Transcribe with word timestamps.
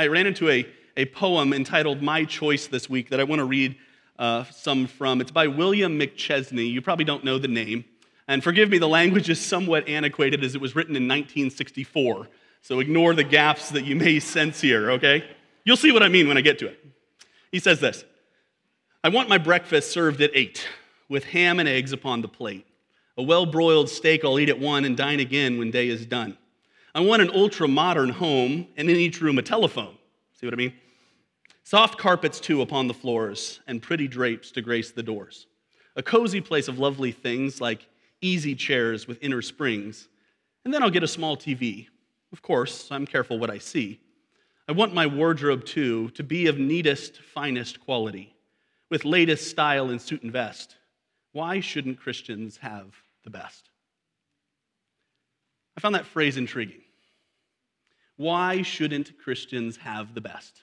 I 0.00 0.06
ran 0.06 0.26
into 0.26 0.48
a, 0.48 0.66
a 0.96 1.04
poem 1.04 1.52
entitled 1.52 2.00
My 2.00 2.24
Choice 2.24 2.68
this 2.68 2.88
week 2.88 3.10
that 3.10 3.20
I 3.20 3.24
want 3.24 3.40
to 3.40 3.44
read 3.44 3.76
uh, 4.18 4.44
some 4.44 4.86
from. 4.86 5.20
It's 5.20 5.30
by 5.30 5.46
William 5.46 6.00
McChesney. 6.00 6.72
You 6.72 6.80
probably 6.80 7.04
don't 7.04 7.22
know 7.22 7.38
the 7.38 7.48
name. 7.48 7.84
And 8.26 8.42
forgive 8.42 8.70
me, 8.70 8.78
the 8.78 8.88
language 8.88 9.28
is 9.28 9.38
somewhat 9.38 9.86
antiquated 9.86 10.42
as 10.42 10.54
it 10.54 10.60
was 10.62 10.74
written 10.74 10.96
in 10.96 11.02
1964. 11.02 12.28
So 12.62 12.80
ignore 12.80 13.12
the 13.12 13.24
gaps 13.24 13.68
that 13.72 13.84
you 13.84 13.94
may 13.94 14.20
sense 14.20 14.62
here, 14.62 14.92
okay? 14.92 15.22
You'll 15.66 15.76
see 15.76 15.92
what 15.92 16.02
I 16.02 16.08
mean 16.08 16.26
when 16.26 16.38
I 16.38 16.40
get 16.40 16.58
to 16.60 16.68
it. 16.68 16.82
He 17.52 17.58
says 17.58 17.80
this 17.80 18.02
I 19.04 19.10
want 19.10 19.28
my 19.28 19.36
breakfast 19.36 19.90
served 19.90 20.22
at 20.22 20.30
8 20.32 20.66
with 21.10 21.24
ham 21.24 21.60
and 21.60 21.68
eggs 21.68 21.92
upon 21.92 22.22
the 22.22 22.28
plate. 22.28 22.66
A 23.18 23.22
well 23.22 23.44
broiled 23.44 23.90
steak 23.90 24.24
I'll 24.24 24.38
eat 24.38 24.48
at 24.48 24.58
1 24.58 24.86
and 24.86 24.96
dine 24.96 25.20
again 25.20 25.58
when 25.58 25.70
day 25.70 25.88
is 25.88 26.06
done. 26.06 26.38
I 26.94 27.00
want 27.00 27.22
an 27.22 27.30
ultra 27.32 27.68
modern 27.68 28.10
home 28.10 28.66
and 28.76 28.90
in 28.90 28.96
each 28.96 29.20
room 29.20 29.38
a 29.38 29.42
telephone. 29.42 29.96
See 30.32 30.46
what 30.46 30.54
I 30.54 30.56
mean? 30.56 30.72
Soft 31.62 31.98
carpets, 31.98 32.40
too, 32.40 32.62
upon 32.62 32.88
the 32.88 32.94
floors, 32.94 33.60
and 33.66 33.80
pretty 33.80 34.08
drapes 34.08 34.50
to 34.52 34.62
grace 34.62 34.90
the 34.90 35.02
doors. 35.02 35.46
A 35.94 36.02
cozy 36.02 36.40
place 36.40 36.66
of 36.66 36.78
lovely 36.78 37.12
things 37.12 37.60
like 37.60 37.86
easy 38.20 38.54
chairs 38.54 39.06
with 39.06 39.22
inner 39.22 39.42
springs. 39.42 40.08
And 40.64 40.74
then 40.74 40.82
I'll 40.82 40.90
get 40.90 41.02
a 41.02 41.08
small 41.08 41.36
TV. 41.36 41.86
Of 42.32 42.42
course, 42.42 42.88
I'm 42.90 43.06
careful 43.06 43.38
what 43.38 43.50
I 43.50 43.58
see. 43.58 44.00
I 44.68 44.72
want 44.72 44.94
my 44.94 45.06
wardrobe, 45.06 45.64
too, 45.64 46.10
to 46.10 46.22
be 46.22 46.46
of 46.46 46.58
neatest, 46.58 47.18
finest 47.18 47.80
quality, 47.80 48.34
with 48.88 49.04
latest 49.04 49.48
style 49.48 49.90
in 49.90 49.98
suit 49.98 50.22
and 50.22 50.32
vest. 50.32 50.76
Why 51.32 51.60
shouldn't 51.60 52.00
Christians 52.00 52.56
have 52.58 52.94
the 53.24 53.30
best? 53.30 53.69
I 55.76 55.80
found 55.80 55.94
that 55.94 56.06
phrase 56.06 56.36
intriguing. 56.36 56.82
Why 58.16 58.62
shouldn't 58.62 59.18
Christians 59.18 59.78
have 59.78 60.14
the 60.14 60.20
best? 60.20 60.60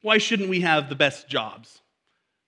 Why 0.00 0.18
shouldn't 0.18 0.48
we 0.48 0.60
have 0.60 0.88
the 0.88 0.94
best 0.94 1.28
jobs, 1.28 1.80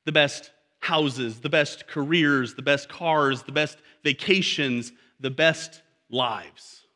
the 0.07 0.13
best 0.13 0.51
houses, 0.81 1.41
the 1.41 1.49
best 1.49 1.87
careers, 1.87 2.55
the 2.55 2.63
best 2.63 2.89
cars, 2.89 3.43
the 3.43 3.53
best 3.53 3.79
vacations, 4.03 4.93
the 5.21 5.31
best 5.31 5.83
lives? 6.09 6.87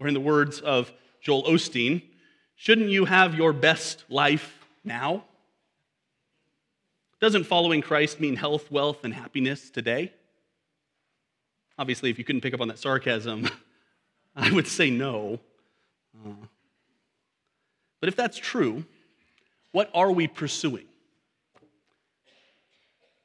Or, 0.00 0.08
in 0.08 0.14
the 0.14 0.20
words 0.20 0.60
of 0.60 0.92
Joel 1.20 1.44
Osteen, 1.44 2.02
shouldn't 2.56 2.90
you 2.90 3.04
have 3.04 3.34
your 3.34 3.52
best 3.52 4.04
life 4.08 4.66
now? 4.84 5.24
Doesn't 7.20 7.44
following 7.44 7.82
Christ 7.82 8.20
mean 8.20 8.36
health, 8.36 8.70
wealth, 8.70 9.04
and 9.04 9.12
happiness 9.12 9.70
today? 9.70 10.12
Obviously, 11.78 12.10
if 12.10 12.18
you 12.18 12.24
couldn't 12.24 12.40
pick 12.40 12.54
up 12.54 12.60
on 12.60 12.68
that 12.68 12.78
sarcasm, 12.78 13.48
I 14.36 14.50
would 14.50 14.66
say 14.66 14.90
no. 14.90 15.38
Uh, 16.14 16.32
but 18.00 18.08
if 18.08 18.16
that's 18.16 18.36
true, 18.36 18.84
what 19.72 19.90
are 19.94 20.10
we 20.10 20.26
pursuing? 20.26 20.86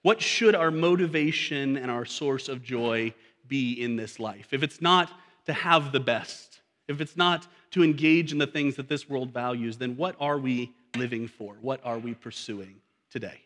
What 0.01 0.21
should 0.21 0.53
our 0.53 0.69
motivation 0.69 1.77
and 1.77 1.89
our 1.89 2.05
source 2.05 2.49
of 2.49 2.61
joy 2.61 3.13
be 3.47 3.73
in 3.73 3.95
this 3.95 4.19
life? 4.19 4.49
If 4.51 4.61
it's 4.61 4.81
not 4.81 5.11
to 5.45 5.53
have 5.53 5.91
the 5.91 5.99
best, 5.99 6.61
if 6.87 6.99
it's 6.99 7.15
not 7.15 7.47
to 7.71 7.83
engage 7.83 8.31
in 8.31 8.37
the 8.37 8.47
things 8.47 8.75
that 8.75 8.89
this 8.89 9.09
world 9.09 9.31
values, 9.31 9.77
then 9.77 9.95
what 9.95 10.15
are 10.19 10.37
we 10.37 10.73
living 10.95 11.27
for? 11.27 11.55
What 11.61 11.79
are 11.83 11.97
we 11.97 12.13
pursuing 12.13 12.75
today? 13.09 13.39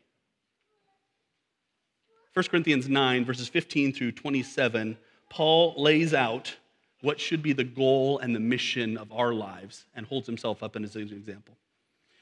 1 2.38 2.46
Corinthians 2.52 2.88
9, 2.88 3.26
verses 3.26 3.48
15 3.48 3.94
through 3.94 4.12
27, 4.12 4.96
Paul 5.28 5.74
lays 5.76 6.14
out 6.14 6.56
what 7.02 7.20
should 7.20 7.42
be 7.42 7.52
the 7.52 7.64
goal 7.64 8.20
and 8.20 8.36
the 8.36 8.40
mission 8.40 8.96
of 8.96 9.12
our 9.12 9.34
lives 9.34 9.86
and 9.96 10.06
holds 10.06 10.28
himself 10.28 10.62
up 10.62 10.76
as 10.76 10.96
an 10.96 11.02
example. 11.14 11.56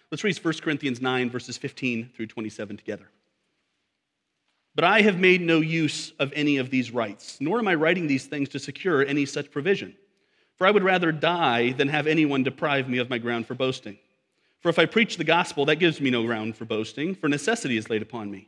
Let's 0.09 0.23
read 0.23 0.37
1 0.37 0.53
Corinthians 0.61 1.01
9, 1.01 1.29
verses 1.29 1.57
15 1.57 2.11
through 2.15 2.27
27 2.27 2.77
together. 2.77 3.09
But 4.73 4.85
I 4.85 5.01
have 5.01 5.19
made 5.19 5.41
no 5.41 5.59
use 5.59 6.13
of 6.17 6.31
any 6.33 6.55
of 6.55 6.69
these 6.69 6.91
rights, 6.91 7.41
nor 7.41 7.59
am 7.59 7.67
I 7.67 7.75
writing 7.75 8.07
these 8.07 8.25
things 8.25 8.47
to 8.49 8.59
secure 8.59 9.05
any 9.05 9.25
such 9.25 9.51
provision. 9.51 9.97
For 10.55 10.65
I 10.65 10.71
would 10.71 10.83
rather 10.83 11.11
die 11.11 11.73
than 11.73 11.89
have 11.89 12.07
anyone 12.07 12.43
deprive 12.43 12.87
me 12.87 12.99
of 12.99 13.09
my 13.09 13.17
ground 13.17 13.47
for 13.47 13.53
boasting. 13.53 13.97
For 14.61 14.69
if 14.69 14.79
I 14.79 14.85
preach 14.85 15.17
the 15.17 15.25
gospel, 15.25 15.65
that 15.65 15.75
gives 15.75 15.99
me 15.99 16.09
no 16.09 16.23
ground 16.23 16.55
for 16.55 16.63
boasting, 16.63 17.15
for 17.15 17.27
necessity 17.27 17.75
is 17.75 17.89
laid 17.89 18.01
upon 18.01 18.31
me. 18.31 18.47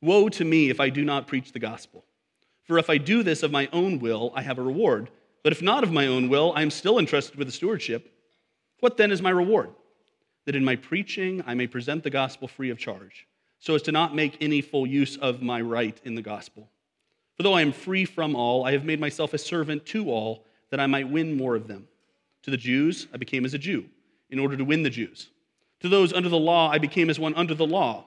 Woe 0.00 0.28
to 0.28 0.44
me 0.44 0.70
if 0.70 0.80
I 0.80 0.90
do 0.90 1.04
not 1.04 1.26
preach 1.26 1.52
the 1.52 1.58
gospel. 1.58 2.04
For 2.64 2.78
if 2.78 2.90
I 2.90 2.98
do 2.98 3.22
this 3.22 3.42
of 3.42 3.52
my 3.52 3.68
own 3.72 3.98
will, 3.98 4.32
I 4.34 4.42
have 4.42 4.58
a 4.58 4.62
reward. 4.62 5.10
But 5.42 5.52
if 5.52 5.62
not 5.62 5.84
of 5.84 5.92
my 5.92 6.06
own 6.06 6.28
will, 6.28 6.52
I 6.56 6.62
am 6.62 6.70
still 6.70 6.98
entrusted 6.98 7.36
with 7.36 7.46
the 7.46 7.52
stewardship. 7.52 8.12
What 8.80 8.96
then 8.96 9.12
is 9.12 9.22
my 9.22 9.30
reward? 9.30 9.70
That 10.44 10.56
in 10.56 10.64
my 10.64 10.76
preaching 10.76 11.42
I 11.46 11.54
may 11.54 11.66
present 11.66 12.02
the 12.02 12.10
gospel 12.10 12.48
free 12.48 12.70
of 12.70 12.78
charge, 12.78 13.26
so 13.58 13.74
as 13.74 13.82
to 13.82 13.92
not 13.92 14.14
make 14.14 14.36
any 14.40 14.60
full 14.60 14.86
use 14.86 15.16
of 15.16 15.42
my 15.42 15.60
right 15.60 15.98
in 16.04 16.14
the 16.14 16.22
gospel. 16.22 16.68
For 17.36 17.42
though 17.42 17.54
I 17.54 17.62
am 17.62 17.72
free 17.72 18.04
from 18.04 18.34
all, 18.34 18.64
I 18.64 18.72
have 18.72 18.84
made 18.84 19.00
myself 19.00 19.34
a 19.34 19.38
servant 19.38 19.86
to 19.86 20.10
all, 20.10 20.44
that 20.70 20.80
I 20.80 20.86
might 20.86 21.08
win 21.08 21.36
more 21.36 21.54
of 21.54 21.68
them. 21.68 21.86
To 22.42 22.50
the 22.50 22.56
Jews, 22.56 23.06
I 23.14 23.16
became 23.16 23.44
as 23.44 23.54
a 23.54 23.58
Jew, 23.58 23.86
in 24.30 24.38
order 24.38 24.56
to 24.56 24.64
win 24.64 24.82
the 24.82 24.90
Jews. 24.90 25.28
To 25.80 25.88
those 25.88 26.12
under 26.12 26.28
the 26.28 26.38
law, 26.38 26.70
I 26.70 26.78
became 26.78 27.10
as 27.10 27.20
one 27.20 27.34
under 27.34 27.54
the 27.54 27.66
law, 27.66 28.06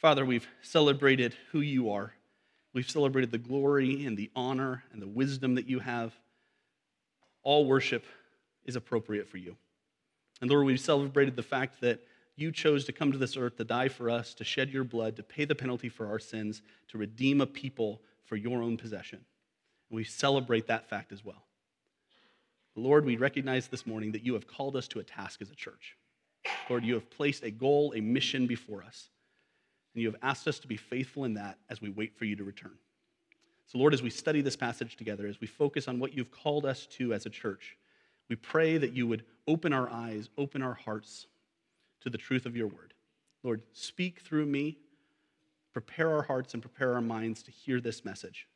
Father, 0.00 0.24
we've 0.24 0.48
celebrated 0.62 1.36
who 1.52 1.60
you 1.60 1.90
are. 1.90 2.14
We've 2.72 2.88
celebrated 2.88 3.30
the 3.30 3.38
glory 3.38 4.06
and 4.06 4.16
the 4.16 4.30
honor 4.34 4.82
and 4.92 5.02
the 5.02 5.06
wisdom 5.06 5.56
that 5.56 5.68
you 5.68 5.78
have 5.80 6.14
all 7.42 7.66
worship 7.66 8.06
is 8.64 8.76
appropriate 8.76 9.28
for 9.28 9.36
you. 9.36 9.56
And 10.40 10.50
Lord, 10.50 10.64
we've 10.64 10.80
celebrated 10.80 11.36
the 11.36 11.42
fact 11.42 11.82
that 11.82 12.00
you 12.34 12.50
chose 12.50 12.86
to 12.86 12.92
come 12.92 13.12
to 13.12 13.18
this 13.18 13.36
earth 13.36 13.56
to 13.58 13.64
die 13.64 13.88
for 13.88 14.08
us, 14.08 14.32
to 14.34 14.44
shed 14.44 14.70
your 14.70 14.84
blood, 14.84 15.16
to 15.16 15.22
pay 15.22 15.44
the 15.44 15.54
penalty 15.54 15.90
for 15.90 16.06
our 16.06 16.18
sins, 16.18 16.62
to 16.88 16.96
redeem 16.96 17.42
a 17.42 17.46
people 17.46 18.00
for 18.24 18.36
your 18.36 18.62
own 18.62 18.78
possession. 18.78 19.18
And 19.90 19.96
we 19.96 20.04
celebrate 20.04 20.66
that 20.68 20.88
fact 20.88 21.12
as 21.12 21.22
well. 21.22 21.44
Lord, 22.74 23.04
we 23.04 23.18
recognize 23.18 23.68
this 23.68 23.86
morning 23.86 24.12
that 24.12 24.24
you 24.24 24.32
have 24.32 24.46
called 24.46 24.76
us 24.76 24.88
to 24.88 25.00
a 25.00 25.04
task 25.04 25.42
as 25.42 25.50
a 25.50 25.54
church. 25.54 25.96
Lord, 26.70 26.84
you 26.84 26.94
have 26.94 27.10
placed 27.10 27.42
a 27.42 27.50
goal, 27.50 27.92
a 27.94 28.00
mission 28.00 28.46
before 28.46 28.82
us, 28.82 29.10
and 29.94 30.02
you 30.02 30.10
have 30.10 30.20
asked 30.22 30.46
us 30.46 30.58
to 30.60 30.68
be 30.68 30.76
faithful 30.76 31.24
in 31.24 31.34
that 31.34 31.58
as 31.68 31.80
we 31.80 31.90
wait 31.90 32.16
for 32.16 32.24
you 32.24 32.36
to 32.36 32.44
return. 32.44 32.76
So, 33.66 33.78
Lord, 33.78 33.94
as 33.94 34.02
we 34.02 34.10
study 34.10 34.40
this 34.40 34.56
passage 34.56 34.96
together, 34.96 35.26
as 35.26 35.40
we 35.40 35.46
focus 35.46 35.86
on 35.86 35.98
what 35.98 36.12
you've 36.14 36.30
called 36.30 36.66
us 36.66 36.86
to 36.86 37.12
as 37.12 37.26
a 37.26 37.30
church, 37.30 37.76
we 38.28 38.36
pray 38.36 38.78
that 38.78 38.92
you 38.92 39.06
would 39.06 39.24
open 39.46 39.72
our 39.72 39.88
eyes, 39.90 40.28
open 40.38 40.62
our 40.62 40.74
hearts 40.74 41.26
to 42.00 42.10
the 42.10 42.18
truth 42.18 42.46
of 42.46 42.56
your 42.56 42.66
word. 42.66 42.94
Lord, 43.42 43.62
speak 43.72 44.20
through 44.20 44.46
me, 44.46 44.78
prepare 45.72 46.10
our 46.10 46.22
hearts 46.22 46.54
and 46.54 46.62
prepare 46.62 46.94
our 46.94 47.00
minds 47.00 47.42
to 47.44 47.50
hear 47.50 47.80
this 47.80 48.04
message. 48.04 48.48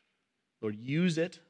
Lord, 0.60 0.76
use 0.76 1.18
it 1.18 1.40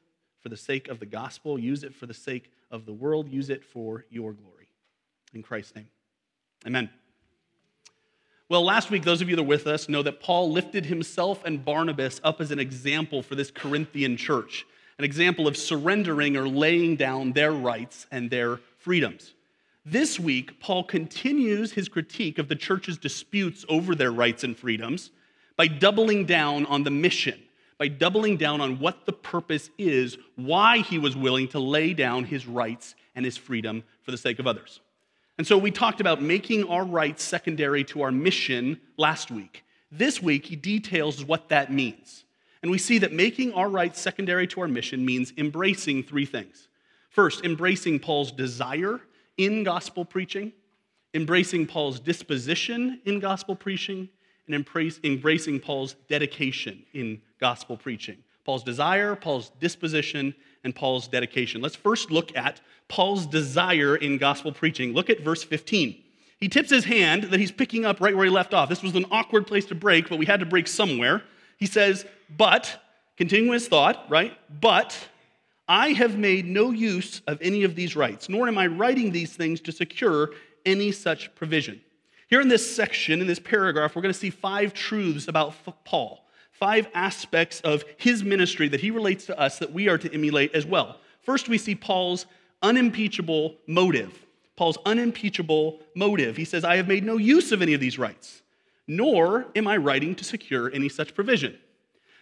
for 0.41 0.49
the 0.49 0.57
sake 0.57 0.87
of 0.87 0.99
the 0.99 1.05
gospel, 1.05 1.57
use 1.57 1.83
it 1.83 1.93
for 1.93 2.05
the 2.05 2.13
sake 2.13 2.51
of 2.69 2.85
the 2.85 2.93
world, 2.93 3.29
use 3.29 3.49
it 3.49 3.63
for 3.63 4.05
your 4.09 4.33
glory. 4.33 4.69
In 5.33 5.41
Christ's 5.41 5.75
name, 5.75 5.87
amen. 6.65 6.89
Well, 8.47 8.63
last 8.63 8.91
week, 8.91 9.03
those 9.03 9.23
of 9.23 9.29
you 9.29 9.35
that 9.37 9.41
are 9.41 9.45
with 9.45 9.65
us 9.65 9.89
know 9.89 10.03
that 10.03 10.19
Paul 10.19 10.51
lifted 10.51 10.85
himself 10.85 11.43
and 11.45 11.65
Barnabas 11.65 12.21
up 12.23 12.39
as 12.39 12.51
an 12.51 12.59
example 12.59 13.23
for 13.23 13.33
this 13.33 13.49
Corinthian 13.49 14.17
church, 14.17 14.67
an 14.99 15.03
example 15.03 15.47
of 15.47 15.57
surrendering 15.57 16.37
or 16.37 16.47
laying 16.47 16.95
down 16.95 17.31
their 17.31 17.51
rights 17.51 18.05
and 18.11 18.29
their 18.29 18.59
freedoms. 18.77 19.33
This 19.83 20.19
week, 20.19 20.59
Paul 20.59 20.83
continues 20.83 21.71
his 21.71 21.89
critique 21.89 22.37
of 22.37 22.47
the 22.47 22.55
church's 22.55 22.99
disputes 22.99 23.65
over 23.67 23.95
their 23.95 24.11
rights 24.11 24.43
and 24.43 24.55
freedoms 24.55 25.09
by 25.57 25.65
doubling 25.65 26.25
down 26.25 26.67
on 26.67 26.83
the 26.83 26.91
mission, 26.91 27.41
by 27.79 27.87
doubling 27.87 28.37
down 28.37 28.61
on 28.61 28.77
what 28.77 29.07
the 29.07 29.13
purpose 29.13 29.71
is, 29.79 30.19
why 30.35 30.77
he 30.81 30.99
was 30.99 31.17
willing 31.17 31.47
to 31.47 31.59
lay 31.59 31.95
down 31.95 32.23
his 32.23 32.45
rights 32.45 32.93
and 33.15 33.25
his 33.25 33.37
freedom 33.37 33.83
for 34.03 34.11
the 34.11 34.17
sake 34.19 34.37
of 34.37 34.45
others. 34.45 34.81
And 35.37 35.45
so 35.45 35.57
we 35.57 35.71
talked 35.71 35.99
about 35.99 36.21
making 36.21 36.63
our 36.69 36.85
rights 36.85 37.23
secondary 37.23 37.83
to 37.85 38.01
our 38.03 38.11
mission 38.11 38.79
last 38.97 39.31
week. 39.31 39.63
This 39.91 40.21
week, 40.21 40.45
he 40.45 40.55
details 40.55 41.23
what 41.25 41.49
that 41.49 41.71
means. 41.71 42.23
And 42.61 42.71
we 42.71 42.77
see 42.77 42.97
that 42.99 43.13
making 43.13 43.53
our 43.53 43.69
rights 43.69 43.99
secondary 43.99 44.47
to 44.47 44.61
our 44.61 44.67
mission 44.67 45.05
means 45.05 45.33
embracing 45.37 46.03
three 46.03 46.25
things. 46.25 46.67
First, 47.09 47.45
embracing 47.45 47.99
Paul's 47.99 48.31
desire 48.31 49.01
in 49.37 49.63
gospel 49.63 50.03
preaching, 50.05 50.51
embracing 51.13 51.67
Paul's 51.67 51.99
disposition 51.99 53.01
in 53.05 53.19
gospel 53.19 53.55
preaching, 53.55 54.09
and 54.47 54.65
embracing 55.03 55.59
Paul's 55.59 55.95
dedication 56.07 56.83
in 56.93 57.21
gospel 57.39 57.77
preaching. 57.77 58.17
Paul's 58.45 58.63
desire, 58.63 59.15
Paul's 59.15 59.51
disposition, 59.59 60.35
and 60.65 60.75
Paul's 60.75 61.07
dedication. 61.07 61.61
Let's 61.61 61.75
first 61.75 62.11
look 62.11 62.35
at 62.35 62.59
Paul's 62.87 63.25
desire 63.25 63.95
in 63.95 64.17
gospel 64.17 64.51
preaching. 64.51 64.93
Look 64.93 65.09
at 65.09 65.21
verse 65.21 65.43
15. 65.43 66.03
He 66.39 66.49
tips 66.49 66.69
his 66.69 66.83
hand 66.83 67.25
that 67.25 67.39
he's 67.39 67.51
picking 67.51 67.85
up 67.85 68.01
right 68.01 68.15
where 68.15 68.25
he 68.25 68.31
left 68.31 68.53
off. 68.53 68.67
This 68.67 68.83
was 68.83 68.95
an 68.95 69.05
awkward 69.09 69.47
place 69.47 69.65
to 69.67 69.75
break, 69.75 70.09
but 70.09 70.19
we 70.19 70.25
had 70.25 70.41
to 70.41 70.45
break 70.45 70.67
somewhere. 70.67 71.23
He 71.57 71.65
says, 71.65 72.05
But, 72.35 72.81
continuing 73.15 73.53
his 73.53 73.67
thought, 73.67 74.05
right? 74.09 74.37
But 74.59 74.97
I 75.67 75.93
have 75.93 76.17
made 76.17 76.45
no 76.45 76.71
use 76.71 77.21
of 77.27 77.41
any 77.41 77.63
of 77.63 77.75
these 77.75 77.95
rights, 77.95 78.27
nor 78.27 78.47
am 78.47 78.57
I 78.57 78.67
writing 78.67 79.11
these 79.11 79.33
things 79.33 79.61
to 79.61 79.71
secure 79.71 80.31
any 80.65 80.91
such 80.91 81.33
provision. 81.35 81.81
Here 82.27 82.41
in 82.41 82.47
this 82.47 82.75
section, 82.75 83.21
in 83.21 83.27
this 83.27 83.39
paragraph, 83.39 83.95
we're 83.95 84.01
going 84.01 84.13
to 84.13 84.19
see 84.19 84.31
five 84.31 84.73
truths 84.73 85.27
about 85.27 85.53
Paul, 85.85 86.24
five 86.59 86.87
aspects 86.93 87.61
of 87.61 87.83
his 87.97 88.23
ministry 88.23 88.67
that 88.69 88.79
he 88.79 88.91
relates 88.91 89.25
to 89.25 89.39
us 89.39 89.59
that 89.59 89.73
we 89.73 89.89
are 89.89 89.97
to 89.97 90.13
emulate 90.13 90.55
as 90.55 90.65
well. 90.65 90.99
First, 91.21 91.49
we 91.49 91.57
see 91.57 91.75
Paul's 91.75 92.25
unimpeachable 92.61 93.55
motive. 93.67 94.25
Paul's 94.55 94.77
unimpeachable 94.85 95.79
motive. 95.95 96.37
He 96.37 96.45
says, 96.45 96.63
I 96.63 96.77
have 96.77 96.87
made 96.87 97.03
no 97.03 97.17
use 97.17 97.51
of 97.51 97.61
any 97.61 97.73
of 97.73 97.81
these 97.81 97.99
rights, 97.99 98.41
nor 98.87 99.47
am 99.55 99.67
I 99.67 99.77
writing 99.77 100.15
to 100.15 100.23
secure 100.23 100.71
any 100.73 100.87
such 100.87 101.13
provision. 101.13 101.57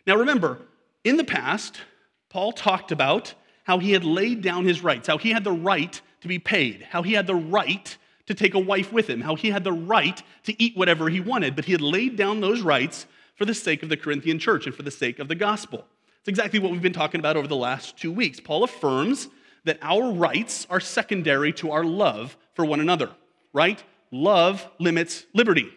Now 0.08 0.16
remember, 0.16 0.60
in 1.04 1.18
the 1.18 1.24
past, 1.24 1.82
Paul 2.30 2.52
talked 2.52 2.92
about 2.92 3.36
how 3.66 3.78
he 3.78 3.92
had 3.92 4.04
laid 4.04 4.42
down 4.42 4.66
his 4.66 4.84
rights, 4.84 5.08
how 5.08 5.18
he 5.18 5.32
had 5.32 5.44
the 5.44 5.52
right 5.52 6.02
to 6.22 6.28
be 6.28 6.40
paid, 6.40 6.88
how 6.90 7.04
he 7.04 7.14
had 7.14 7.28
the 7.28 7.36
right 7.36 7.96
to 8.26 8.34
take 8.34 8.56
a 8.56 8.60
wife 8.60 8.92
with 8.92 9.10
him, 9.10 9.22
how 9.22 9.36
he 9.36 9.52
had 9.52 9.64
the 9.64 9.74
right 9.74 10.22
to 10.44 10.62
eat 10.62 10.76
whatever 10.76 11.10
he 11.10 11.20
wanted, 11.20 11.56
but 11.56 11.66
he 11.66 11.72
had 11.72 11.82
laid 11.82 12.16
down 12.16 12.42
those 12.42 12.62
rights 12.62 13.06
for 13.36 13.46
the 13.46 13.54
sake 13.54 13.84
of 13.84 13.90
the 13.90 13.98
Corinthian 13.98 14.40
church 14.40 14.66
and 14.66 14.76
for 14.76 14.84
the 14.84 14.92
sake 14.92 15.20
of 15.20 15.28
the 15.28 15.36
gospel. 15.36 15.86
It's 16.20 16.28
exactly 16.28 16.60
what 16.60 16.72
we've 16.72 16.82
been 16.82 16.94
talking 16.94 17.20
about 17.20 17.36
over 17.36 17.48
the 17.48 17.56
last 17.56 17.98
two 17.98 18.12
weeks. 18.12 18.40
Paul 18.40 18.64
affirms 18.64 19.28
that 19.66 19.80
our 19.82 20.12
rights 20.12 20.68
are 20.70 20.80
secondary 20.80 21.52
to 21.54 21.72
our 21.72 21.84
love 21.84 22.38
for 22.54 22.66
one 22.66 22.80
another, 22.80 23.10
right? 23.52 23.84
Love 24.12 24.70
limits 24.80 25.26
liberty. 25.34 25.70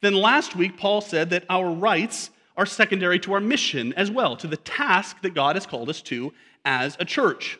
Then 0.00 0.14
last 0.14 0.54
week, 0.54 0.76
Paul 0.76 1.00
said 1.00 1.30
that 1.30 1.44
our 1.48 1.70
rights 1.70 2.30
are 2.56 2.66
secondary 2.66 3.18
to 3.20 3.32
our 3.32 3.40
mission 3.40 3.92
as 3.94 4.10
well, 4.10 4.36
to 4.36 4.46
the 4.46 4.56
task 4.56 5.22
that 5.22 5.34
God 5.34 5.56
has 5.56 5.66
called 5.66 5.88
us 5.88 6.02
to 6.02 6.32
as 6.64 6.96
a 7.00 7.04
church. 7.04 7.58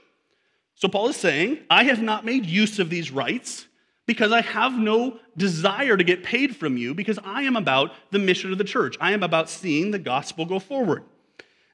So 0.74 0.88
Paul 0.88 1.08
is 1.08 1.16
saying, 1.16 1.58
I 1.70 1.84
have 1.84 2.02
not 2.02 2.24
made 2.24 2.46
use 2.46 2.78
of 2.78 2.90
these 2.90 3.10
rights 3.10 3.66
because 4.06 4.32
I 4.32 4.42
have 4.42 4.72
no 4.78 5.18
desire 5.36 5.96
to 5.96 6.04
get 6.04 6.22
paid 6.22 6.56
from 6.56 6.76
you 6.76 6.94
because 6.94 7.18
I 7.24 7.42
am 7.42 7.56
about 7.56 7.92
the 8.10 8.18
mission 8.18 8.52
of 8.52 8.58
the 8.58 8.64
church. 8.64 8.96
I 9.00 9.12
am 9.12 9.22
about 9.22 9.48
seeing 9.48 9.90
the 9.90 9.98
gospel 9.98 10.44
go 10.44 10.58
forward. 10.58 11.04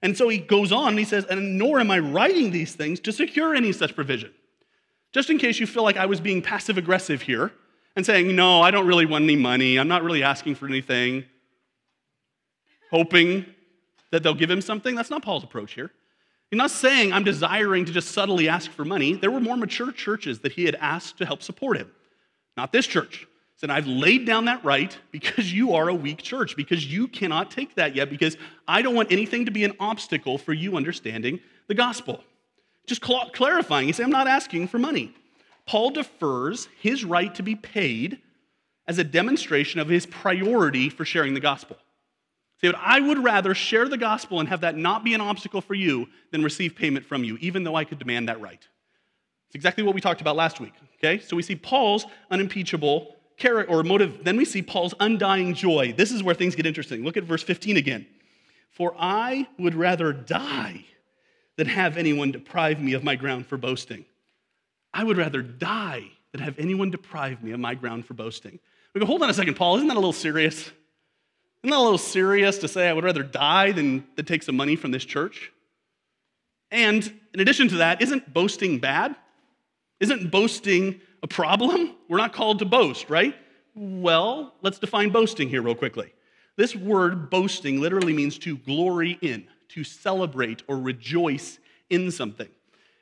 And 0.03 0.17
so 0.17 0.29
he 0.29 0.39
goes 0.39 0.73
on 0.73 0.89
and 0.89 0.99
he 0.99 1.05
says, 1.05 1.25
and 1.27 1.59
nor 1.59 1.81
am 1.81 1.91
I 1.91 1.99
writing 1.99 2.51
these 2.51 2.75
things 2.75 3.01
to 3.01 3.13
secure 3.13 3.55
any 3.55 3.73
such 3.73 3.95
provision. 3.95 4.33
Just 5.13 5.29
in 5.29 5.39
case 5.39 5.59
you 5.59 5.67
feel 5.67 5.83
like 5.83 5.97
I 5.97 6.07
was 6.07 6.21
being 6.21 6.41
passive 6.41 6.79
aggressive 6.79 7.23
here 7.23 7.53
and 7.97 8.07
saying, 8.07 8.35
no, 8.35 8.63
I 8.63 8.71
don't 8.71 8.87
really 8.87 9.07
want 9.07 9.25
any 9.25 9.37
money. 9.37 9.79
I'm 9.79 9.89
not 9.89 10.05
really 10.05 10.23
asking 10.23 10.55
for 10.55 10.67
anything 10.67 11.25
hoping 12.91 13.47
that 14.11 14.23
they'll 14.23 14.35
give 14.35 14.51
him 14.51 14.61
something. 14.61 14.95
That's 14.95 15.11
not 15.11 15.23
Paul's 15.23 15.45
approach 15.45 15.75
here. 15.75 15.91
He's 16.51 16.59
not 16.59 16.71
saying 16.71 17.13
I'm 17.13 17.23
desiring 17.23 17.85
to 17.85 17.93
just 17.93 18.11
subtly 18.11 18.49
ask 18.49 18.71
for 18.71 18.85
money. 18.85 19.15
There 19.15 19.31
were 19.31 19.41
more 19.41 19.57
mature 19.57 19.93
churches 19.93 20.41
that 20.41 20.53
he 20.53 20.65
had 20.65 20.75
asked 20.77 21.19
to 21.19 21.27
help 21.27 21.43
support 21.43 21.77
him. 21.77 21.93
Not 22.61 22.73
this 22.73 22.87
church. 22.87 23.21
He 23.21 23.27
said, 23.57 23.71
I've 23.71 23.87
laid 23.87 24.27
down 24.27 24.45
that 24.45 24.63
right 24.63 24.95
because 25.13 25.51
you 25.51 25.73
are 25.77 25.89
a 25.89 25.95
weak 25.95 26.19
church, 26.19 26.57
because 26.57 26.85
you 26.85 27.09
cannot 27.09 27.51
take 27.51 27.75
that 27.77 27.97
yet, 27.97 28.11
because 28.11 28.37
I 28.69 28.83
don't 28.83 28.95
want 28.95 29.11
anything 29.11 29.47
to 29.47 29.51
be 29.51 29.65
an 29.65 29.73
obstacle 29.81 30.37
for 30.37 30.53
you 30.53 30.77
understanding 30.77 31.41
the 31.69 31.75
gospel. 31.75 32.23
Just 32.87 33.01
clarifying, 33.01 33.87
he 33.87 33.95
said, 33.95 34.05
I'm 34.05 34.11
not 34.11 34.29
asking 34.29 34.69
for 34.69 34.79
money. 34.79 35.15
Paul 35.65 35.89
defers 35.89 36.69
his 36.83 37.03
right 37.03 37.35
to 37.37 37.43
be 37.43 37.55
paid 37.55 38.19
as 38.87 38.99
a 38.99 39.05
demonstration 39.05 39.81
of 39.81 39.89
his 39.89 40.05
priority 40.05 40.91
for 40.91 41.07
sharing 41.07 41.33
the 41.33 41.41
gospel. 41.41 41.79
But 42.61 42.75
I 42.79 43.01
would 43.01 43.25
rather 43.25 43.55
share 43.55 43.89
the 43.89 43.97
gospel 43.97 44.39
and 44.39 44.51
have 44.51 44.61
that 44.61 44.77
not 44.77 45.03
be 45.03 45.15
an 45.15 45.23
obstacle 45.23 45.63
for 45.63 45.73
you 45.73 46.09
than 46.31 46.45
receive 46.45 46.77
payment 46.77 47.07
from 47.07 47.25
you, 47.25 47.39
even 47.41 47.65
though 47.65 47.77
I 47.77 47.85
could 47.85 47.99
demand 47.99 48.29
that 48.29 48.43
right. 48.43 48.61
It's 49.51 49.57
exactly 49.57 49.83
what 49.83 49.97
we 49.97 50.01
talked 50.01 50.21
about 50.21 50.37
last 50.37 50.61
week. 50.61 50.75
Okay? 50.99 51.19
So 51.19 51.35
we 51.35 51.43
see 51.43 51.57
Paul's 51.57 52.07
unimpeachable 52.31 53.17
character 53.37 53.73
or 53.73 53.83
motive. 53.83 54.23
Then 54.23 54.37
we 54.37 54.45
see 54.45 54.63
Paul's 54.63 54.95
undying 55.01 55.55
joy. 55.55 55.93
This 55.97 56.13
is 56.13 56.23
where 56.23 56.37
things 56.37 56.55
get 56.55 56.67
interesting. 56.67 57.03
Look 57.03 57.17
at 57.17 57.25
verse 57.25 57.43
15 57.43 57.77
again. 57.77 58.07
For 58.71 58.95
I 58.97 59.49
would 59.59 59.75
rather 59.75 60.13
die 60.13 60.85
than 61.57 61.67
have 61.67 61.97
anyone 61.97 62.31
deprive 62.31 62.81
me 62.81 62.93
of 62.93 63.03
my 63.03 63.17
ground 63.17 63.45
for 63.45 63.57
boasting. 63.57 64.05
I 64.95 65.03
would 65.03 65.17
rather 65.17 65.43
die 65.43 66.05
than 66.31 66.43
have 66.43 66.57
anyone 66.61 66.93
deprive 66.93 67.43
me 67.43 67.51
of 67.51 67.59
my 67.59 67.75
ground 67.75 68.07
for 68.07 68.15
boasting. 68.15 68.61
We 68.95 69.01
go, 69.01 69.07
hold 69.07 69.23
on 69.23 69.31
a 69.31 69.35
second, 69.35 69.55
Paul, 69.55 69.77
isn't 69.77 69.89
that 69.89 69.97
a 69.97 70.01
little 70.01 70.13
serious? 70.13 70.61
Isn't 71.63 71.71
that 71.71 71.77
a 71.77 71.83
little 71.83 71.99
serious 71.99 72.59
to 72.59 72.69
say 72.69 72.89
I 72.89 72.93
would 72.93 73.05
rather 73.05 73.25
die 73.25 73.73
than 73.73 74.07
to 74.17 74.23
take 74.23 74.45
some 74.45 74.57
money 74.57 74.77
from 74.77 74.93
this 74.93 75.05
church? 75.05 75.53
And 76.71 77.05
in 77.35 77.41
addition 77.41 77.69
to 77.69 77.77
that, 77.79 78.01
isn't 78.01 78.33
boasting 78.33 78.79
bad? 78.79 79.17
Isn't 80.01 80.31
boasting 80.31 81.01
a 81.23 81.29
problem? 81.29 81.95
We're 82.09 82.19
not 82.19 82.33
called 82.33 82.59
to 82.61 82.65
boast, 82.65 83.11
right? 83.11 83.35
Well, 83.75 84.55
let's 84.63 84.79
define 84.79 85.11
boasting 85.11 85.49
here, 85.49 85.63
real 85.63 85.75
quickly. 85.75 86.13
This 86.57 86.75
word 86.75 87.31
boasting 87.31 87.81
literally 87.81 88.13
means 88.13 88.39
to 88.39 88.57
glory 88.57 89.19
in, 89.23 89.47
to 89.69 89.85
celebrate 89.85 90.63
or 90.69 90.79
rejoice 90.79 91.59
in 91.91 92.11
something. 92.11 92.49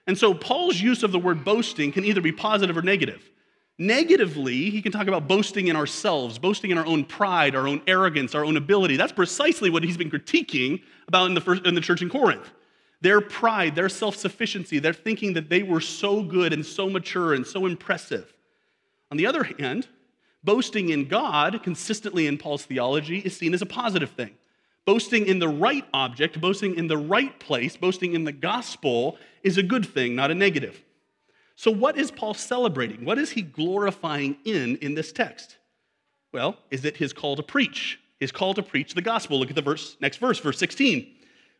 And 0.06 0.16
so 0.16 0.34
Paul's 0.34 0.80
use 0.80 1.02
of 1.02 1.12
the 1.12 1.18
word 1.18 1.44
boasting 1.44 1.92
can 1.92 2.04
either 2.04 2.20
be 2.20 2.32
positive 2.32 2.76
or 2.76 2.82
negative. 2.82 3.30
Negatively, 3.78 4.70
he 4.70 4.82
can 4.82 4.90
talk 4.90 5.06
about 5.06 5.28
boasting 5.28 5.68
in 5.68 5.76
ourselves, 5.76 6.38
boasting 6.38 6.72
in 6.72 6.78
our 6.78 6.86
own 6.86 7.04
pride, 7.04 7.54
our 7.54 7.68
own 7.68 7.80
arrogance, 7.86 8.34
our 8.34 8.44
own 8.44 8.56
ability. 8.56 8.96
That's 8.96 9.12
precisely 9.12 9.70
what 9.70 9.84
he's 9.84 9.96
been 9.96 10.10
critiquing 10.10 10.82
about 11.06 11.26
in 11.26 11.34
the, 11.34 11.40
first, 11.40 11.64
in 11.64 11.74
the 11.74 11.80
church 11.80 12.02
in 12.02 12.10
Corinth. 12.10 12.50
Their 13.00 13.20
pride, 13.20 13.74
their 13.74 13.88
self 13.88 14.16
sufficiency, 14.16 14.78
their 14.78 14.92
thinking 14.92 15.34
that 15.34 15.48
they 15.48 15.62
were 15.62 15.80
so 15.80 16.22
good 16.22 16.52
and 16.52 16.64
so 16.64 16.90
mature 16.90 17.34
and 17.34 17.46
so 17.46 17.66
impressive. 17.66 18.32
On 19.10 19.16
the 19.16 19.26
other 19.26 19.44
hand, 19.44 19.88
boasting 20.42 20.90
in 20.90 21.06
God, 21.06 21.62
consistently 21.62 22.26
in 22.26 22.38
Paul's 22.38 22.64
theology, 22.64 23.18
is 23.18 23.36
seen 23.36 23.54
as 23.54 23.62
a 23.62 23.66
positive 23.66 24.10
thing. 24.10 24.34
Boasting 24.84 25.26
in 25.26 25.38
the 25.38 25.48
right 25.48 25.84
object, 25.92 26.40
boasting 26.40 26.76
in 26.76 26.88
the 26.88 26.96
right 26.96 27.38
place, 27.38 27.76
boasting 27.76 28.14
in 28.14 28.24
the 28.24 28.32
gospel 28.32 29.18
is 29.42 29.58
a 29.58 29.62
good 29.62 29.86
thing, 29.86 30.16
not 30.16 30.30
a 30.30 30.34
negative. 30.34 30.82
So, 31.56 31.70
what 31.70 31.98
is 31.98 32.10
Paul 32.10 32.34
celebrating? 32.34 33.04
What 33.04 33.18
is 33.18 33.30
he 33.30 33.42
glorifying 33.42 34.38
in 34.44 34.76
in 34.76 34.94
this 34.94 35.12
text? 35.12 35.58
Well, 36.32 36.56
is 36.70 36.84
it 36.84 36.96
his 36.96 37.12
call 37.12 37.36
to 37.36 37.42
preach? 37.42 38.00
His 38.20 38.32
call 38.32 38.54
to 38.54 38.62
preach 38.62 38.94
the 38.94 39.02
gospel. 39.02 39.38
Look 39.38 39.50
at 39.50 39.56
the 39.56 39.62
verse, 39.62 39.96
next 40.00 40.18
verse, 40.18 40.38
verse 40.38 40.58
16. 40.58 41.14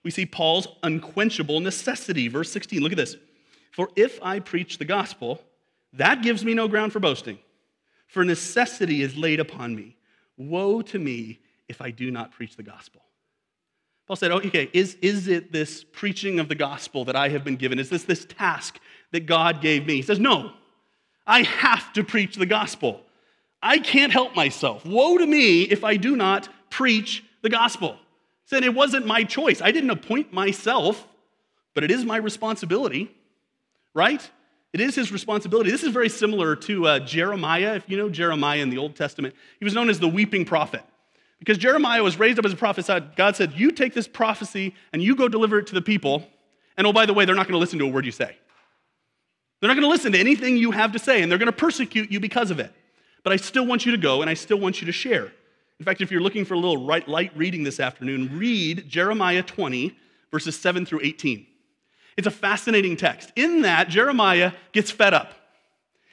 We 0.05 0.11
see 0.11 0.27
Paul's 0.27 0.69
unquenchable 0.83 1.61
necessity. 1.61 2.29
Verse 2.29 2.51
16, 2.51 2.81
look 2.81 2.93
at 2.93 2.99
this. 2.99 3.17
For 3.73 3.89
if 3.97 4.19
I 4.23 4.41
preach 4.41 4.79
the 4.79 4.85
gospel, 4.85 5.43
that 5.93 6.23
gives 6.23 6.45
me 6.45 6.55
no 6.55 6.69
ground 6.69 6.93
for 6.93 7.01
boasting, 7.01 7.39
for 8.07 8.25
necessity 8.25 9.03
is 9.03 9.17
laid 9.17 9.41
upon 9.41 9.75
me. 9.75 9.97
Woe 10.37 10.83
to 10.83 10.99
me 10.99 11.41
if 11.69 11.83
I 11.83 11.91
do 11.91 12.11
not 12.11 12.33
preach 12.33 12.57
the 12.57 12.63
gospel. 12.63 13.03
Paul 14.07 14.17
said, 14.17 14.31
oh, 14.31 14.39
okay, 14.39 14.71
is, 14.73 14.97
is 15.03 15.29
it 15.29 15.53
this 15.53 15.85
preaching 15.85 16.41
of 16.41 16.49
the 16.49 16.55
gospel 16.55 17.05
that 17.05 17.17
I 17.17 17.29
have 17.29 17.45
been 17.45 17.57
given? 17.57 17.79
Is 17.79 17.91
this 17.91 18.05
this 18.05 18.25
task 18.25 18.79
that 19.11 19.27
God 19.27 19.61
gave 19.61 19.87
me. 19.87 19.97
He 19.97 20.03
says, 20.03 20.19
No, 20.19 20.53
I 21.27 21.43
have 21.43 21.93
to 21.95 22.05
preach 22.05 22.37
the 22.37 22.47
gospel. 22.47 23.01
I 23.63 23.79
can't 23.79 24.13
help 24.13 24.37
myself. 24.37 24.85
Woe 24.87 25.19
to 25.19 25.27
me 25.27 25.63
if 25.63 25.83
I 25.83 25.97
do 25.97 26.17
not 26.17 26.49
preach 26.71 27.25
the 27.43 27.51
gospel. 27.51 27.97
Said, 28.49 28.65
It 28.65 28.75
wasn't 28.75 29.07
my 29.07 29.25
choice. 29.25 29.61
I 29.61 29.73
didn't 29.73 29.91
appoint 29.91 30.33
myself, 30.33 31.07
but 31.75 31.85
it 31.85 31.91
is 31.91 32.05
my 32.05 32.17
responsibility, 32.17 33.15
right? 33.93 34.29
It 34.73 34.81
is 34.81 34.95
his 34.95 35.13
responsibility. 35.13 35.71
This 35.71 35.83
is 35.83 35.93
very 35.93 36.09
similar 36.09 36.57
to 36.57 36.87
uh, 36.87 36.99
Jeremiah. 37.01 37.75
If 37.75 37.89
you 37.89 37.99
know 37.99 38.09
Jeremiah 38.09 38.61
in 38.61 38.71
the 38.71 38.79
Old 38.79 38.97
Testament, 38.97 39.35
he 39.59 39.67
was 39.67 39.75
known 39.75 39.91
as 39.91 40.01
the 40.01 40.09
weeping 40.09 40.47
prophet. 40.47 40.83
Because 41.39 41.59
Jeremiah 41.59 42.03
was 42.03 42.19
raised 42.19 42.39
up 42.39 42.47
as 42.47 42.53
a 42.55 42.57
prophet, 42.57 42.87
God 43.17 43.37
said, 43.37 43.53
You 43.55 43.71
take 43.71 43.93
this 43.93 44.09
prophecy 44.09 44.75
and 44.95 45.03
you 45.03 45.15
go 45.15 45.29
deliver 45.29 45.59
it 45.59 45.67
to 45.67 45.75
the 45.75 45.83
people. 45.83 46.27
And 46.79 46.87
oh, 46.87 46.93
by 46.93 47.05
the 47.05 47.13
way, 47.13 47.27
they're 47.27 47.35
not 47.35 47.47
going 47.47 47.53
to 47.53 47.59
listen 47.59 47.79
to 47.81 47.85
a 47.85 47.91
word 47.91 48.07
you 48.07 48.13
say. 48.13 48.35
They're 49.61 49.69
not 49.69 49.75
going 49.75 49.83
to 49.83 49.91
listen 49.91 50.13
to 50.13 50.19
anything 50.19 50.57
you 50.57 50.71
have 50.71 50.93
to 50.93 50.99
say, 50.99 51.21
and 51.21 51.31
they're 51.31 51.39
going 51.39 51.47
to 51.47 51.53
persecute 51.53 52.11
you 52.11 52.19
because 52.19 52.51
of 52.51 52.61
it. 52.61 52.73
But 53.25 53.35
I 53.35 53.37
still 53.37 53.67
want 53.67 53.85
you 53.85 53.93
to 53.93 53.99
go, 53.99 54.23
and 54.23 54.31
I 54.31 54.35
still 54.35 54.59
want 54.59 54.81
you 54.81 54.87
to 54.87 54.93
share. 54.93 55.33
In 55.79 55.85
fact, 55.85 56.01
if 56.01 56.11
you're 56.11 56.21
looking 56.21 56.45
for 56.45 56.55
a 56.55 56.59
little 56.59 56.81
light 56.81 57.33
reading 57.37 57.63
this 57.63 57.79
afternoon, 57.79 58.37
read 58.37 58.89
Jeremiah 58.89 59.43
20, 59.43 59.97
verses 60.31 60.59
7 60.59 60.85
through 60.85 61.01
18. 61.03 61.47
It's 62.17 62.27
a 62.27 62.33
fascinating 62.33 62.97
text. 62.97 63.31
In 63.37 63.63
that, 63.63 63.89
Jeremiah 63.89 64.53
gets 64.73 64.91
fed 64.91 65.15
up. 65.15 65.35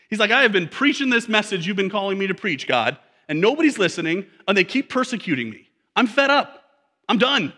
He's 0.10 0.20
like, 0.20 0.30
I 0.30 0.44
have 0.44 0.52
been 0.52 0.68
preaching 0.68 1.10
this 1.10 1.28
message 1.28 1.66
you've 1.66 1.76
been 1.76 1.90
calling 1.90 2.20
me 2.20 2.28
to 2.28 2.36
preach, 2.36 2.68
God, 2.68 2.98
and 3.28 3.42
nobody's 3.42 3.80
listening, 3.80 4.28
and 4.48 4.56
they 4.56 4.64
keep 4.64 4.88
persecuting 4.88 5.50
me. 5.50 5.68
I'm 5.96 6.06
fed 6.06 6.30
up. 6.30 6.64
I'm 7.10 7.18
done. 7.18 7.52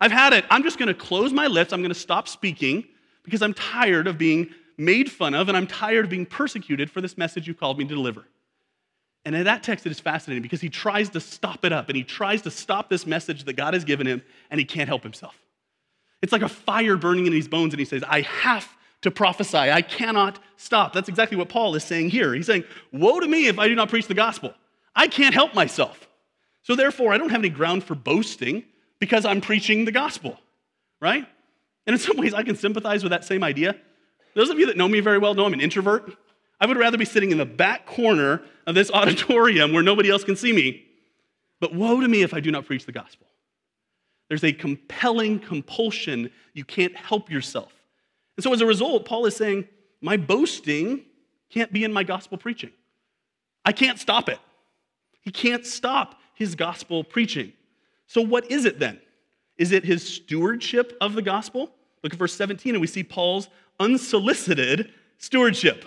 I've 0.00 0.12
had 0.12 0.32
it. 0.32 0.44
I'm 0.50 0.62
just 0.62 0.78
going 0.78 0.86
to 0.86 0.94
close 0.94 1.32
my 1.32 1.48
lips. 1.48 1.72
I'm 1.72 1.80
going 1.80 1.92
to 1.92 1.98
stop 1.98 2.28
speaking 2.28 2.84
because 3.24 3.42
I'm 3.42 3.52
tired 3.52 4.06
of 4.06 4.16
being 4.16 4.50
made 4.76 5.10
fun 5.10 5.34
of 5.34 5.48
and 5.48 5.56
I'm 5.56 5.66
tired 5.66 6.04
of 6.04 6.10
being 6.10 6.24
persecuted 6.24 6.88
for 6.88 7.00
this 7.00 7.18
message 7.18 7.48
you 7.48 7.54
called 7.54 7.78
me 7.78 7.84
to 7.84 7.94
deliver. 7.94 8.26
And 9.24 9.34
in 9.34 9.44
that 9.44 9.62
text, 9.62 9.84
it 9.84 9.90
is 9.90 10.00
fascinating 10.00 10.42
because 10.42 10.60
he 10.60 10.70
tries 10.70 11.10
to 11.10 11.20
stop 11.20 11.64
it 11.64 11.72
up 11.72 11.88
and 11.88 11.96
he 11.96 12.04
tries 12.04 12.42
to 12.42 12.50
stop 12.50 12.88
this 12.88 13.06
message 13.06 13.44
that 13.44 13.54
God 13.54 13.74
has 13.74 13.84
given 13.84 14.06
him 14.06 14.22
and 14.50 14.58
he 14.58 14.64
can't 14.64 14.88
help 14.88 15.02
himself. 15.02 15.38
It's 16.22 16.32
like 16.32 16.42
a 16.42 16.48
fire 16.48 16.96
burning 16.96 17.26
in 17.26 17.32
his 17.32 17.48
bones 17.48 17.72
and 17.72 17.78
he 17.78 17.84
says, 17.84 18.02
I 18.08 18.22
have 18.22 18.68
to 19.02 19.10
prophesy. 19.10 19.58
I 19.58 19.82
cannot 19.82 20.38
stop. 20.56 20.92
That's 20.92 21.08
exactly 21.08 21.36
what 21.36 21.48
Paul 21.48 21.74
is 21.74 21.84
saying 21.84 22.10
here. 22.10 22.34
He's 22.34 22.46
saying, 22.46 22.64
Woe 22.92 23.20
to 23.20 23.28
me 23.28 23.46
if 23.46 23.58
I 23.58 23.68
do 23.68 23.74
not 23.74 23.88
preach 23.88 24.06
the 24.06 24.14
gospel. 24.14 24.54
I 24.94 25.06
can't 25.06 25.34
help 25.34 25.54
myself. 25.54 26.08
So 26.62 26.74
therefore, 26.74 27.12
I 27.12 27.18
don't 27.18 27.30
have 27.30 27.40
any 27.40 27.48
ground 27.48 27.84
for 27.84 27.94
boasting 27.94 28.64
because 28.98 29.24
I'm 29.24 29.40
preaching 29.40 29.84
the 29.84 29.92
gospel, 29.92 30.38
right? 31.00 31.26
And 31.86 31.94
in 31.94 31.98
some 31.98 32.16
ways, 32.16 32.34
I 32.34 32.42
can 32.42 32.56
sympathize 32.56 33.02
with 33.02 33.10
that 33.10 33.24
same 33.24 33.44
idea. 33.44 33.76
Those 34.34 34.50
of 34.50 34.58
you 34.58 34.66
that 34.66 34.76
know 34.76 34.88
me 34.88 35.00
very 35.00 35.18
well 35.18 35.34
know 35.34 35.46
I'm 35.46 35.52
an 35.52 35.60
introvert. 35.60 36.12
I 36.60 36.66
would 36.66 36.76
rather 36.76 36.98
be 36.98 37.04
sitting 37.04 37.30
in 37.30 37.38
the 37.38 37.46
back 37.46 37.86
corner 37.86 38.42
of 38.66 38.74
this 38.74 38.90
auditorium 38.94 39.72
where 39.72 39.82
nobody 39.82 40.10
else 40.10 40.24
can 40.24 40.36
see 40.36 40.52
me. 40.52 40.84
But 41.60 41.74
woe 41.74 42.00
to 42.00 42.08
me 42.08 42.22
if 42.22 42.34
I 42.34 42.40
do 42.40 42.50
not 42.50 42.66
preach 42.66 42.86
the 42.86 42.92
gospel. 42.92 43.26
There's 44.28 44.44
a 44.44 44.52
compelling 44.52 45.40
compulsion. 45.40 46.30
You 46.52 46.64
can't 46.64 46.94
help 46.96 47.30
yourself. 47.30 47.72
And 48.36 48.44
so 48.44 48.52
as 48.52 48.60
a 48.60 48.66
result, 48.66 49.04
Paul 49.04 49.26
is 49.26 49.34
saying, 49.34 49.66
my 50.00 50.16
boasting 50.16 51.04
can't 51.50 51.72
be 51.72 51.84
in 51.84 51.92
my 51.92 52.04
gospel 52.04 52.38
preaching. 52.38 52.70
I 53.64 53.72
can't 53.72 53.98
stop 53.98 54.28
it. 54.28 54.38
He 55.20 55.30
can't 55.30 55.66
stop 55.66 56.20
his 56.34 56.54
gospel 56.54 57.02
preaching. 57.02 57.52
So, 58.06 58.22
what 58.22 58.50
is 58.50 58.64
it 58.64 58.78
then? 58.78 59.00
Is 59.56 59.72
it 59.72 59.84
his 59.84 60.06
stewardship 60.06 60.96
of 61.00 61.14
the 61.14 61.22
gospel? 61.22 61.70
Look 62.02 62.12
at 62.12 62.18
verse 62.18 62.34
17, 62.34 62.74
and 62.74 62.80
we 62.80 62.86
see 62.86 63.02
Paul's 63.02 63.48
unsolicited 63.80 64.92
stewardship. 65.18 65.84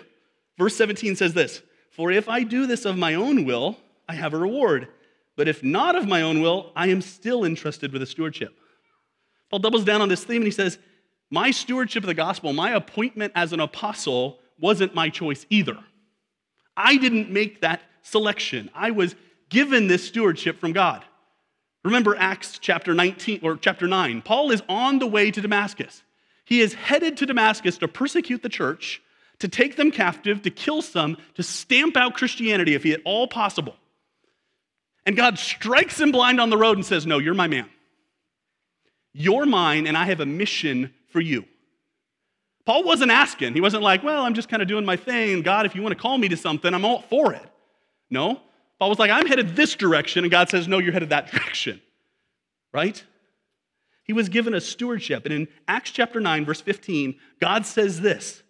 Verse 0.61 0.75
17 0.75 1.15
says 1.15 1.33
this 1.33 1.63
For 1.89 2.11
if 2.11 2.29
I 2.29 2.43
do 2.43 2.67
this 2.67 2.85
of 2.85 2.95
my 2.95 3.15
own 3.15 3.45
will, 3.45 3.77
I 4.07 4.13
have 4.13 4.35
a 4.35 4.37
reward. 4.37 4.89
But 5.35 5.47
if 5.47 5.63
not 5.63 5.95
of 5.95 6.07
my 6.07 6.21
own 6.21 6.39
will, 6.39 6.71
I 6.75 6.89
am 6.89 7.01
still 7.01 7.43
entrusted 7.43 7.91
with 7.91 8.03
a 8.03 8.05
stewardship. 8.05 8.55
Paul 9.49 9.57
doubles 9.57 9.85
down 9.85 10.03
on 10.03 10.09
this 10.09 10.23
theme 10.23 10.43
and 10.43 10.45
he 10.45 10.51
says, 10.51 10.77
My 11.31 11.49
stewardship 11.49 12.03
of 12.03 12.07
the 12.07 12.13
gospel, 12.13 12.53
my 12.53 12.75
appointment 12.75 13.33
as 13.33 13.53
an 13.53 13.59
apostle, 13.59 14.37
wasn't 14.59 14.93
my 14.93 15.09
choice 15.09 15.47
either. 15.49 15.79
I 16.77 16.97
didn't 16.97 17.31
make 17.31 17.61
that 17.61 17.81
selection. 18.03 18.69
I 18.75 18.91
was 18.91 19.15
given 19.49 19.87
this 19.87 20.07
stewardship 20.07 20.59
from 20.59 20.73
God. 20.73 21.03
Remember 21.83 22.15
Acts 22.15 22.59
chapter 22.59 22.93
19 22.93 23.39
or 23.41 23.55
chapter 23.55 23.87
9. 23.87 24.21
Paul 24.21 24.51
is 24.51 24.61
on 24.69 24.99
the 24.99 25.07
way 25.07 25.31
to 25.31 25.41
Damascus. 25.41 26.03
He 26.45 26.61
is 26.61 26.75
headed 26.75 27.17
to 27.17 27.25
Damascus 27.25 27.79
to 27.79 27.87
persecute 27.87 28.43
the 28.43 28.49
church, 28.49 29.01
to 29.41 29.47
take 29.47 29.75
them 29.75 29.89
captive, 29.89 30.43
to 30.43 30.51
kill 30.51 30.81
some, 30.81 31.17
to 31.33 31.43
stamp 31.43 31.97
out 31.97 32.13
Christianity 32.13 32.75
if 32.75 32.83
he 32.83 32.93
at 32.93 33.01
all 33.05 33.27
possible. 33.27 33.75
And 35.05 35.17
God 35.17 35.39
strikes 35.39 35.99
him 35.99 36.11
blind 36.11 36.39
on 36.39 36.51
the 36.51 36.57
road 36.57 36.77
and 36.77 36.85
says, 36.85 37.07
No, 37.07 37.17
you're 37.17 37.33
my 37.33 37.47
man. 37.47 37.67
You're 39.13 39.47
mine, 39.47 39.87
and 39.87 39.97
I 39.97 40.05
have 40.05 40.19
a 40.19 40.25
mission 40.25 40.93
for 41.09 41.19
you. 41.19 41.45
Paul 42.65 42.83
wasn't 42.83 43.11
asking. 43.11 43.55
He 43.55 43.61
wasn't 43.61 43.81
like, 43.81 44.03
Well, 44.03 44.23
I'm 44.23 44.35
just 44.35 44.47
kind 44.47 44.61
of 44.61 44.67
doing 44.67 44.85
my 44.85 44.95
thing. 44.95 45.41
God, 45.41 45.65
if 45.65 45.75
you 45.75 45.81
want 45.81 45.97
to 45.97 46.01
call 46.01 46.19
me 46.19 46.29
to 46.29 46.37
something, 46.37 46.71
I'm 46.71 46.85
all 46.85 47.01
for 47.01 47.33
it. 47.33 47.45
No. 48.11 48.39
Paul 48.77 48.89
was 48.89 48.99
like, 48.99 49.09
I'm 49.09 49.25
headed 49.25 49.55
this 49.55 49.75
direction, 49.75 50.23
and 50.23 50.31
God 50.31 50.49
says, 50.49 50.67
No, 50.67 50.77
you're 50.77 50.93
headed 50.93 51.09
that 51.09 51.27
direction. 51.31 51.81
Right? 52.71 53.03
He 54.03 54.13
was 54.13 54.29
given 54.29 54.53
a 54.53 54.61
stewardship. 54.61 55.25
And 55.25 55.33
in 55.33 55.47
Acts 55.67 55.89
chapter 55.89 56.19
9, 56.19 56.45
verse 56.45 56.61
15, 56.61 57.15
God 57.39 57.65
says 57.65 58.01
this 58.01 58.43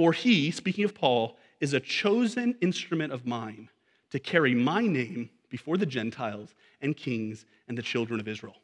For 0.00 0.14
he, 0.14 0.50
speaking 0.50 0.84
of 0.84 0.94
Paul, 0.94 1.36
is 1.60 1.74
a 1.74 1.78
chosen 1.78 2.54
instrument 2.62 3.12
of 3.12 3.26
mine 3.26 3.68
to 4.12 4.18
carry 4.18 4.54
my 4.54 4.80
name 4.80 5.28
before 5.50 5.76
the 5.76 5.84
Gentiles 5.84 6.54
and 6.80 6.96
kings 6.96 7.44
and 7.68 7.76
the 7.76 7.82
children 7.82 8.18
of 8.18 8.26
Israel. 8.26 8.56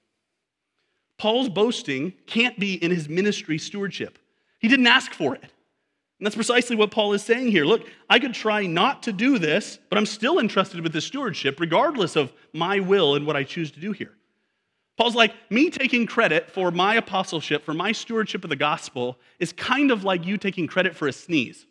Paul's 1.18 1.50
boasting 1.50 2.14
can't 2.24 2.58
be 2.58 2.82
in 2.82 2.90
his 2.90 3.10
ministry 3.10 3.58
stewardship. 3.58 4.18
He 4.60 4.68
didn't 4.68 4.86
ask 4.86 5.12
for 5.12 5.34
it. 5.34 5.42
And 5.42 6.24
that's 6.24 6.36
precisely 6.36 6.74
what 6.74 6.90
Paul 6.90 7.12
is 7.12 7.22
saying 7.22 7.48
here. 7.48 7.66
Look, 7.66 7.86
I 8.08 8.18
could 8.18 8.32
try 8.32 8.64
not 8.64 9.02
to 9.02 9.12
do 9.12 9.38
this, 9.38 9.78
but 9.90 9.98
I'm 9.98 10.06
still 10.06 10.38
entrusted 10.38 10.80
with 10.80 10.94
this 10.94 11.04
stewardship, 11.04 11.60
regardless 11.60 12.16
of 12.16 12.32
my 12.54 12.80
will 12.80 13.14
and 13.14 13.26
what 13.26 13.36
I 13.36 13.44
choose 13.44 13.70
to 13.72 13.80
do 13.80 13.92
here. 13.92 14.14
Paul's 14.96 15.14
like, 15.14 15.34
me 15.50 15.68
taking 15.68 16.06
credit 16.06 16.50
for 16.50 16.70
my 16.70 16.94
apostleship, 16.94 17.64
for 17.64 17.74
my 17.74 17.92
stewardship 17.92 18.44
of 18.44 18.50
the 18.50 18.56
gospel, 18.56 19.18
is 19.38 19.52
kind 19.52 19.90
of 19.90 20.04
like 20.04 20.24
you 20.24 20.38
taking 20.38 20.66
credit 20.66 20.96
for 20.96 21.06
a 21.06 21.12
sneeze. 21.12 21.66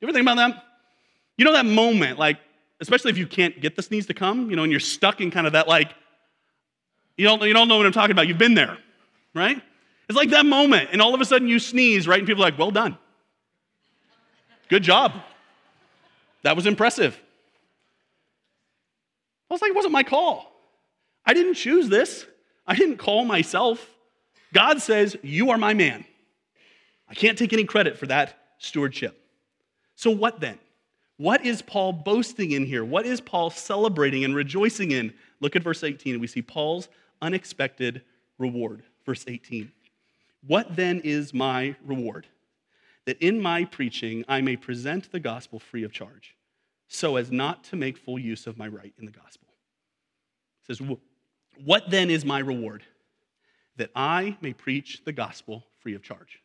You 0.00 0.06
ever 0.06 0.12
think 0.12 0.22
about 0.22 0.36
that? 0.36 0.64
You 1.38 1.44
know 1.44 1.52
that 1.52 1.66
moment, 1.66 2.18
like, 2.18 2.38
especially 2.80 3.10
if 3.10 3.18
you 3.18 3.26
can't 3.26 3.58
get 3.60 3.74
the 3.74 3.82
sneeze 3.82 4.06
to 4.06 4.14
come, 4.14 4.50
you 4.50 4.56
know, 4.56 4.64
and 4.64 4.70
you're 4.70 4.80
stuck 4.80 5.20
in 5.20 5.30
kind 5.30 5.46
of 5.46 5.54
that, 5.54 5.66
like, 5.66 5.94
you 7.16 7.24
don't, 7.24 7.42
you 7.42 7.54
don't 7.54 7.68
know 7.68 7.78
what 7.78 7.86
I'm 7.86 7.92
talking 7.92 8.12
about. 8.12 8.28
You've 8.28 8.38
been 8.38 8.54
there, 8.54 8.76
right? 9.34 9.60
It's 10.08 10.16
like 10.16 10.30
that 10.30 10.46
moment, 10.46 10.90
and 10.92 11.00
all 11.00 11.14
of 11.14 11.20
a 11.20 11.24
sudden 11.24 11.48
you 11.48 11.58
sneeze, 11.58 12.06
right? 12.06 12.18
And 12.18 12.26
people 12.26 12.42
are 12.42 12.46
like, 12.46 12.58
well 12.58 12.70
done. 12.70 12.98
Good 14.68 14.82
job. 14.82 15.12
That 16.42 16.54
was 16.54 16.66
impressive. 16.66 17.18
I 19.50 19.54
was 19.54 19.62
like, 19.62 19.70
it 19.70 19.74
wasn't 19.74 19.92
my 19.92 20.02
call. 20.02 20.52
I 21.24 21.34
didn't 21.34 21.54
choose 21.54 21.88
this. 21.88 22.26
I 22.66 22.74
didn't 22.74 22.98
call 22.98 23.24
myself. 23.24 23.86
God 24.52 24.80
says, 24.80 25.16
You 25.22 25.50
are 25.50 25.58
my 25.58 25.74
man. 25.74 26.04
I 27.08 27.14
can't 27.14 27.38
take 27.38 27.52
any 27.52 27.64
credit 27.64 27.96
for 27.96 28.06
that 28.06 28.38
stewardship. 28.58 29.18
So, 29.94 30.10
what 30.10 30.40
then? 30.40 30.58
What 31.16 31.44
is 31.44 31.62
Paul 31.62 31.92
boasting 31.92 32.52
in 32.52 32.64
here? 32.64 32.84
What 32.84 33.04
is 33.04 33.20
Paul 33.20 33.50
celebrating 33.50 34.24
and 34.24 34.34
rejoicing 34.34 34.92
in? 34.92 35.12
Look 35.40 35.56
at 35.56 35.62
verse 35.62 35.82
18, 35.82 36.14
and 36.14 36.20
we 36.20 36.28
see 36.28 36.42
Paul's 36.42 36.88
unexpected 37.20 38.02
reward. 38.38 38.84
Verse 39.04 39.24
18. 39.26 39.72
What 40.46 40.76
then 40.76 41.00
is 41.02 41.34
my 41.34 41.74
reward? 41.84 42.26
That 43.06 43.18
in 43.18 43.40
my 43.40 43.64
preaching 43.64 44.24
I 44.28 44.40
may 44.40 44.56
present 44.56 45.10
the 45.10 45.18
gospel 45.18 45.58
free 45.58 45.82
of 45.82 45.92
charge, 45.92 46.36
so 46.86 47.16
as 47.16 47.32
not 47.32 47.64
to 47.64 47.76
make 47.76 47.98
full 47.98 48.18
use 48.18 48.46
of 48.46 48.56
my 48.56 48.68
right 48.68 48.92
in 48.98 49.04
the 49.04 49.10
gospel. 49.10 49.48
It 50.62 50.76
says, 50.76 50.88
What 51.64 51.90
then 51.90 52.10
is 52.10 52.24
my 52.24 52.38
reward? 52.38 52.82
That 53.76 53.90
I 53.94 54.36
may 54.40 54.52
preach 54.52 55.02
the 55.04 55.12
gospel 55.12 55.64
free 55.80 55.94
of 55.94 56.02
charge. 56.02 56.40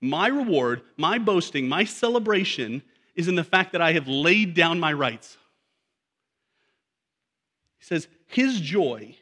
My 0.00 0.28
reward, 0.28 0.82
my 0.96 1.18
boasting, 1.18 1.68
my 1.68 1.84
celebration 1.84 2.82
is 3.16 3.26
in 3.28 3.34
the 3.34 3.44
fact 3.44 3.72
that 3.72 3.82
I 3.82 3.92
have 3.92 4.06
laid 4.06 4.54
down 4.54 4.78
my 4.78 4.92
rights. 4.92 5.36
He 7.78 7.84
says, 7.84 8.06
His 8.26 8.60
joy 8.60 9.16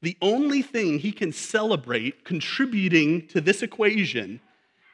the 0.00 0.16
only 0.22 0.62
thing 0.62 0.98
he 0.98 1.12
can 1.12 1.32
celebrate 1.32 2.24
contributing 2.24 3.26
to 3.28 3.40
this 3.40 3.62
equation 3.62 4.40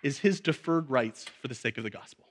is 0.02 0.18
his 0.18 0.40
deferred 0.40 0.88
rights 0.90 1.26
for 1.42 1.48
the 1.48 1.54
sake 1.54 1.76
of 1.76 1.84
the 1.84 1.90
gospel. 1.90 2.24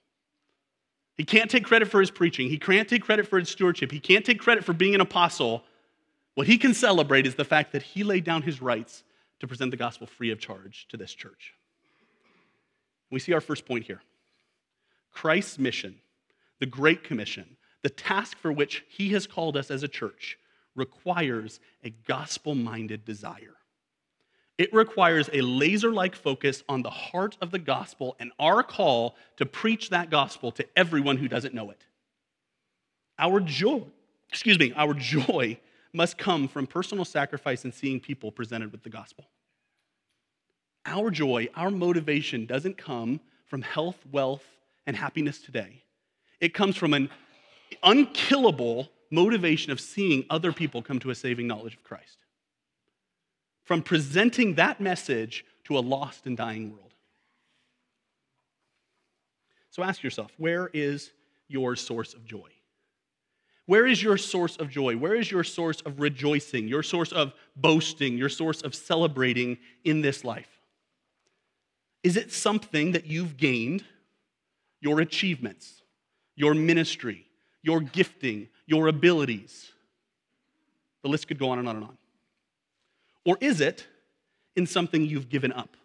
He 1.16 1.24
can't 1.24 1.52
take 1.52 1.66
credit 1.66 1.88
for 1.88 2.00
his 2.00 2.10
preaching. 2.10 2.50
He 2.50 2.58
can't 2.58 2.90
take 2.90 3.04
credit 3.04 3.28
for 3.28 3.38
his 3.38 3.50
stewardship. 3.50 3.92
He 3.92 4.00
can't 4.00 4.26
take 4.26 4.40
credit 4.40 4.64
for 4.64 4.74
being 4.74 4.96
an 4.96 5.02
apostle. 5.02 5.64
What 6.36 6.48
he 6.48 6.58
can 6.58 6.74
celebrate 6.74 7.28
is 7.28 7.36
the 7.36 7.46
fact 7.46 7.72
that 7.74 7.84
he 7.84 8.04
laid 8.04 8.24
down 8.24 8.42
his 8.42 8.62
rights 8.62 9.04
to 9.40 9.48
present 9.48 9.72
the 9.72 9.78
gospel 9.78 10.08
free 10.08 10.32
of 10.32 10.40
charge 10.40 10.88
to 10.90 10.98
this 10.98 11.14
church. 11.14 11.54
We 13.12 13.20
see 13.20 13.34
our 13.34 13.42
first 13.42 13.66
point 13.66 13.86
here 13.86 14.02
Christ's 15.12 15.60
mission, 15.60 15.96
the 16.60 16.66
Great 16.66 17.04
Commission, 17.04 17.58
the 17.84 17.90
task 17.90 18.38
for 18.38 18.52
which 18.52 18.84
he 18.90 19.10
has 19.10 19.28
called 19.28 19.56
us 19.56 19.70
as 19.70 19.84
a 19.84 19.88
church 19.88 20.38
requires 20.76 21.60
a 21.84 21.92
gospel 21.92 22.56
minded 22.56 23.06
desire. 23.06 23.56
It 24.58 24.74
requires 24.74 25.30
a 25.34 25.42
laser 25.42 25.92
like 25.92 26.16
focus 26.16 26.64
on 26.70 26.84
the 26.84 26.90
heart 26.90 27.38
of 27.42 27.52
the 27.52 27.60
gospel 27.60 28.16
and 28.20 28.32
our 28.40 28.64
call 28.64 29.16
to 29.38 29.46
preach 29.46 29.90
that 29.90 30.10
gospel 30.10 30.52
to 30.54 30.66
everyone 30.76 31.18
who 31.18 31.28
doesn't 31.28 31.54
know 31.54 31.72
it. 31.72 31.86
Our 33.18 33.40
joy, 33.40 33.84
excuse 34.30 34.58
me, 34.58 34.74
our 34.76 34.94
joy 34.94 35.60
must 35.94 36.18
come 36.18 36.48
from 36.48 36.66
personal 36.68 37.06
sacrifice 37.06 37.64
and 37.64 37.74
seeing 37.74 38.00
people 38.00 38.32
presented 38.32 38.72
with 38.72 38.84
the 38.84 38.90
gospel. 38.90 39.30
Our 40.86 41.12
joy, 41.12 41.48
our 41.56 41.72
motivation 41.72 42.46
doesn't 42.46 42.78
come 42.78 43.22
from 43.46 43.62
health, 43.62 43.98
wealth, 44.12 44.44
and 44.86 44.98
happiness 44.98 45.40
today. 45.40 45.84
It 46.42 46.54
comes 46.54 46.76
from 46.76 46.94
an 46.94 47.10
unkillable 47.84 48.90
motivation 49.12 49.72
of 49.72 49.80
seeing 49.80 50.26
other 50.30 50.52
people 50.52 50.82
come 50.82 51.00
to 51.00 51.12
a 51.12 51.16
saving 51.16 51.48
knowledge 51.48 51.76
of 51.76 51.84
Christ. 51.84 52.18
From 53.64 53.82
presenting 53.82 54.56
that 54.56 54.82
message 54.82 55.46
to 55.66 55.78
a 55.78 55.80
lost 55.80 56.26
and 56.26 56.36
dying 56.36 56.72
world. 56.72 56.94
So 59.70 59.84
ask 59.84 60.04
yourself 60.04 60.32
where 60.38 60.70
is 60.74 61.12
your 61.48 61.76
source 61.76 62.14
of 62.14 62.26
joy? 62.26 62.50
Where 63.66 63.88
is 63.88 64.04
your 64.04 64.18
source 64.18 64.58
of 64.58 64.70
joy? 64.70 64.98
Where 64.98 65.16
is 65.16 65.32
your 65.32 65.44
source 65.44 65.80
of 65.82 66.00
rejoicing, 66.00 66.68
your 66.68 66.84
source 66.84 67.12
of 67.12 67.34
boasting, 67.56 68.18
your 68.18 68.30
source 68.30 68.62
of 68.62 68.76
celebrating 68.76 69.58
in 69.86 70.02
this 70.02 70.26
life? 70.26 70.50
Is 72.04 72.18
it 72.18 72.34
something 72.34 72.92
that 72.92 73.06
you've 73.06 73.38
gained, 73.38 73.86
your 74.82 75.00
achievements, 75.00 75.82
your 76.36 76.54
ministry, 76.54 77.26
your 77.62 77.80
gifting, 77.80 78.50
your 78.66 78.88
abilities? 78.88 79.72
The 81.02 81.08
list 81.10 81.30
could 81.30 81.40
go 81.40 81.50
on 81.50 81.60
and 81.60 81.68
on 81.68 81.78
and 81.78 81.86
on. 81.86 81.98
Or 83.26 83.38
is 83.40 83.62
it 83.62 83.88
in 84.58 84.68
something 84.68 85.06
you've 85.06 85.30
given 85.30 85.54
up, 85.54 85.78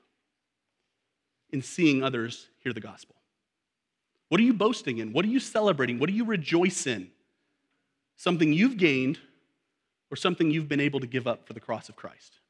in 1.50 1.62
seeing 1.62 2.02
others 2.02 2.48
hear 2.58 2.72
the 2.72 2.80
gospel? 2.80 3.14
What 4.28 4.40
are 4.40 4.44
you 4.44 4.52
boasting 4.52 4.98
in? 4.98 5.12
What 5.12 5.24
are 5.24 5.28
you 5.28 5.38
celebrating? 5.38 6.00
What 6.00 6.08
do 6.08 6.16
you 6.16 6.24
rejoice 6.24 6.88
in? 6.88 7.12
Something 8.18 8.52
you've 8.52 8.76
gained 8.76 9.18
or 10.10 10.16
something 10.16 10.50
you've 10.50 10.68
been 10.68 10.80
able 10.80 11.00
to 11.00 11.06
give 11.06 11.26
up 11.26 11.46
for 11.46 11.54
the 11.54 11.60
cross 11.60 11.88
of 11.88 11.96
Christ? 11.96 12.40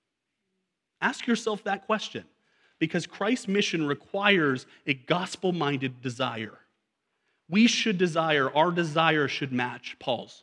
Ask 1.01 1.29
yourself 1.29 1.63
that 1.63 1.87
question 1.87 2.25
because 2.81 3.07
Christ's 3.07 3.47
mission 3.47 3.87
requires 3.87 4.67
a 4.87 4.95
gospel 4.95 5.53
minded 5.53 6.01
desire. 6.03 6.59
We 7.49 7.67
should 7.67 7.99
desire, 7.99 8.51
our 8.55 8.73
desire 8.73 9.29
should 9.29 9.53
match 9.53 9.97
Paul's. 10.01 10.43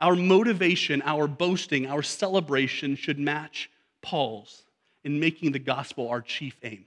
Our 0.00 0.14
motivation, 0.14 1.02
our 1.04 1.26
boasting, 1.26 1.86
our 1.86 2.02
celebration 2.02 2.96
should 2.96 3.18
match 3.18 3.70
Paul's 4.00 4.64
in 5.04 5.20
making 5.20 5.52
the 5.52 5.58
gospel 5.58 6.08
our 6.08 6.20
chief 6.20 6.56
aim. 6.62 6.86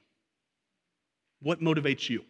What 1.41 1.61
motivates 1.61 2.09
you? 2.09 2.23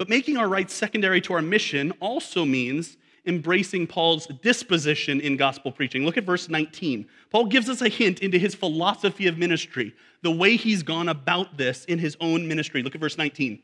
But 0.00 0.08
making 0.08 0.38
our 0.38 0.48
rights 0.48 0.72
secondary 0.72 1.20
to 1.20 1.34
our 1.34 1.42
mission 1.42 1.92
also 2.00 2.46
means 2.46 2.96
embracing 3.26 3.86
Paul's 3.86 4.26
disposition 4.40 5.20
in 5.20 5.36
gospel 5.36 5.70
preaching. 5.70 6.06
Look 6.06 6.16
at 6.16 6.24
verse 6.24 6.48
19. 6.48 7.06
Paul 7.30 7.44
gives 7.44 7.68
us 7.68 7.82
a 7.82 7.88
hint 7.90 8.20
into 8.20 8.38
his 8.38 8.54
philosophy 8.54 9.26
of 9.26 9.36
ministry, 9.36 9.94
the 10.22 10.30
way 10.30 10.56
he's 10.56 10.82
gone 10.82 11.10
about 11.10 11.58
this 11.58 11.84
in 11.84 11.98
his 11.98 12.16
own 12.18 12.48
ministry. 12.48 12.82
Look 12.82 12.94
at 12.94 13.00
verse 13.02 13.18
19. 13.18 13.62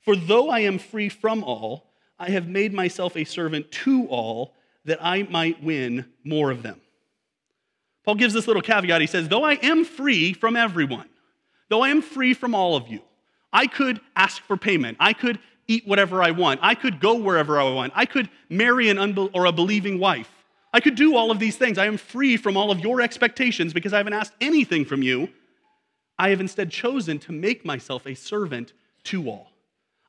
For 0.00 0.16
though 0.16 0.50
I 0.50 0.58
am 0.58 0.80
free 0.80 1.08
from 1.08 1.44
all, 1.44 1.92
I 2.18 2.30
have 2.30 2.48
made 2.48 2.74
myself 2.74 3.16
a 3.16 3.22
servant 3.22 3.70
to 3.70 4.08
all 4.08 4.54
that 4.84 4.98
I 5.00 5.22
might 5.22 5.62
win 5.62 6.06
more 6.24 6.50
of 6.50 6.64
them. 6.64 6.80
Paul 8.04 8.16
gives 8.16 8.34
this 8.34 8.48
little 8.48 8.62
caveat. 8.62 9.00
He 9.00 9.06
says, 9.06 9.28
Though 9.28 9.44
I 9.44 9.52
am 9.62 9.84
free 9.84 10.32
from 10.32 10.56
everyone, 10.56 11.08
though 11.68 11.82
I 11.82 11.90
am 11.90 12.02
free 12.02 12.34
from 12.34 12.52
all 12.52 12.74
of 12.74 12.88
you, 12.88 13.00
I 13.52 13.68
could 13.68 14.00
ask 14.16 14.42
for 14.42 14.56
payment. 14.56 14.96
I 14.98 15.12
could 15.12 15.38
eat 15.72 15.86
whatever 15.86 16.22
I 16.22 16.30
want. 16.30 16.60
I 16.62 16.74
could 16.74 17.00
go 17.00 17.14
wherever 17.14 17.60
I 17.60 17.70
want. 17.70 17.92
I 17.96 18.06
could 18.06 18.28
marry 18.48 18.88
an 18.90 18.96
unbe- 18.96 19.30
or 19.34 19.46
a 19.46 19.52
believing 19.52 19.98
wife. 19.98 20.30
I 20.72 20.80
could 20.80 20.94
do 20.94 21.16
all 21.16 21.30
of 21.30 21.38
these 21.38 21.56
things. 21.56 21.78
I 21.78 21.86
am 21.86 21.96
free 21.96 22.36
from 22.36 22.56
all 22.56 22.70
of 22.70 22.80
your 22.80 23.00
expectations 23.00 23.72
because 23.72 23.92
I 23.92 23.98
haven't 23.98 24.14
asked 24.14 24.32
anything 24.40 24.84
from 24.84 25.02
you. 25.02 25.28
I 26.18 26.30
have 26.30 26.40
instead 26.40 26.70
chosen 26.70 27.18
to 27.20 27.32
make 27.32 27.64
myself 27.64 28.06
a 28.06 28.14
servant 28.14 28.72
to 29.04 29.28
all. 29.28 29.50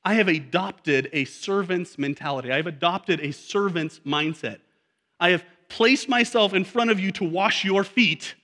I 0.05 0.15
have 0.15 0.27
adopted 0.27 1.09
a 1.13 1.25
servant's 1.25 1.97
mentality. 1.97 2.51
I 2.51 2.57
have 2.57 2.67
adopted 2.67 3.19
a 3.21 3.31
servant's 3.31 3.99
mindset. 3.99 4.59
I 5.19 5.29
have 5.29 5.45
placed 5.69 6.09
myself 6.09 6.53
in 6.53 6.65
front 6.65 6.91
of 6.91 6.99
you 6.99 7.11
to 7.13 7.23
wash 7.23 7.63
your 7.63 7.83
feet 7.83 8.35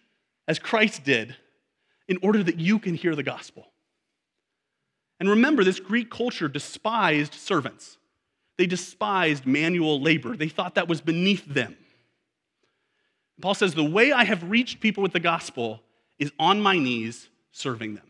as 0.47 0.57
Christ 0.57 1.03
did 1.03 1.35
in 2.07 2.17
order 2.21 2.41
that 2.41 2.59
you 2.59 2.79
can 2.79 2.95
hear 2.95 3.15
the 3.15 3.23
gospel. 3.23 3.68
And 5.19 5.29
remember, 5.29 5.63
this 5.63 5.79
Greek 5.79 6.09
culture 6.09 6.47
despised 6.47 7.33
servants. 7.33 7.97
They 8.57 8.65
despised 8.65 9.45
manual 9.45 10.01
labor. 10.01 10.35
They 10.35 10.49
thought 10.49 10.75
that 10.75 10.87
was 10.87 11.01
beneath 11.01 11.45
them. 11.45 11.77
Paul 13.41 13.53
says, 13.53 13.73
The 13.73 13.83
way 13.83 14.11
I 14.11 14.23
have 14.23 14.49
reached 14.49 14.79
people 14.79 15.03
with 15.03 15.13
the 15.13 15.19
gospel 15.19 15.81
is 16.17 16.31
on 16.39 16.61
my 16.61 16.77
knees 16.77 17.29
serving 17.51 17.95
them. 17.95 18.05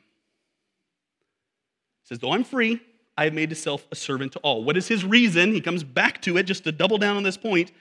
He 2.03 2.07
says, 2.07 2.19
Though 2.19 2.33
I'm 2.33 2.43
free, 2.43 2.81
I 3.17 3.25
have 3.25 3.33
made 3.33 3.49
myself 3.49 3.85
a 3.91 3.95
servant 3.95 4.33
to 4.33 4.39
all. 4.39 4.63
What 4.63 4.77
is 4.77 4.87
his 4.87 5.03
reason? 5.03 5.51
He 5.51 5.61
comes 5.61 5.83
back 5.83 6.21
to 6.23 6.37
it 6.37 6.43
just 6.43 6.63
to 6.63 6.71
double 6.71 6.97
down 6.97 7.17
on 7.17 7.23
this 7.23 7.37
point 7.37 7.71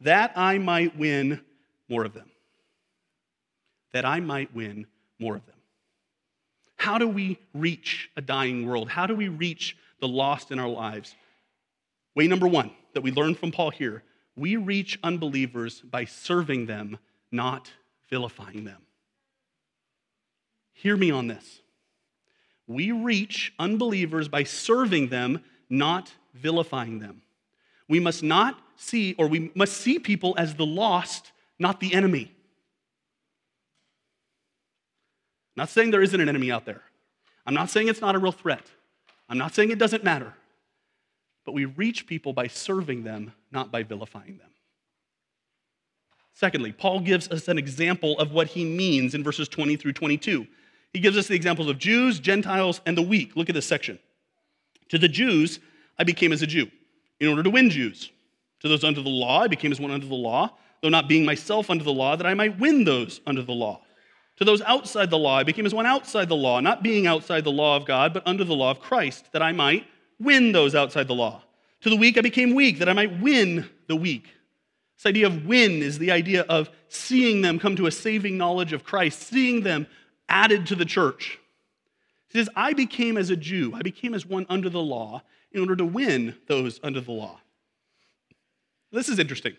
that 0.00 0.32
I 0.36 0.58
might 0.58 0.96
win 0.96 1.40
more 1.88 2.04
of 2.04 2.14
them. 2.14 2.30
That 3.92 4.04
I 4.04 4.20
might 4.20 4.54
win 4.54 4.86
more 5.18 5.36
of 5.36 5.46
them. 5.46 5.54
How 6.78 6.96
do 6.98 7.06
we 7.06 7.38
reach 7.52 8.10
a 8.16 8.20
dying 8.20 8.66
world? 8.66 8.88
How 8.88 9.06
do 9.06 9.14
we 9.14 9.28
reach 9.28 9.76
the 10.00 10.08
lost 10.08 10.50
in 10.50 10.58
our 10.58 10.68
lives? 10.68 11.14
Way 12.14 12.26
number 12.26 12.48
one 12.48 12.70
that 12.94 13.02
we 13.02 13.12
learn 13.12 13.34
from 13.34 13.52
Paul 13.52 13.70
here 13.70 14.02
we 14.38 14.56
reach 14.56 14.98
unbelievers 15.02 15.80
by 15.80 16.04
serving 16.04 16.66
them, 16.66 16.98
not 17.32 17.72
vilifying 18.08 18.64
them. 18.64 18.82
Hear 20.72 20.96
me 20.96 21.10
on 21.10 21.26
this. 21.26 21.60
We 22.68 22.92
reach 22.92 23.52
unbelievers 23.58 24.28
by 24.28 24.44
serving 24.44 25.08
them, 25.08 25.42
not 25.68 26.12
vilifying 26.34 27.00
them. 27.00 27.22
We 27.88 27.98
must 27.98 28.22
not 28.22 28.60
see, 28.76 29.14
or 29.18 29.26
we 29.26 29.50
must 29.54 29.76
see 29.76 29.98
people 29.98 30.34
as 30.38 30.54
the 30.54 30.66
lost, 30.66 31.32
not 31.58 31.80
the 31.80 31.92
enemy. 31.92 32.32
Not 35.58 35.68
saying 35.68 35.90
there 35.90 36.02
isn't 36.02 36.20
an 36.20 36.28
enemy 36.28 36.50
out 36.50 36.64
there. 36.64 36.82
I'm 37.44 37.54
not 37.54 37.68
saying 37.68 37.88
it's 37.88 38.00
not 38.00 38.14
a 38.14 38.18
real 38.18 38.32
threat. 38.32 38.64
I'm 39.28 39.38
not 39.38 39.54
saying 39.54 39.70
it 39.70 39.78
doesn't 39.78 40.04
matter. 40.04 40.32
But 41.44 41.52
we 41.52 41.66
reach 41.66 42.06
people 42.06 42.32
by 42.32 42.46
serving 42.46 43.04
them, 43.04 43.32
not 43.50 43.70
by 43.70 43.82
vilifying 43.82 44.38
them. 44.38 44.48
Secondly, 46.34 46.72
Paul 46.72 47.00
gives 47.00 47.28
us 47.30 47.48
an 47.48 47.58
example 47.58 48.18
of 48.18 48.32
what 48.32 48.46
he 48.46 48.64
means 48.64 49.14
in 49.14 49.24
verses 49.24 49.48
20 49.48 49.76
through 49.76 49.94
22. 49.94 50.46
He 50.92 51.00
gives 51.00 51.16
us 51.16 51.26
the 51.26 51.34
examples 51.34 51.68
of 51.68 51.78
Jews, 51.78 52.20
Gentiles, 52.20 52.80
and 52.86 52.96
the 52.96 53.02
weak. 53.02 53.34
Look 53.34 53.48
at 53.48 53.54
this 53.54 53.66
section. 53.66 53.98
To 54.90 54.98
the 54.98 55.08
Jews, 55.08 55.58
I 55.98 56.04
became 56.04 56.32
as 56.32 56.42
a 56.42 56.46
Jew 56.46 56.70
in 57.18 57.28
order 57.28 57.42
to 57.42 57.50
win 57.50 57.70
Jews. 57.70 58.10
To 58.60 58.68
those 58.68 58.84
under 58.84 59.02
the 59.02 59.08
law, 59.08 59.42
I 59.42 59.48
became 59.48 59.72
as 59.72 59.80
one 59.80 59.90
under 59.90 60.06
the 60.06 60.14
law, 60.14 60.56
though 60.82 60.88
not 60.88 61.08
being 61.08 61.24
myself 61.24 61.70
under 61.70 61.84
the 61.84 61.92
law, 61.92 62.16
that 62.16 62.26
I 62.26 62.34
might 62.34 62.58
win 62.58 62.84
those 62.84 63.20
under 63.26 63.42
the 63.42 63.52
law. 63.52 63.82
To 64.38 64.44
those 64.44 64.62
outside 64.62 65.10
the 65.10 65.18
law, 65.18 65.36
I 65.36 65.42
became 65.42 65.66
as 65.66 65.74
one 65.74 65.84
outside 65.84 66.28
the 66.28 66.36
law, 66.36 66.60
not 66.60 66.82
being 66.82 67.08
outside 67.08 67.42
the 67.42 67.50
law 67.50 67.76
of 67.76 67.84
God, 67.84 68.14
but 68.14 68.22
under 68.24 68.44
the 68.44 68.54
law 68.54 68.70
of 68.70 68.78
Christ, 68.78 69.32
that 69.32 69.42
I 69.42 69.50
might 69.50 69.84
win 70.20 70.52
those 70.52 70.76
outside 70.76 71.08
the 71.08 71.14
law. 71.14 71.42
To 71.80 71.90
the 71.90 71.96
weak, 71.96 72.16
I 72.16 72.20
became 72.20 72.54
weak, 72.54 72.78
that 72.78 72.88
I 72.88 72.92
might 72.92 73.20
win 73.20 73.68
the 73.88 73.96
weak. 73.96 74.28
This 74.96 75.06
idea 75.06 75.26
of 75.26 75.44
win 75.44 75.82
is 75.82 75.98
the 75.98 76.12
idea 76.12 76.42
of 76.42 76.70
seeing 76.88 77.42
them 77.42 77.58
come 77.58 77.74
to 77.76 77.86
a 77.86 77.90
saving 77.90 78.38
knowledge 78.38 78.72
of 78.72 78.84
Christ, 78.84 79.22
seeing 79.22 79.62
them 79.62 79.88
added 80.28 80.66
to 80.66 80.76
the 80.76 80.84
church. 80.84 81.38
He 82.28 82.38
says, 82.38 82.48
I 82.54 82.74
became 82.74 83.16
as 83.16 83.30
a 83.30 83.36
Jew, 83.36 83.72
I 83.74 83.82
became 83.82 84.14
as 84.14 84.24
one 84.24 84.46
under 84.48 84.68
the 84.68 84.82
law 84.82 85.22
in 85.50 85.60
order 85.60 85.74
to 85.74 85.84
win 85.84 86.36
those 86.46 86.78
under 86.84 87.00
the 87.00 87.12
law. 87.12 87.40
This 88.92 89.08
is 89.08 89.18
interesting. 89.18 89.56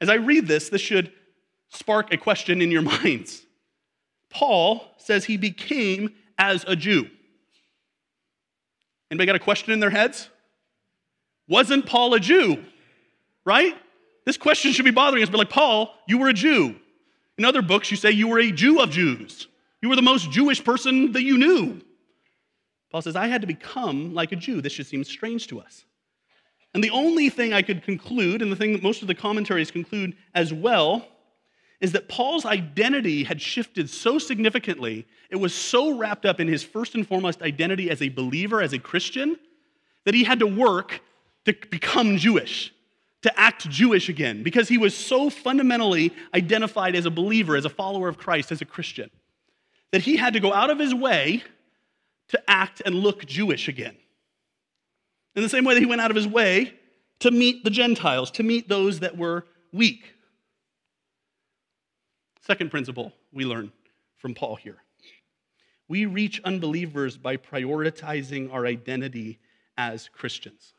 As 0.00 0.08
I 0.08 0.14
read 0.14 0.46
this, 0.46 0.68
this 0.68 0.80
should 0.80 1.12
spark 1.68 2.12
a 2.12 2.16
question 2.16 2.62
in 2.62 2.70
your 2.70 2.82
minds. 3.02 3.44
Paul 4.34 4.84
says 4.98 5.24
he 5.24 5.36
became 5.36 6.12
as 6.36 6.64
a 6.66 6.76
Jew. 6.76 7.08
Anybody 9.10 9.26
got 9.26 9.36
a 9.36 9.40
question 9.40 9.72
in 9.72 9.80
their 9.80 9.90
heads? 9.90 10.28
Wasn't 11.48 11.86
Paul 11.86 12.14
a 12.14 12.20
Jew? 12.20 12.64
Right? 13.44 13.74
This 14.26 14.36
question 14.36 14.72
should 14.72 14.84
be 14.84 14.90
bothering 14.90 15.22
us, 15.22 15.30
but 15.30 15.38
like, 15.38 15.50
Paul, 15.50 15.94
you 16.08 16.18
were 16.18 16.28
a 16.28 16.34
Jew. 16.34 16.76
In 17.38 17.44
other 17.44 17.62
books, 17.62 17.90
you 17.90 17.96
say 17.96 18.10
you 18.10 18.28
were 18.28 18.40
a 18.40 18.50
Jew 18.50 18.80
of 18.80 18.90
Jews. 18.90 19.46
You 19.82 19.88
were 19.88 19.96
the 19.96 20.02
most 20.02 20.30
Jewish 20.30 20.64
person 20.64 21.12
that 21.12 21.22
you 21.22 21.36
knew. 21.36 21.80
Paul 22.90 23.02
says, 23.02 23.16
I 23.16 23.26
had 23.26 23.42
to 23.42 23.46
become 23.46 24.14
like 24.14 24.32
a 24.32 24.36
Jew. 24.36 24.60
This 24.60 24.72
should 24.72 24.86
seem 24.86 25.04
strange 25.04 25.46
to 25.48 25.60
us. 25.60 25.84
And 26.72 26.82
the 26.82 26.90
only 26.90 27.28
thing 27.28 27.52
I 27.52 27.62
could 27.62 27.82
conclude, 27.82 28.40
and 28.40 28.50
the 28.50 28.56
thing 28.56 28.72
that 28.72 28.82
most 28.82 29.02
of 29.02 29.08
the 29.08 29.14
commentaries 29.14 29.70
conclude 29.70 30.16
as 30.34 30.52
well, 30.52 31.06
is 31.84 31.92
that 31.92 32.08
Paul's 32.08 32.46
identity 32.46 33.24
had 33.24 33.42
shifted 33.42 33.90
so 33.90 34.18
significantly, 34.18 35.06
it 35.28 35.36
was 35.36 35.52
so 35.52 35.94
wrapped 35.94 36.24
up 36.24 36.40
in 36.40 36.48
his 36.48 36.62
first 36.62 36.94
and 36.94 37.06
foremost 37.06 37.42
identity 37.42 37.90
as 37.90 38.00
a 38.00 38.08
believer, 38.08 38.62
as 38.62 38.72
a 38.72 38.78
Christian, 38.78 39.36
that 40.06 40.14
he 40.14 40.24
had 40.24 40.38
to 40.38 40.46
work 40.46 41.02
to 41.44 41.54
become 41.70 42.16
Jewish, 42.16 42.72
to 43.20 43.38
act 43.38 43.68
Jewish 43.68 44.08
again, 44.08 44.42
because 44.42 44.66
he 44.66 44.78
was 44.78 44.96
so 44.96 45.28
fundamentally 45.28 46.10
identified 46.32 46.96
as 46.96 47.04
a 47.04 47.10
believer, 47.10 47.54
as 47.54 47.66
a 47.66 47.68
follower 47.68 48.08
of 48.08 48.16
Christ, 48.16 48.50
as 48.50 48.62
a 48.62 48.64
Christian, 48.64 49.10
that 49.92 50.00
he 50.00 50.16
had 50.16 50.32
to 50.32 50.40
go 50.40 50.54
out 50.54 50.70
of 50.70 50.78
his 50.78 50.94
way 50.94 51.42
to 52.28 52.42
act 52.48 52.80
and 52.86 52.94
look 52.94 53.26
Jewish 53.26 53.68
again. 53.68 53.94
In 55.36 55.42
the 55.42 55.50
same 55.50 55.66
way 55.66 55.74
that 55.74 55.80
he 55.80 55.86
went 55.86 56.00
out 56.00 56.10
of 56.10 56.16
his 56.16 56.26
way 56.26 56.72
to 57.18 57.30
meet 57.30 57.62
the 57.62 57.68
Gentiles, 57.68 58.30
to 58.30 58.42
meet 58.42 58.70
those 58.70 59.00
that 59.00 59.18
were 59.18 59.44
weak. 59.70 60.13
Second 62.46 62.70
principle 62.70 63.12
we 63.32 63.44
learn 63.44 63.72
from 64.18 64.34
Paul 64.34 64.56
here 64.56 64.76
we 65.88 66.06
reach 66.06 66.40
unbelievers 66.44 67.16
by 67.16 67.36
prioritizing 67.36 68.52
our 68.52 68.66
identity 68.66 69.38
as 69.76 70.08
Christians. 70.08 70.72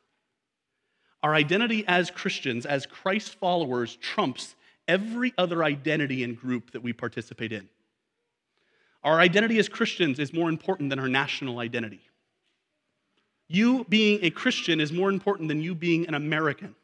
Our 1.21 1.36
identity 1.36 1.84
as 1.88 2.10
Christians, 2.10 2.65
as 2.65 2.86
Christ 2.86 3.36
followers, 3.36 3.97
trumps 3.97 4.56
every 4.88 5.34
other 5.38 5.63
identity 5.63 6.23
and 6.23 6.38
group 6.38 6.71
that 6.71 6.82
we 6.82 6.93
participate 6.93 7.51
in. 7.51 7.69
Our 9.04 9.19
identity 9.19 9.60
as 9.60 9.69
Christians 9.69 10.19
is 10.19 10.34
more 10.34 10.49
important 10.49 10.89
than 10.89 10.99
our 10.99 11.08
national 11.08 11.60
identity. 11.60 12.01
You 13.47 13.86
being 13.88 14.19
a 14.23 14.32
Christian 14.32 14.80
is 14.80 14.91
more 14.91 15.10
important 15.10 15.49
than 15.49 15.62
you 15.62 15.75
being 15.75 16.08
an 16.08 16.15
American. 16.15 16.75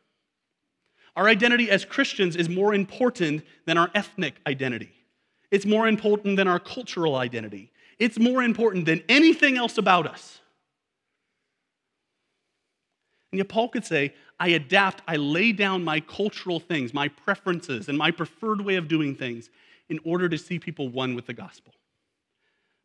Our 1.15 1.27
identity 1.27 1.69
as 1.69 1.83
Christians 1.83 2.35
is 2.35 2.47
more 2.47 2.73
important 2.73 3.43
than 3.65 3.77
our 3.77 3.91
ethnic 3.93 4.35
identity. 4.47 4.93
It's 5.51 5.65
more 5.65 5.87
important 5.87 6.37
than 6.37 6.47
our 6.47 6.59
cultural 6.59 7.15
identity. 7.15 7.71
It's 7.99 8.17
more 8.17 8.41
important 8.41 8.85
than 8.85 9.03
anything 9.09 9.57
else 9.57 9.77
about 9.77 10.07
us. 10.07 10.39
And 13.31 13.37
yet, 13.37 13.49
Paul 13.49 13.69
could 13.69 13.85
say, 13.85 14.13
I 14.39 14.49
adapt, 14.49 15.01
I 15.07 15.17
lay 15.17 15.51
down 15.51 15.83
my 15.83 15.99
cultural 15.99 16.59
things, 16.59 16.93
my 16.93 17.07
preferences, 17.07 17.87
and 17.87 17.97
my 17.97 18.11
preferred 18.11 18.61
way 18.61 18.75
of 18.75 18.87
doing 18.87 19.15
things 19.15 19.49
in 19.89 19.99
order 20.03 20.27
to 20.29 20.37
see 20.37 20.59
people 20.59 20.89
won 20.89 21.15
with 21.15 21.27
the 21.27 21.33
gospel. 21.33 21.73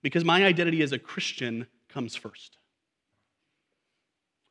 Because 0.03 0.25
my 0.25 0.45
identity 0.45 0.83
as 0.83 0.93
a 0.93 0.99
Christian 0.99 1.67
comes 1.89 2.15
first. 2.15 2.59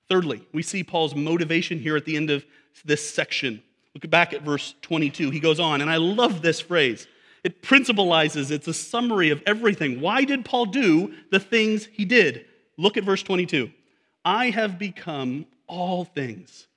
Thirdly, 0.09 0.45
we 0.53 0.61
see 0.61 0.83
Paul's 0.83 1.15
motivation 1.15 1.79
here 1.79 1.95
at 1.95 2.05
the 2.05 2.15
end 2.15 2.29
of 2.29 2.45
this 2.83 3.07
section. 3.09 3.61
Look 3.93 4.09
back 4.09 4.33
at 4.33 4.41
verse 4.41 4.75
22. 4.81 5.31
He 5.31 5.39
goes 5.39 5.59
on, 5.59 5.81
and 5.81 5.89
I 5.89 5.97
love 5.97 6.41
this 6.41 6.59
phrase. 6.59 7.07
It 7.43 7.61
principalizes, 7.61 8.51
it's 8.51 8.67
a 8.67 8.73
summary 8.73 9.29
of 9.29 9.41
everything. 9.45 10.01
Why 10.01 10.23
did 10.23 10.45
Paul 10.45 10.65
do 10.65 11.13
the 11.31 11.39
things 11.39 11.85
he 11.85 12.03
did? 12.03 12.45
Look 12.77 12.97
at 12.97 13.03
verse 13.03 13.23
22. 13.23 13.71
I 14.23 14.49
have 14.49 14.79
become 14.79 15.45
all 15.67 16.05
things 16.05 16.67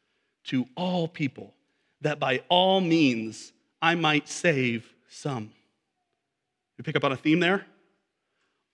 to 0.44 0.66
all 0.76 1.08
people, 1.08 1.54
that 2.02 2.20
by 2.20 2.42
all 2.48 2.80
means 2.80 3.52
I 3.80 3.94
might 3.94 4.28
save 4.28 4.92
some. 5.08 5.50
You 6.76 6.84
pick 6.84 6.96
up 6.96 7.04
on 7.04 7.12
a 7.12 7.16
theme 7.16 7.40
there? 7.40 7.66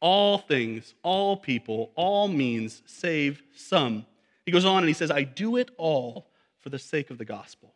All 0.01 0.39
things, 0.39 0.95
all 1.03 1.37
people, 1.37 1.93
all 1.95 2.29
means 2.29 2.83
save 2.87 3.43
some. 3.57 4.05
He 4.45 4.53
goes 4.53 4.65
on 4.65 4.79
and 4.79 4.89
he 4.89 4.95
says, 4.95 5.11
I 5.11 5.23
do 5.23 5.57
it 5.57 5.71
all 5.77 6.27
for 6.61 6.69
the 6.71 6.79
sake 6.79 7.11
of 7.11 7.19
the 7.19 7.25
gospel, 7.25 7.75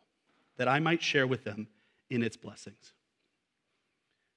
that 0.57 0.67
I 0.67 0.79
might 0.79 1.01
share 1.01 1.27
with 1.27 1.43
them 1.43 1.67
in 2.09 2.23
its 2.23 2.37
blessings. 2.37 2.93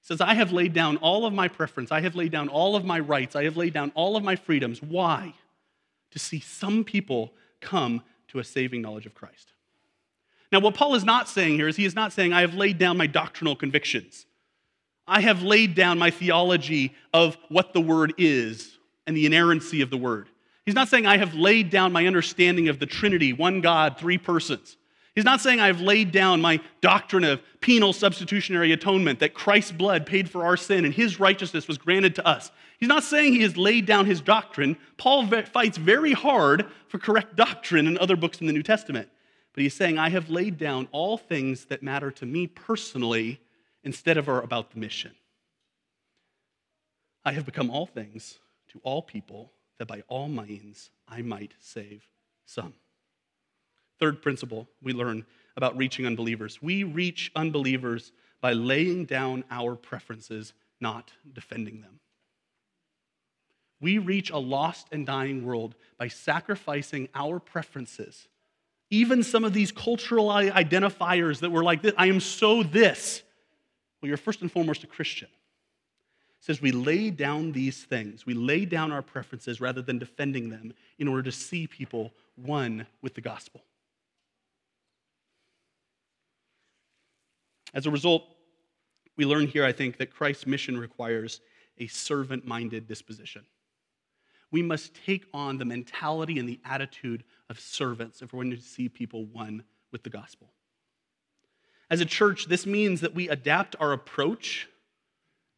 He 0.01 0.07
says, 0.07 0.21
I 0.21 0.35
have 0.35 0.53
laid 0.53 0.73
down 0.73 0.97
all 0.99 1.27
of 1.27 1.33
my 1.33 1.49
preference, 1.49 1.93
I 1.93 2.01
have 2.01 2.15
laid 2.15 2.33
down 2.33 2.49
all 2.49 2.75
of 2.77 2.85
my 2.85 2.99
rights, 2.99 3.37
I 3.37 3.45
have 3.45 3.57
laid 3.57 3.73
down 3.73 3.93
all 3.95 4.17
of 4.17 4.25
my 4.25 4.37
freedoms. 4.37 4.83
Why? 4.83 5.35
To 6.11 6.19
see 6.19 6.41
some 6.41 6.85
people 6.85 7.33
come 7.61 8.03
to 8.29 8.39
a 8.39 8.45
saving 8.45 8.83
knowledge 8.83 9.07
of 9.07 9.15
Christ. 9.15 9.53
Now, 10.51 10.61
what 10.61 10.75
Paul 10.75 10.95
is 10.95 11.05
not 11.05 11.29
saying 11.29 11.55
here 11.55 11.69
is 11.69 11.77
he 11.77 11.87
is 11.87 11.95
not 11.95 12.13
saying, 12.13 12.33
I 12.33 12.43
have 12.43 12.55
laid 12.55 12.79
down 12.79 12.99
my 12.99 13.07
doctrinal 13.07 13.57
convictions. 13.57 14.27
I 15.07 15.21
have 15.21 15.43
laid 15.43 15.75
down 15.75 15.99
my 15.99 16.11
theology 16.11 16.95
of 17.15 17.39
what 17.49 17.73
the 17.73 17.81
word 17.81 18.13
is 18.19 18.79
and 19.07 19.17
the 19.17 19.25
inerrancy 19.25 19.81
of 19.81 19.91
the 19.91 19.97
word. 19.97 20.29
He's 20.65 20.75
not 20.75 20.89
saying 20.89 21.07
I 21.07 21.17
have 21.17 21.35
laid 21.35 21.71
down 21.71 21.93
my 21.93 22.07
understanding 22.07 22.69
of 22.69 22.79
the 22.79 22.87
Trinity, 22.87 23.33
one 23.33 23.61
God, 23.61 23.99
three 23.99 24.19
persons. 24.19 24.77
He's 25.15 25.25
not 25.25 25.41
saying 25.41 25.61
I've 25.61 25.81
laid 25.81 26.11
down 26.11 26.41
my 26.41 26.61
doctrine 26.81 27.25
of 27.25 27.43
penal 27.61 27.93
substitutionary 27.93 28.73
atonement, 28.73 29.19
that 29.21 29.35
Christ's 29.35 29.73
blood 29.73 30.07
paid 30.07 30.31
for 30.31 30.45
our 30.45 30.57
sin 30.57 30.85
and 30.85 30.95
his 30.95 31.21
righteousness 31.21 31.69
was 31.69 31.77
granted 31.77 32.15
to 32.15 32.27
us. 32.27 32.51
He's 32.79 32.89
not 32.89 33.03
saying 33.03 33.35
he 33.35 33.43
has 33.43 33.57
laid 33.57 33.85
down 33.85 34.07
his 34.07 34.21
doctrine. 34.21 34.77
Paul 34.97 35.27
fights 35.27 35.77
very 35.77 36.13
hard 36.13 36.67
for 36.89 36.99
correct 36.99 37.37
doctrine 37.37 37.87
in 37.87 37.99
other 37.99 38.17
books 38.17 38.41
in 38.41 38.47
the 38.47 38.53
New 38.53 38.63
Testament. 38.63 39.09
But 39.53 39.63
he's 39.63 39.75
saying, 39.75 39.99
I 39.99 40.09
have 40.09 40.31
laid 40.31 40.57
down 40.57 40.89
all 40.93 41.19
things 41.19 41.67
that 41.67 41.83
matter 41.83 42.11
to 42.13 42.25
me 42.25 42.47
personally 42.47 43.41
instead 43.85 44.17
of 44.17 44.29
are 44.29 44.41
about 44.41 44.71
the 44.71 44.79
mission. 44.79 45.13
I 47.25 47.33
have 47.33 47.45
become 47.45 47.71
all 47.71 47.87
things 47.87 48.39
to 48.71 48.81
all 48.83 49.03
people 49.03 49.53
that 49.79 49.87
by 49.87 50.03
all 50.09 50.29
means 50.29 50.91
I 51.09 51.23
might 51.23 51.55
save 51.61 52.09
some. 52.47 52.75
Third 53.99 54.23
principle 54.23 54.69
we 54.83 54.93
learn 54.93 55.25
about 55.57 55.77
reaching 55.77 56.07
unbelievers 56.07 56.61
we 56.63 56.83
reach 56.83 57.31
unbelievers 57.37 58.13
by 58.41 58.53
laying 58.53 59.05
down 59.05 59.45
our 59.51 59.77
preferences, 59.77 60.53
not 60.81 61.13
defending 61.33 61.81
them. 61.81 62.01
We 63.81 63.99
reach 63.99 64.31
a 64.31 64.39
lost 64.39 64.89
and 64.93 65.07
dying 65.07 65.45
world 65.45 65.75
by 65.99 66.09
sacrificing 66.09 67.09
our 67.15 67.41
preferences. 67.41 68.29
Even 68.91 69.23
some 69.23 69.45
of 69.45 69.53
these 69.53 69.73
cultural 69.73 70.29
identifiers 70.29 71.41
that 71.41 71.51
were 71.51 71.65
like 71.65 71.83
this 71.83 71.95
I 71.97 72.07
am 72.07 72.21
so 72.21 72.63
this. 72.63 73.23
Well, 74.01 74.09
you're 74.09 74.17
first 74.17 74.43
and 74.43 74.51
foremost 74.51 74.85
a 74.85 74.87
Christian 74.87 75.29
says 76.43 76.61
we 76.61 76.73
lay 76.73 77.09
down 77.09 77.53
these 77.53 77.85
things. 77.85 78.27
We 78.27 78.35
lay 78.35 78.65
down 78.65 78.91
our 78.91 79.01
preferences 79.01 79.61
rather 79.61 79.81
than 79.81 80.01
defending 80.01 80.51
them 80.51 80.75
in 80.99 81.07
order 81.07 81.23
to 81.23 81.33
see 81.33 81.69
people 81.69 82.13
won 82.37 82.85
with 83.01 83.15
the 83.15 83.21
gospel. 83.21 83.63
As 87.73 87.87
a 87.87 87.93
result, 87.93 88.25
we 89.17 89.25
learn 89.25 89.47
here, 89.47 89.65
I 89.65 89.71
think, 89.71 89.99
that 89.99 90.13
Christ's 90.13 90.49
mission 90.49 90.77
requires 90.77 91.41
a 91.79 91.87
servant 91.87 92.45
minded 92.45 92.89
disposition. 92.89 93.47
We 94.51 94.63
must 94.63 94.97
take 95.07 95.27
on 95.33 95.59
the 95.59 95.65
mentality 95.65 96.41
and 96.41 96.49
the 96.49 96.61
attitude 96.65 97.23
of 97.51 97.61
servants 97.61 98.21
if 98.21 98.33
we're 98.33 98.43
going 98.43 98.57
to 98.57 98.61
see 98.61 98.89
people 98.89 99.27
won 99.27 99.63
with 99.93 100.03
the 100.03 100.11
gospel. 100.11 100.51
As 101.89 102.01
a 102.01 102.05
church, 102.05 102.47
this 102.47 102.67
means 102.67 103.01
that 103.01 103.15
we 103.15 103.29
adapt 103.29 103.77
our 103.79 103.93
approach 103.93 104.69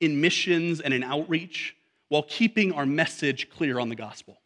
in 0.04 0.20
missions 0.20 0.80
and 0.80 0.94
in 0.94 1.02
outreach 1.02 1.76
while 2.08 2.22
keeping 2.22 2.72
our 2.72 2.86
message 2.86 3.48
clear 3.50 3.78
on 3.78 3.88
the 3.88 3.96
gospel. 3.96 4.38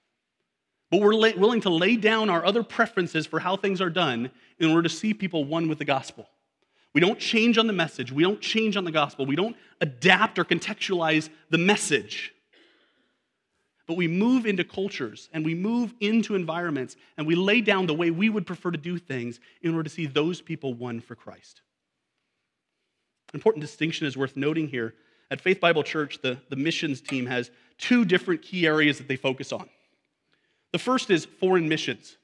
But 0.90 1.01
we're 1.01 1.14
la- 1.14 1.37
willing 1.37 1.61
to 1.62 1.71
lay 1.71 1.97
down 1.97 2.31
our 2.31 2.44
other 2.44 2.62
preferences 2.62 3.27
for 3.27 3.40
how 3.40 3.57
things 3.57 3.81
are 3.81 3.90
done 3.90 4.31
in 4.59 4.71
order 4.71 4.85
to 4.85 4.88
see 4.88 5.12
people 5.12 5.44
won 5.44 5.68
with 5.68 5.79
the 5.79 5.85
gospel. 5.85 6.29
We 6.94 7.01
don't 7.01 7.18
change 7.18 7.59
on 7.59 7.66
the 7.66 7.73
message, 7.73 8.11
we 8.11 8.23
don't 8.23 8.40
change 8.40 8.77
on 8.77 8.85
the 8.85 8.90
gospel, 8.90 9.27
we 9.27 9.37
don't 9.37 9.57
adapt 9.81 10.38
or 10.38 10.44
contextualize 10.44 11.29
the 11.51 11.59
message. 11.59 12.33
But 13.87 13.97
we 13.97 14.09
move 14.09 14.47
into 14.47 14.64
cultures 14.64 15.29
and 15.33 15.44
we 15.44 15.55
move 15.55 15.94
into 16.01 16.35
environments 16.35 16.97
and 17.16 17.27
we 17.27 17.35
lay 17.35 17.61
down 17.61 17.87
the 17.87 17.94
way 17.94 18.11
we 18.11 18.29
would 18.29 18.47
prefer 18.47 18.71
to 18.71 18.79
do 18.79 18.99
things 18.99 19.40
in 19.62 19.73
order 19.75 19.85
to 19.85 19.90
see 19.90 20.07
those 20.07 20.40
people 20.40 20.75
won 20.75 21.01
for 21.01 21.14
Christ. 21.14 21.62
An 23.33 23.38
important 23.38 23.62
distinction 23.62 24.07
is 24.07 24.16
worth 24.16 24.37
noting 24.37 24.68
here 24.68 24.94
at 25.30 25.40
Faith 25.40 25.60
Bible 25.60 25.82
Church, 25.82 26.20
the, 26.22 26.38
the 26.48 26.56
missions 26.56 27.00
team 27.00 27.26
has 27.26 27.50
two 27.76 28.04
different 28.04 28.42
key 28.42 28.66
areas 28.66 28.98
that 28.98 29.08
they 29.08 29.16
focus 29.16 29.52
on. 29.52 29.68
The 30.72 30.78
first 30.78 31.10
is 31.10 31.24
foreign 31.24 31.68
missions. 31.68 32.16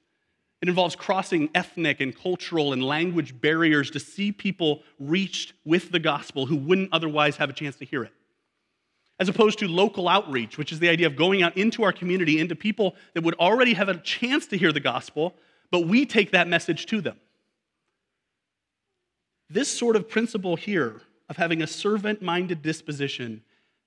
It 0.63 0.69
involves 0.69 0.97
crossing 0.97 1.51
ethnic 1.55 2.01
and 2.01 2.17
cultural 2.17 2.73
and 2.73 2.83
language 2.83 3.39
barriers 3.41 3.91
to 3.91 4.01
see 4.01 4.33
people 4.33 4.83
reached 4.99 5.53
with 5.65 5.91
the 5.91 5.99
gospel 5.99 6.47
who 6.47 6.57
wouldn't 6.57 6.91
otherwise 6.93 7.37
have 7.37 7.51
a 7.51 7.53
chance 7.53 7.77
to 7.77 7.85
hear 7.85 8.03
it. 8.05 8.13
As 9.21 9.29
opposed 9.29 9.59
to 9.61 9.69
local 9.69 10.09
outreach, 10.09 10.57
which 10.57 10.73
is 10.73 10.79
the 10.79 10.89
idea 10.89 11.07
of 11.07 11.17
going 11.17 11.43
out 11.43 11.57
into 11.57 11.83
our 11.85 11.93
community, 11.93 12.41
into 12.41 12.57
people 12.57 12.97
that 13.13 13.23
would 13.23 13.35
already 13.35 13.75
have 13.75 13.89
a 13.89 13.99
chance 13.99 14.47
to 14.49 14.57
hear 14.57 14.73
the 14.73 14.81
gospel, 14.81 15.35
but 15.71 15.87
we 15.87 16.07
take 16.07 16.33
that 16.33 16.49
message 16.49 16.87
to 16.87 17.01
them. 17.01 17.19
This 19.51 19.69
sort 19.69 19.97
of 19.97 20.09
principle 20.09 20.57
here 20.57 21.03
of 21.29 21.37
having 21.37 21.63
a 21.63 21.67
servant 21.67 22.23
minded 22.23 22.63
disposition 22.63 23.43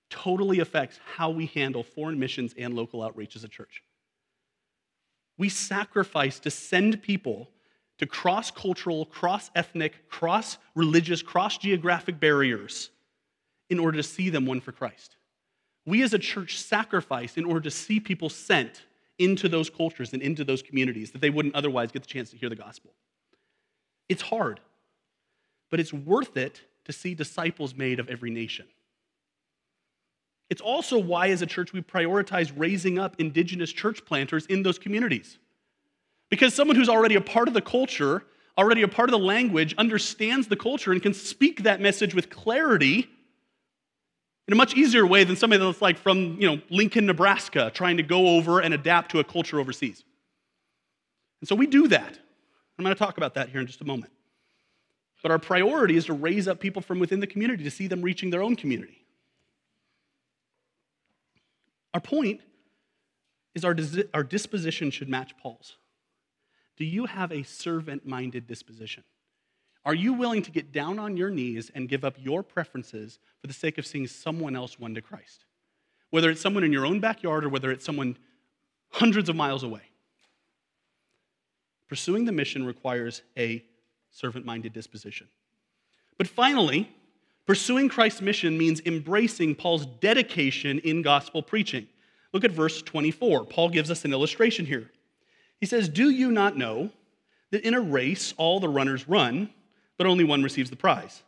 totally 0.10 0.60
affects 0.60 1.00
how 1.15 1.30
we 1.30 1.47
handle 1.47 1.84
foreign 1.84 2.19
missions 2.19 2.54
and 2.58 2.73
local 2.73 3.04
outreach 3.04 3.36
as 3.36 3.43
a 3.43 3.47
church. 3.47 3.84
We 5.38 5.50
sacrifice 5.50 6.39
to 6.39 6.52
send 6.52 7.02
people 7.02 7.50
to 8.00 8.06
cross 8.06 8.52
cultural, 8.52 9.06
cross 9.06 9.50
ethnic, 9.56 10.08
cross 10.10 10.58
religious, 10.76 11.21
cross 11.21 11.58
geographic 11.58 12.19
barriers 12.19 12.89
in 13.69 13.80
order 13.80 13.97
to 13.97 14.04
see 14.04 14.30
them 14.30 14.45
won 14.45 14.62
for 14.62 14.71
Christ. 14.71 15.15
We 15.86 16.04
as 16.04 16.13
a 16.13 16.19
church 16.19 16.58
sacrifice 16.58 17.38
in 17.38 17.45
order 17.45 17.62
to 17.62 17.71
see 17.71 18.00
people 18.00 18.30
sent 18.30 18.84
into 19.19 19.50
those 19.50 19.69
cultures 19.69 20.13
and 20.13 20.21
into 20.21 20.43
those 20.43 20.62
communities 20.62 21.12
that 21.12 21.21
they 21.21 21.30
wouldn't 21.30 21.56
otherwise 21.56 21.91
get 21.91 22.04
the 22.04 22.08
chance 22.08 22.30
to 22.32 22.38
hear 22.38 22.50
the 22.50 22.56
gospel. 22.56 22.91
It's 24.10 24.21
hard, 24.21 24.60
but 25.69 25.80
it's 25.80 25.91
worth 25.91 26.38
it 26.38 26.62
to 26.88 26.93
see 26.93 27.13
disciples 27.13 27.76
made 27.76 28.00
of 28.00 28.10
every 28.10 28.32
nation. 28.32 28.65
It's 30.50 30.62
also 30.62 30.97
why, 30.97 31.28
as 31.30 31.41
a 31.41 31.45
church, 31.45 31.73
we 31.73 31.82
prioritize 31.82 32.52
raising 32.56 32.97
up 32.97 33.17
indigenous 33.19 33.71
church 33.71 34.06
planters 34.06 34.45
in 34.45 34.63
those 34.63 34.80
communities. 34.80 35.38
Because 36.30 36.54
someone 36.54 36.78
who's 36.78 36.89
already 36.89 37.15
a 37.15 37.21
part 37.21 37.50
of 37.50 37.54
the 37.54 37.62
culture, 37.62 38.23
already 38.58 38.82
a 38.82 38.88
part 38.88 39.10
of 39.10 39.12
the 39.12 39.26
language, 39.26 39.76
understands 39.78 40.47
the 40.47 40.56
culture 40.56 40.93
and 40.93 41.04
can 41.04 41.13
speak 41.13 41.63
that 41.63 41.82
message 41.82 42.15
with 42.15 42.30
clarity 42.30 43.10
in 44.47 44.54
a 44.54 44.56
much 44.56 44.73
easier 44.76 45.06
way 45.06 45.26
than 45.26 45.36
somebody 45.36 45.62
that's 45.62 45.82
like 45.82 45.97
from 45.97 46.38
you 46.39 46.47
know, 46.47 46.62
Lincoln, 46.69 47.06
Nebraska, 47.06 47.69
trying 47.73 47.97
to 47.97 48.04
go 48.04 48.28
over 48.28 48.62
and 48.62 48.73
adapt 48.73 49.12
to 49.12 49.19
a 49.19 49.23
culture 49.26 49.60
overseas. 49.60 50.06
And 51.41 51.47
so 51.50 51.56
we 51.56 51.67
do 51.67 51.89
that. 51.89 52.17
I'm 52.80 52.86
going 52.86 52.95
to 52.95 53.00
talk 53.00 53.17
about 53.17 53.34
that 53.34 53.50
here 53.50 53.60
in 53.60 53.67
just 53.67 53.82
a 53.82 53.86
moment. 53.86 54.13
But 55.21 55.32
our 55.32 55.39
priority 55.39 55.97
is 55.97 56.06
to 56.06 56.13
raise 56.13 56.47
up 56.47 56.60
people 56.60 56.82
from 56.82 56.99
within 56.99 57.19
the 57.19 57.27
community 57.27 57.63
to 57.63 57.71
see 57.71 57.88
them 57.88 58.01
reaching 58.01 58.30
their 58.30 58.43
own 58.43 58.56
community. 58.56 59.06
Our 61.93 62.01
point 62.01 62.41
is 63.56 63.65
our, 63.65 63.75
our 64.13 64.23
disposition 64.23 64.91
should 64.91 65.10
match 65.10 65.36
Paul's. 65.41 65.77
Do 66.77 66.86
you 66.86 67.08
have 67.08 67.32
a 67.32 67.43
servant 67.43 68.06
minded 68.06 68.45
disposition? 68.45 69.03
Are 69.84 69.95
you 69.95 70.13
willing 70.13 70.43
to 70.43 70.51
get 70.51 70.71
down 70.71 70.99
on 70.99 71.17
your 71.17 71.32
knees 71.32 71.71
and 71.73 71.89
give 71.89 72.06
up 72.06 72.15
your 72.19 72.43
preferences 72.43 73.19
for 73.41 73.47
the 73.47 73.53
sake 73.53 73.77
of 73.77 73.88
seeing 73.88 74.06
someone 74.06 74.56
else 74.56 74.77
won 74.77 74.93
to 74.93 75.01
Christ? 75.01 75.45
Whether 76.12 76.30
it's 76.30 76.41
someone 76.41 76.63
in 76.63 76.71
your 76.71 76.86
own 76.86 76.99
backyard 76.99 77.45
or 77.45 77.49
whether 77.49 77.71
it's 77.71 77.86
someone 77.86 78.17
hundreds 78.89 79.30
of 79.30 79.36
miles 79.36 79.63
away. 79.63 79.82
Pursuing 81.88 82.25
the 82.25 82.32
mission 82.32 82.65
requires 82.65 83.21
a 83.38 83.63
servant 84.17 84.45
minded 84.45 84.73
disposition. 84.73 85.27
But 86.17 86.27
finally, 86.27 86.91
pursuing 87.45 87.88
Christ's 87.88 88.21
mission 88.21 88.58
means 88.58 88.82
embracing 88.86 89.53
Paul's 89.56 89.86
dedication 89.86 90.80
in 90.80 91.03
gospel 91.03 91.43
preaching. 91.43 91.88
Look 92.34 92.43
at 92.43 92.51
verse 92.51 92.82
24. 92.82 93.45
Paul 93.45 93.69
gives 93.69 93.91
us 93.91 94.06
an 94.06 94.13
illustration 94.13 94.65
here. 94.65 94.89
He 95.60 95.67
says, 95.67 95.88
Do 95.88 96.10
you 96.10 96.32
not 96.32 96.58
know 96.58 96.89
that 97.51 97.63
in 97.63 97.75
a 97.75 97.82
race 97.82 98.34
all 98.38 98.60
the 98.60 98.67
runners 98.67 99.08
run, 99.08 99.51
but 99.97 100.08
only 100.08 100.23
one 100.23 100.41
receives 100.41 100.71
the 100.71 100.75
prize? 100.75 101.21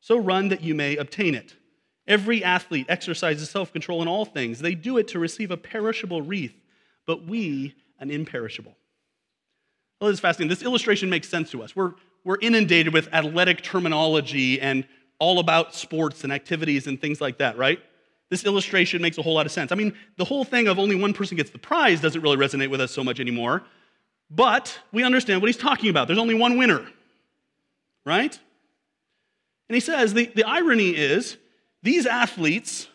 So 0.00 0.18
run 0.18 0.48
that 0.48 0.62
you 0.62 0.74
may 0.74 0.96
obtain 0.96 1.36
it. 1.36 1.54
Every 2.08 2.42
athlete 2.42 2.86
exercises 2.88 3.48
self 3.48 3.72
control 3.72 4.02
in 4.02 4.08
all 4.08 4.24
things. 4.24 4.58
They 4.58 4.74
do 4.74 4.98
it 4.98 5.06
to 5.08 5.20
receive 5.20 5.52
a 5.52 5.56
perishable 5.56 6.22
wreath, 6.22 6.56
but 7.06 7.24
we 7.24 7.76
an 8.00 8.10
imperishable. 8.10 8.74
Well, 10.00 10.08
this 10.08 10.16
is 10.16 10.20
fascinating. 10.20 10.48
This 10.48 10.64
illustration 10.64 11.08
makes 11.08 11.28
sense 11.28 11.52
to 11.52 11.62
us. 11.62 11.76
We're, 11.76 11.92
we're 12.24 12.38
inundated 12.40 12.92
with 12.92 13.12
athletic 13.12 13.62
terminology 13.62 14.60
and 14.60 14.86
all 15.18 15.38
about 15.38 15.74
sports 15.74 16.24
and 16.24 16.32
activities 16.32 16.86
and 16.86 17.00
things 17.00 17.20
like 17.20 17.38
that, 17.38 17.56
right? 17.56 17.80
This 18.30 18.44
illustration 18.44 19.02
makes 19.02 19.18
a 19.18 19.22
whole 19.22 19.34
lot 19.34 19.46
of 19.46 19.52
sense. 19.52 19.72
I 19.72 19.74
mean, 19.74 19.94
the 20.16 20.24
whole 20.24 20.44
thing 20.44 20.68
of 20.68 20.78
only 20.78 20.96
one 20.96 21.12
person 21.12 21.36
gets 21.36 21.50
the 21.50 21.58
prize 21.58 22.00
doesn't 22.00 22.20
really 22.20 22.36
resonate 22.36 22.70
with 22.70 22.80
us 22.80 22.90
so 22.90 23.04
much 23.04 23.20
anymore, 23.20 23.62
but 24.30 24.78
we 24.90 25.04
understand 25.04 25.42
what 25.42 25.48
he's 25.48 25.56
talking 25.56 25.90
about. 25.90 26.06
There's 26.06 26.18
only 26.18 26.34
one 26.34 26.56
winner, 26.56 26.86
right? 28.06 28.38
And 29.68 29.74
he 29.74 29.80
says 29.80 30.14
the, 30.14 30.26
the 30.34 30.44
irony 30.44 30.90
is 30.90 31.36
these 31.82 32.06
athletes 32.06 32.88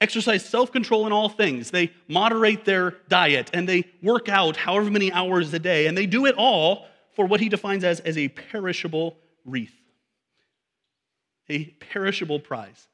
exercise 0.00 0.44
self 0.44 0.72
control 0.72 1.06
in 1.06 1.12
all 1.12 1.28
things. 1.28 1.70
They 1.70 1.92
moderate 2.08 2.64
their 2.64 2.96
diet 3.08 3.50
and 3.54 3.68
they 3.68 3.84
work 4.02 4.28
out 4.28 4.56
however 4.56 4.90
many 4.90 5.12
hours 5.12 5.54
a 5.54 5.58
day, 5.58 5.86
and 5.86 5.96
they 5.96 6.06
do 6.06 6.26
it 6.26 6.34
all 6.36 6.86
for 7.14 7.26
what 7.26 7.40
he 7.40 7.48
defines 7.48 7.84
as, 7.84 8.00
as 8.00 8.16
a 8.16 8.28
perishable 8.28 9.16
wreath, 9.44 9.74
a 11.48 11.64
perishable 11.64 12.40
prize. 12.40 12.88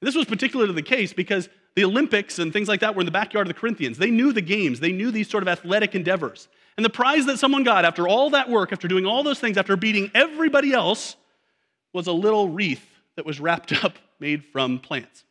This 0.00 0.14
was 0.14 0.26
particularly 0.26 0.72
the 0.74 0.82
case 0.82 1.12
because 1.12 1.48
the 1.74 1.84
Olympics 1.84 2.38
and 2.38 2.52
things 2.52 2.68
like 2.68 2.80
that 2.80 2.94
were 2.94 3.00
in 3.00 3.06
the 3.06 3.12
backyard 3.12 3.46
of 3.46 3.54
the 3.54 3.58
Corinthians. 3.58 3.98
They 3.98 4.10
knew 4.10 4.32
the 4.32 4.40
games, 4.40 4.80
they 4.80 4.92
knew 4.92 5.10
these 5.10 5.28
sort 5.28 5.42
of 5.42 5.48
athletic 5.48 5.94
endeavors. 5.94 6.48
And 6.76 6.84
the 6.84 6.90
prize 6.90 7.26
that 7.26 7.38
someone 7.38 7.62
got 7.62 7.84
after 7.84 8.08
all 8.08 8.30
that 8.30 8.50
work, 8.50 8.72
after 8.72 8.88
doing 8.88 9.06
all 9.06 9.22
those 9.22 9.38
things, 9.38 9.56
after 9.56 9.76
beating 9.76 10.10
everybody 10.14 10.72
else, 10.72 11.16
was 11.92 12.06
a 12.06 12.12
little 12.12 12.48
wreath 12.48 12.84
that 13.16 13.24
was 13.24 13.40
wrapped 13.40 13.72
up 13.84 13.94
made 14.18 14.44
from 14.44 14.78
plants. 14.78 15.24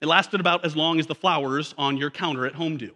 It 0.00 0.06
lasted 0.06 0.40
about 0.40 0.64
as 0.64 0.76
long 0.76 1.00
as 1.00 1.06
the 1.06 1.14
flowers 1.14 1.74
on 1.76 1.96
your 1.96 2.10
counter 2.10 2.46
at 2.46 2.54
home 2.54 2.76
do. 2.76 2.92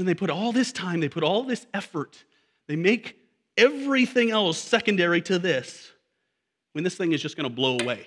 And 0.00 0.08
they 0.08 0.14
put 0.14 0.30
all 0.30 0.52
this 0.52 0.72
time, 0.72 1.00
they 1.00 1.08
put 1.08 1.22
all 1.24 1.42
this 1.42 1.66
effort, 1.72 2.24
they 2.66 2.76
make 2.76 3.18
everything 3.56 4.30
else 4.30 4.58
secondary 4.58 5.22
to 5.22 5.38
this 5.38 5.92
when 6.72 6.84
this 6.84 6.94
thing 6.94 7.12
is 7.12 7.22
just 7.22 7.36
going 7.36 7.48
to 7.48 7.54
blow 7.54 7.78
away. 7.78 8.06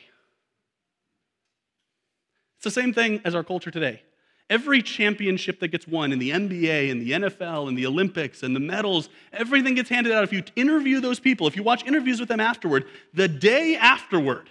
It's 2.57 2.65
the 2.65 2.71
same 2.71 2.93
thing 2.93 3.21
as 3.23 3.35
our 3.35 3.43
culture 3.43 3.71
today. 3.71 4.01
Every 4.49 4.81
championship 4.81 5.59
that 5.59 5.69
gets 5.69 5.87
won 5.87 6.11
in 6.11 6.19
the 6.19 6.31
NBA 6.31 6.91
and 6.91 7.01
the 7.01 7.11
NFL 7.11 7.67
and 7.67 7.77
the 7.77 7.85
Olympics 7.85 8.43
and 8.43 8.55
the 8.55 8.59
medals, 8.59 9.09
everything 9.31 9.75
gets 9.75 9.89
handed 9.89 10.11
out. 10.11 10.23
If 10.23 10.33
you 10.33 10.43
interview 10.55 10.99
those 10.99 11.19
people, 11.19 11.47
if 11.47 11.55
you 11.55 11.63
watch 11.63 11.85
interviews 11.85 12.19
with 12.19 12.29
them 12.29 12.39
afterward, 12.39 12.85
the 13.13 13.27
day 13.27 13.75
afterward, 13.75 14.49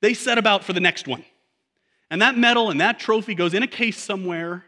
they 0.00 0.14
set 0.14 0.38
about 0.38 0.64
for 0.64 0.72
the 0.72 0.80
next 0.80 1.06
one. 1.06 1.24
And 2.10 2.22
that 2.22 2.38
medal 2.38 2.70
and 2.70 2.80
that 2.80 2.98
trophy 2.98 3.34
goes 3.34 3.52
in 3.52 3.62
a 3.62 3.66
case 3.66 3.98
somewhere, 3.98 4.64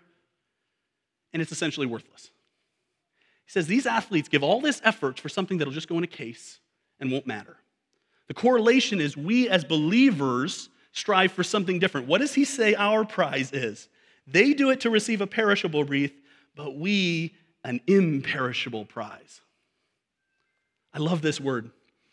and 1.32 1.40
it's 1.40 1.52
essentially 1.52 1.86
worthless. 1.86 2.30
He 3.44 3.52
says 3.52 3.66
these 3.66 3.86
athletes 3.86 4.28
give 4.28 4.42
all 4.42 4.60
this 4.60 4.80
effort 4.84 5.18
for 5.18 5.28
something 5.28 5.58
that'll 5.58 5.72
just 5.72 5.88
go 5.88 5.98
in 5.98 6.04
a 6.04 6.08
case 6.08 6.58
and 6.98 7.10
won't 7.10 7.26
matter. 7.26 7.56
The 8.28 8.34
correlation 8.34 9.00
is 9.00 9.16
we 9.16 9.48
as 9.48 9.64
believers 9.64 10.68
strive 10.92 11.32
for 11.32 11.42
something 11.42 11.78
different. 11.78 12.06
What 12.06 12.20
does 12.20 12.34
he 12.34 12.44
say 12.44 12.74
our 12.74 13.04
prize 13.04 13.52
is? 13.52 13.88
They 14.26 14.54
do 14.54 14.70
it 14.70 14.80
to 14.82 14.90
receive 14.90 15.20
a 15.20 15.26
perishable 15.26 15.84
wreath, 15.84 16.20
but 16.54 16.76
we 16.76 17.34
an 17.64 17.80
imperishable 17.86 18.84
prize. 18.84 19.40
I 20.94 20.98
love 20.98 21.22
this 21.22 21.40
word. 21.40 21.70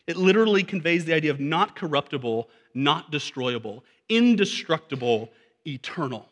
It 0.08 0.18
literally 0.18 0.64
conveys 0.64 1.06
the 1.06 1.14
idea 1.14 1.32
of 1.32 1.40
not 1.40 1.76
corruptible, 1.76 2.50
not 2.74 3.12
destroyable, 3.12 3.84
indestructible, 4.10 5.32
eternal. 5.66 6.30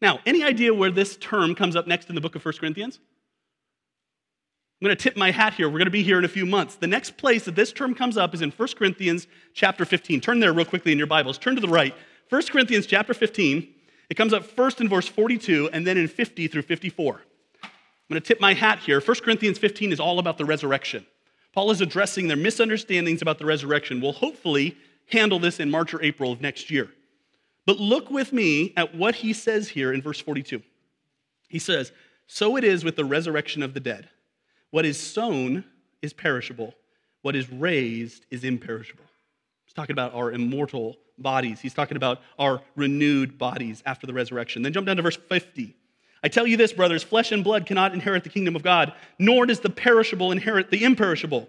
Now, 0.00 0.20
any 0.26 0.44
idea 0.44 0.72
where 0.72 0.90
this 0.90 1.16
term 1.16 1.54
comes 1.54 1.74
up 1.74 1.86
next 1.86 2.08
in 2.08 2.14
the 2.14 2.20
book 2.20 2.34
of 2.34 2.44
1 2.44 2.54
Corinthians? 2.58 3.00
I'm 4.80 4.86
going 4.86 4.96
to 4.96 5.02
tip 5.02 5.16
my 5.16 5.32
hat 5.32 5.54
here. 5.54 5.68
We're 5.68 5.78
going 5.78 5.86
to 5.86 5.90
be 5.90 6.04
here 6.04 6.18
in 6.18 6.24
a 6.24 6.28
few 6.28 6.46
months. 6.46 6.76
The 6.76 6.86
next 6.86 7.16
place 7.16 7.46
that 7.46 7.56
this 7.56 7.72
term 7.72 7.96
comes 7.96 8.16
up 8.16 8.32
is 8.32 8.42
in 8.42 8.50
1 8.52 8.68
Corinthians 8.76 9.26
chapter 9.52 9.84
15. 9.84 10.20
Turn 10.20 10.38
there 10.38 10.52
real 10.52 10.64
quickly 10.64 10.92
in 10.92 10.98
your 10.98 11.08
Bibles. 11.08 11.36
Turn 11.36 11.56
to 11.56 11.60
the 11.60 11.66
right. 11.66 11.94
1 12.28 12.42
Corinthians 12.42 12.86
chapter 12.86 13.12
15. 13.12 13.74
It 14.08 14.14
comes 14.14 14.32
up 14.32 14.44
first 14.44 14.80
in 14.80 14.88
verse 14.88 15.08
42 15.08 15.70
and 15.72 15.84
then 15.84 15.96
in 15.96 16.06
50 16.06 16.46
through 16.46 16.62
54. 16.62 17.22
I'm 17.64 17.70
going 18.08 18.22
to 18.22 18.26
tip 18.26 18.40
my 18.40 18.54
hat 18.54 18.78
here. 18.78 19.00
1 19.00 19.16
Corinthians 19.16 19.58
15 19.58 19.90
is 19.90 19.98
all 19.98 20.20
about 20.20 20.38
the 20.38 20.44
resurrection. 20.44 21.04
Paul 21.52 21.72
is 21.72 21.80
addressing 21.80 22.28
their 22.28 22.36
misunderstandings 22.36 23.20
about 23.20 23.38
the 23.38 23.46
resurrection. 23.46 24.00
We'll 24.00 24.12
hopefully 24.12 24.76
handle 25.10 25.40
this 25.40 25.58
in 25.58 25.70
March 25.70 25.92
or 25.92 26.02
April 26.02 26.30
of 26.30 26.40
next 26.40 26.70
year. 26.70 26.88
But 27.68 27.78
look 27.78 28.10
with 28.10 28.32
me 28.32 28.72
at 28.78 28.94
what 28.94 29.16
he 29.16 29.34
says 29.34 29.68
here 29.68 29.92
in 29.92 30.00
verse 30.00 30.18
42. 30.18 30.62
He 31.50 31.58
says, 31.58 31.92
So 32.26 32.56
it 32.56 32.64
is 32.64 32.82
with 32.82 32.96
the 32.96 33.04
resurrection 33.04 33.62
of 33.62 33.74
the 33.74 33.80
dead. 33.80 34.08
What 34.70 34.86
is 34.86 34.98
sown 34.98 35.66
is 36.00 36.14
perishable, 36.14 36.72
what 37.20 37.36
is 37.36 37.52
raised 37.52 38.24
is 38.30 38.42
imperishable. 38.42 39.04
He's 39.66 39.74
talking 39.74 39.92
about 39.92 40.14
our 40.14 40.32
immortal 40.32 40.96
bodies. 41.18 41.60
He's 41.60 41.74
talking 41.74 41.98
about 41.98 42.22
our 42.38 42.62
renewed 42.74 43.36
bodies 43.36 43.82
after 43.84 44.06
the 44.06 44.14
resurrection. 44.14 44.62
Then 44.62 44.72
jump 44.72 44.86
down 44.86 44.96
to 44.96 45.02
verse 45.02 45.18
50. 45.28 45.76
I 46.22 46.28
tell 46.28 46.46
you 46.46 46.56
this, 46.56 46.72
brothers 46.72 47.02
flesh 47.02 47.32
and 47.32 47.44
blood 47.44 47.66
cannot 47.66 47.92
inherit 47.92 48.24
the 48.24 48.30
kingdom 48.30 48.56
of 48.56 48.62
God, 48.62 48.94
nor 49.18 49.44
does 49.44 49.60
the 49.60 49.68
perishable 49.68 50.32
inherit 50.32 50.70
the 50.70 50.84
imperishable. 50.84 51.46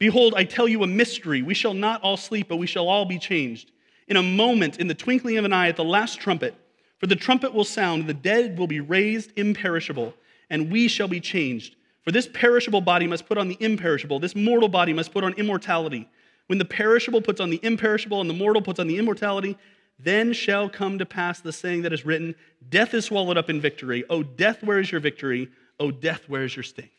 Behold, 0.00 0.34
I 0.36 0.42
tell 0.42 0.66
you 0.66 0.82
a 0.82 0.88
mystery. 0.88 1.42
We 1.42 1.54
shall 1.54 1.74
not 1.74 2.02
all 2.02 2.16
sleep, 2.16 2.48
but 2.48 2.56
we 2.56 2.66
shall 2.66 2.88
all 2.88 3.04
be 3.04 3.20
changed. 3.20 3.70
In 4.10 4.16
a 4.16 4.22
moment, 4.22 4.78
in 4.78 4.88
the 4.88 4.94
twinkling 4.94 5.38
of 5.38 5.44
an 5.44 5.52
eye, 5.52 5.68
at 5.68 5.76
the 5.76 5.84
last 5.84 6.18
trumpet, 6.18 6.56
for 6.98 7.06
the 7.06 7.14
trumpet 7.14 7.54
will 7.54 7.64
sound, 7.64 8.08
the 8.08 8.12
dead 8.12 8.58
will 8.58 8.66
be 8.66 8.80
raised 8.80 9.30
imperishable, 9.36 10.14
and 10.50 10.70
we 10.70 10.88
shall 10.88 11.06
be 11.06 11.20
changed. 11.20 11.76
For 12.02 12.10
this 12.10 12.26
perishable 12.26 12.80
body 12.80 13.06
must 13.06 13.26
put 13.26 13.38
on 13.38 13.46
the 13.46 13.56
imperishable, 13.60 14.18
this 14.18 14.34
mortal 14.34 14.68
body 14.68 14.92
must 14.92 15.12
put 15.12 15.22
on 15.22 15.32
immortality. 15.34 16.08
When 16.48 16.58
the 16.58 16.64
perishable 16.64 17.22
puts 17.22 17.40
on 17.40 17.50
the 17.50 17.60
imperishable, 17.62 18.20
and 18.20 18.28
the 18.28 18.34
mortal 18.34 18.60
puts 18.60 18.80
on 18.80 18.88
the 18.88 18.98
immortality, 18.98 19.56
then 19.96 20.32
shall 20.32 20.68
come 20.68 20.98
to 20.98 21.06
pass 21.06 21.38
the 21.38 21.52
saying 21.52 21.82
that 21.82 21.92
is 21.92 22.04
written 22.04 22.34
Death 22.68 22.94
is 22.94 23.04
swallowed 23.04 23.38
up 23.38 23.48
in 23.48 23.60
victory. 23.60 24.02
O 24.10 24.24
death, 24.24 24.64
where 24.64 24.80
is 24.80 24.90
your 24.90 25.00
victory? 25.00 25.48
O 25.78 25.92
death, 25.92 26.28
where 26.28 26.42
is 26.42 26.56
your 26.56 26.64
sting? 26.64 26.90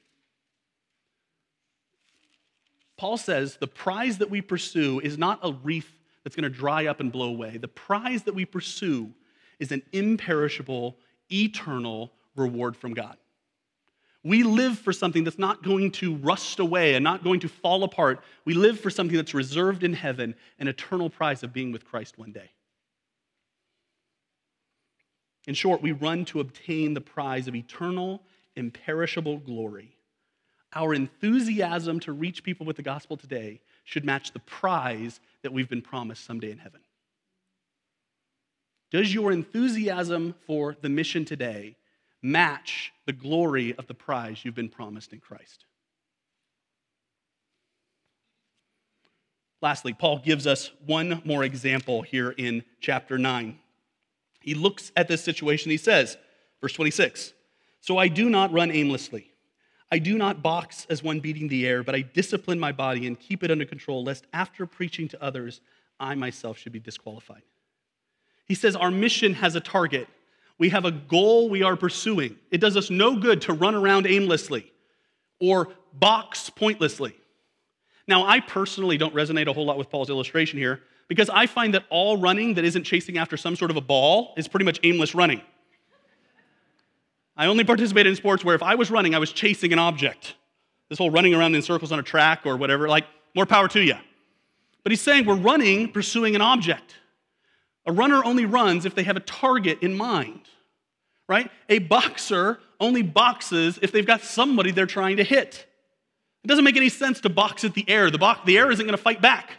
Paul 2.96 3.18
says 3.18 3.58
the 3.58 3.68
prize 3.68 4.20
that 4.20 4.30
we 4.30 4.40
pursue 4.40 5.02
is 5.02 5.18
not 5.18 5.40
a 5.44 5.52
wreath 5.52 5.92
that's 6.24 6.36
going 6.36 6.44
to 6.44 6.50
dry 6.50 6.88
up 6.88 7.00
and 7.00 7.12
blow 7.12 7.30
away. 7.30 7.58
The 7.58 7.68
prize 7.68 8.24
that 8.24 8.36
we 8.36 8.46
pursue 8.46 9.12
is 9.60 9.72
an 9.72 9.82
imperishable, 9.92 10.98
eternal 11.32 12.12
reward 12.36 12.76
from 12.76 12.94
God. 12.94 13.18
We 14.24 14.44
live 14.44 14.78
for 14.78 14.94
something 14.94 15.24
that's 15.24 15.40
not 15.40 15.64
going 15.64 15.92
to 15.94 16.16
rust 16.16 16.60
away 16.60 16.94
and 16.94 17.04
not 17.04 17.24
going 17.24 17.40
to 17.40 17.50
fall 17.50 17.84
apart. 17.84 18.24
We 18.46 18.54
live 18.54 18.80
for 18.80 18.92
something 18.92 19.16
that's 19.16 19.34
reserved 19.34 19.84
in 19.84 19.94
heaven, 19.94 20.36
an 20.60 20.68
eternal 20.68 21.10
prize 21.10 21.42
of 21.42 21.54
being 21.54 21.72
with 21.72 21.86
Christ 21.86 22.20
one 22.20 22.32
day. 22.32 22.52
In 25.48 25.56
short, 25.56 25.82
we 25.82 25.92
run 25.92 26.26
to 26.26 26.40
obtain 26.40 26.94
the 26.94 27.02
prize 27.02 27.48
of 27.48 27.56
eternal, 27.56 28.22
imperishable 28.56 29.40
glory. 29.40 29.96
Our 30.74 30.94
enthusiasm 30.94 32.00
to 32.02 32.12
reach 32.12 32.44
people 32.44 32.66
with 32.66 32.76
the 32.76 32.84
gospel 32.84 33.18
today 33.18 33.62
should 33.84 34.06
match 34.06 34.32
the 34.32 34.40
prize 34.40 35.20
that 35.44 35.54
we've 35.54 35.70
been 35.70 35.82
promised 35.82 36.26
someday 36.26 36.52
in 36.52 36.58
heaven. 36.58 36.82
Does 38.92 39.14
your 39.14 39.32
enthusiasm 39.32 40.36
for 40.46 40.76
the 40.82 40.90
mission 40.90 41.26
today 41.26 41.78
match 42.22 42.92
the 43.06 43.14
glory 43.14 43.74
of 43.76 43.88
the 43.88 43.94
prize 43.94 44.44
you've 44.44 44.56
been 44.56 44.70
promised 44.70 45.14
in 45.14 45.20
Christ? 45.20 45.66
Lastly, 49.62 49.94
Paul 49.94 50.18
gives 50.20 50.48
us 50.48 50.72
one 50.86 51.22
more 51.24 51.44
example 51.44 52.02
here 52.02 52.32
in 52.32 52.64
chapter 52.80 53.18
9. 53.18 53.60
He 54.42 54.56
looks 54.56 54.92
at 54.98 55.08
this 55.08 55.24
situation, 55.24 55.70
he 55.70 55.78
says, 55.78 56.18
verse 56.62 56.74
26 56.74 57.34
So 57.80 57.98
I 57.98 58.08
do 58.08 58.30
not 58.30 58.52
run 58.52 58.72
aimlessly. 58.72 59.31
I 59.92 60.00
do 60.00 60.18
not 60.18 60.42
box 60.42 60.88
as 60.90 61.04
one 61.04 61.20
beating 61.20 61.50
the 61.50 61.68
air, 61.68 61.84
but 61.84 61.94
I 61.94 62.02
discipline 62.02 62.60
my 62.60 62.72
body 62.72 63.08
and 63.08 63.20
keep 63.20 63.44
it 63.44 63.52
under 63.52 63.66
control, 63.66 64.04
lest 64.04 64.26
after 64.32 64.66
preaching 64.66 65.10
to 65.10 65.22
others, 65.22 65.60
I 66.00 66.16
myself 66.16 66.58
should 66.58 66.72
be 66.72 66.80
disqualified. 66.80 67.42
He 68.46 68.56
says, 68.56 68.76
Our 68.76 68.90
mission 68.90 69.34
has 69.34 69.56
a 69.56 69.60
target. 69.60 70.08
We 70.58 70.70
have 70.70 70.86
a 70.86 70.92
goal 70.92 71.50
we 71.50 71.64
are 71.64 71.76
pursuing. 71.76 72.38
It 72.52 72.60
does 72.60 72.78
us 72.78 72.90
no 72.90 73.16
good 73.18 73.42
to 73.42 73.54
run 73.54 73.76
around 73.76 74.08
aimlessly 74.08 74.72
or 75.40 75.70
box 75.94 76.50
pointlessly. 76.50 77.16
Now, 78.08 78.26
I 78.26 78.40
personally 78.40 78.98
don't 78.98 79.14
resonate 79.14 79.48
a 79.48 79.54
whole 79.54 79.66
lot 79.66 79.78
with 79.78 79.90
Paul's 79.90 80.10
illustration 80.10 80.60
here 80.60 80.82
because 81.08 81.30
I 81.30 81.48
find 81.48 81.74
that 81.74 81.84
all 81.90 82.18
running 82.18 82.54
that 82.54 82.64
isn't 82.64 82.84
chasing 82.84 83.18
after 83.18 83.38
some 83.38 83.56
sort 83.56 83.72
of 83.72 83.78
a 83.78 83.82
ball 83.82 84.34
is 84.38 84.48
pretty 84.48 84.66
much 84.66 84.80
aimless 84.84 85.16
running. 85.16 85.42
I 87.42 87.48
only 87.48 87.64
participate 87.64 88.06
in 88.06 88.16
sports 88.16 88.46
where 88.46 88.54
if 88.54 88.62
I 88.62 88.76
was 88.76 88.92
running, 88.92 89.16
I 89.16 89.18
was 89.18 89.34
chasing 89.34 89.74
an 89.74 89.80
object. 89.80 90.36
This 90.90 91.00
whole 91.00 91.10
running 91.10 91.34
around 91.34 91.56
in 91.56 91.64
circles 91.64 91.92
on 91.92 91.98
a 91.98 92.04
track 92.04 92.42
or 92.46 92.56
whatever, 92.56 92.88
like, 92.88 93.06
more 93.34 93.48
power 93.48 93.68
to 93.70 93.82
you. 93.82 93.96
But 94.84 94.92
he's 94.92 95.02
saying 95.02 95.26
we're 95.26 95.34
running 95.34 95.92
pursuing 95.92 96.36
an 96.36 96.42
object. 96.42 96.94
A 97.88 97.92
runner 97.92 98.24
only 98.24 98.46
runs 98.46 98.86
if 98.86 98.94
they 98.94 99.02
have 99.02 99.18
a 99.18 99.22
target 99.22 99.82
in 99.82 99.98
mind, 99.98 100.42
right? 101.28 101.50
A 101.68 101.80
boxer 101.80 102.60
only 102.80 103.02
boxes 103.02 103.80
if 103.82 103.92
they've 103.92 104.06
got 104.06 104.22
somebody 104.22 104.70
they're 104.70 104.86
trying 104.86 105.18
to 105.18 105.24
hit. 105.24 105.66
It 106.44 106.48
doesn't 106.48 106.64
make 106.64 106.78
any 106.78 106.90
sense 106.90 107.22
to 107.22 107.30
box 107.30 107.64
at 107.64 107.74
the 107.74 107.90
air. 107.90 108.12
The, 108.12 108.38
the 108.46 108.60
air 108.60 108.70
isn't 108.70 108.86
going 108.86 108.96
to 108.96 109.02
fight 109.02 109.20
back 109.20 109.50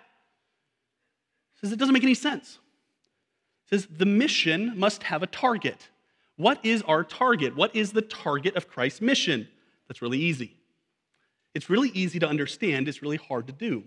He 1.55 1.67
says 1.67 1.73
it 1.73 1.81
doesn't 1.81 1.93
make 1.93 2.05
any 2.05 2.15
sense. 2.15 2.61
It 3.67 3.71
says 3.71 3.89
the 3.91 4.07
mission 4.07 4.79
must 4.79 5.03
have 5.03 5.25
a 5.25 5.27
target. 5.27 5.89
What 6.37 6.65
is 6.65 6.83
our 6.83 7.05
target? 7.05 7.55
What 7.57 7.75
is 7.77 7.93
the 7.93 8.03
target 8.03 8.57
of 8.57 8.69
Christ's 8.69 9.01
mission? 9.01 9.49
That's 9.89 10.03
really 10.03 10.19
easy. 10.19 10.57
It's 11.55 11.69
really 11.69 11.91
easy 11.91 12.19
to 12.19 12.29
understand, 12.29 12.89
it's 12.89 13.03
really 13.03 13.19
hard 13.19 13.47
to 13.47 13.53
do. 13.53 13.85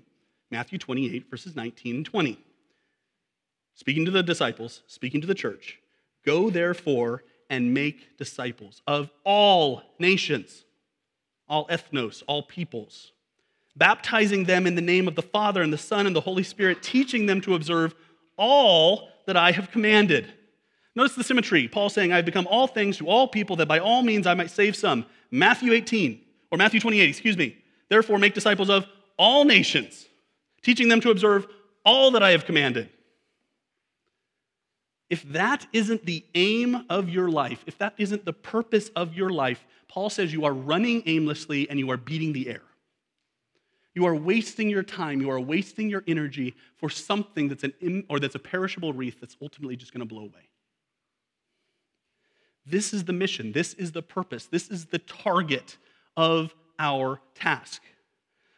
Matthew 0.51 0.77
28, 0.77 1.29
verses 1.29 1.55
19 1.55 1.95
and 1.97 2.05
20. 2.05 2.39
Speaking 3.73 4.05
to 4.05 4.11
the 4.11 4.23
disciples, 4.23 4.83
speaking 4.87 5.21
to 5.21 5.27
the 5.27 5.33
church, 5.33 5.79
go 6.25 6.49
therefore 6.49 7.23
and 7.49 7.73
make 7.73 8.17
disciples 8.17 8.81
of 8.85 9.09
all 9.23 9.81
nations, 9.99 10.65
all 11.49 11.67
ethnos, 11.67 12.23
all 12.27 12.43
peoples 12.43 13.11
baptizing 13.75 14.45
them 14.45 14.65
in 14.67 14.75
the 14.75 14.81
name 14.81 15.07
of 15.07 15.15
the 15.15 15.21
Father 15.21 15.61
and 15.61 15.71
the 15.71 15.77
Son 15.77 16.07
and 16.07 16.15
the 16.15 16.21
Holy 16.21 16.43
Spirit, 16.43 16.81
teaching 16.81 17.25
them 17.25 17.41
to 17.41 17.55
observe 17.55 17.93
all 18.37 19.09
that 19.25 19.37
I 19.37 19.51
have 19.51 19.71
commanded. 19.71 20.31
Notice 20.95 21.15
the 21.15 21.23
symmetry. 21.23 21.67
Paul 21.67 21.89
saying, 21.89 22.13
I 22.13 22.17
have 22.17 22.25
become 22.25 22.47
all 22.47 22.67
things 22.67 22.97
to 22.97 23.07
all 23.07 23.27
people 23.27 23.57
that 23.57 23.67
by 23.67 23.79
all 23.79 24.01
means 24.01 24.25
I 24.25 24.33
might 24.33 24.49
save 24.49 24.75
some. 24.75 25.05
Matthew 25.29 25.73
18, 25.73 26.21
or 26.51 26.57
Matthew 26.57 26.79
28, 26.79 27.09
excuse 27.09 27.37
me. 27.37 27.57
Therefore, 27.89 28.17
make 28.17 28.33
disciples 28.33 28.69
of 28.69 28.85
all 29.17 29.43
nations, 29.43 30.05
teaching 30.61 30.87
them 30.87 31.01
to 31.01 31.11
observe 31.11 31.47
all 31.83 32.11
that 32.11 32.23
I 32.23 32.31
have 32.31 32.45
commanded. 32.45 32.89
If 35.09 35.23
that 35.33 35.67
isn't 35.71 36.05
the 36.05 36.25
aim 36.33 36.85
of 36.89 37.09
your 37.09 37.29
life, 37.29 37.63
if 37.67 37.77
that 37.77 37.93
isn't 37.97 38.25
the 38.25 38.33
purpose 38.33 38.89
of 38.95 39.13
your 39.13 39.29
life, 39.29 39.63
Paul 39.87 40.09
says 40.09 40.33
you 40.33 40.45
are 40.45 40.53
running 40.53 41.03
aimlessly 41.05 41.69
and 41.69 41.77
you 41.77 41.91
are 41.91 41.97
beating 41.97 42.33
the 42.33 42.49
air. 42.49 42.63
You 43.93 44.05
are 44.07 44.15
wasting 44.15 44.69
your 44.69 44.83
time, 44.83 45.21
you 45.21 45.29
are 45.29 45.39
wasting 45.39 45.89
your 45.89 46.03
energy 46.07 46.55
for 46.75 46.89
something 46.89 47.47
that's 47.47 47.63
an 47.63 48.03
or 48.09 48.19
that's 48.19 48.35
a 48.35 48.39
perishable 48.39 48.93
wreath 48.93 49.19
that's 49.21 49.37
ultimately 49.41 49.75
just 49.75 49.93
going 49.93 50.05
to 50.05 50.13
blow 50.13 50.23
away. 50.23 50.49
This 52.65 52.93
is 52.93 53.05
the 53.05 53.13
mission, 53.13 53.51
this 53.51 53.73
is 53.73 53.91
the 53.91 54.01
purpose, 54.01 54.45
this 54.47 54.69
is 54.69 54.85
the 54.85 54.99
target 54.99 55.77
of 56.17 56.53
our 56.79 57.21
task. 57.35 57.81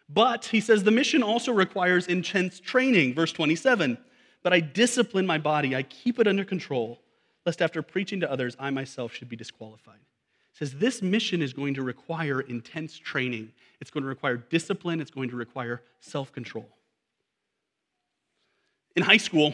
But 0.09 0.45
he 0.45 0.61
says 0.61 0.83
the 0.83 0.91
mission 0.91 1.21
also 1.21 1.51
requires 1.51 2.07
intense 2.07 2.59
training. 2.59 3.13
Verse 3.13 3.33
27 3.33 3.97
But 4.43 4.53
I 4.53 4.61
discipline 4.61 5.25
my 5.25 5.37
body, 5.37 5.75
I 5.75 5.83
keep 5.83 6.19
it 6.19 6.27
under 6.27 6.45
control, 6.45 7.01
lest 7.45 7.61
after 7.61 7.81
preaching 7.81 8.21
to 8.21 8.31
others, 8.31 8.55
I 8.59 8.69
myself 8.69 9.13
should 9.13 9.29
be 9.29 9.35
disqualified 9.35 9.99
says 10.57 10.73
this 10.73 11.03
mission 11.03 11.43
is 11.43 11.53
going 11.53 11.75
to 11.75 11.83
require 11.83 12.41
intense 12.41 12.97
training. 12.97 13.51
It's 13.79 13.91
going 13.91 14.01
to 14.01 14.07
require 14.07 14.37
discipline. 14.37 14.99
It's 14.99 15.11
going 15.11 15.29
to 15.29 15.35
require 15.35 15.83
self 15.99 16.31
control. 16.31 16.67
In 18.95 19.03
high 19.03 19.17
school, 19.17 19.53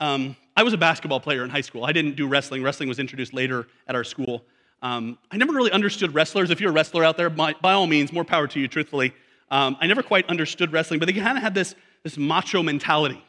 um, 0.00 0.36
I 0.56 0.62
was 0.62 0.72
a 0.72 0.78
basketball 0.78 1.20
player 1.20 1.44
in 1.44 1.50
high 1.50 1.60
school. 1.60 1.84
I 1.84 1.92
didn't 1.92 2.16
do 2.16 2.26
wrestling. 2.26 2.62
Wrestling 2.62 2.88
was 2.88 2.98
introduced 2.98 3.34
later 3.34 3.66
at 3.86 3.94
our 3.94 4.04
school. 4.04 4.44
Um, 4.82 5.18
I 5.30 5.36
never 5.36 5.52
really 5.52 5.70
understood 5.70 6.14
wrestlers. 6.14 6.50
If 6.50 6.60
you're 6.60 6.70
a 6.70 6.72
wrestler 6.72 7.04
out 7.04 7.16
there, 7.16 7.30
by, 7.30 7.54
by 7.60 7.72
all 7.72 7.86
means, 7.86 8.12
more 8.12 8.24
power 8.24 8.46
to 8.48 8.60
you, 8.60 8.68
truthfully. 8.68 9.12
Um, 9.50 9.76
I 9.80 9.86
never 9.86 10.02
quite 10.02 10.28
understood 10.28 10.72
wrestling, 10.72 10.98
but 10.98 11.06
they 11.06 11.12
kind 11.12 11.36
of 11.36 11.42
had 11.42 11.54
this, 11.54 11.74
this 12.02 12.16
macho 12.16 12.62
mentality. 12.62 13.22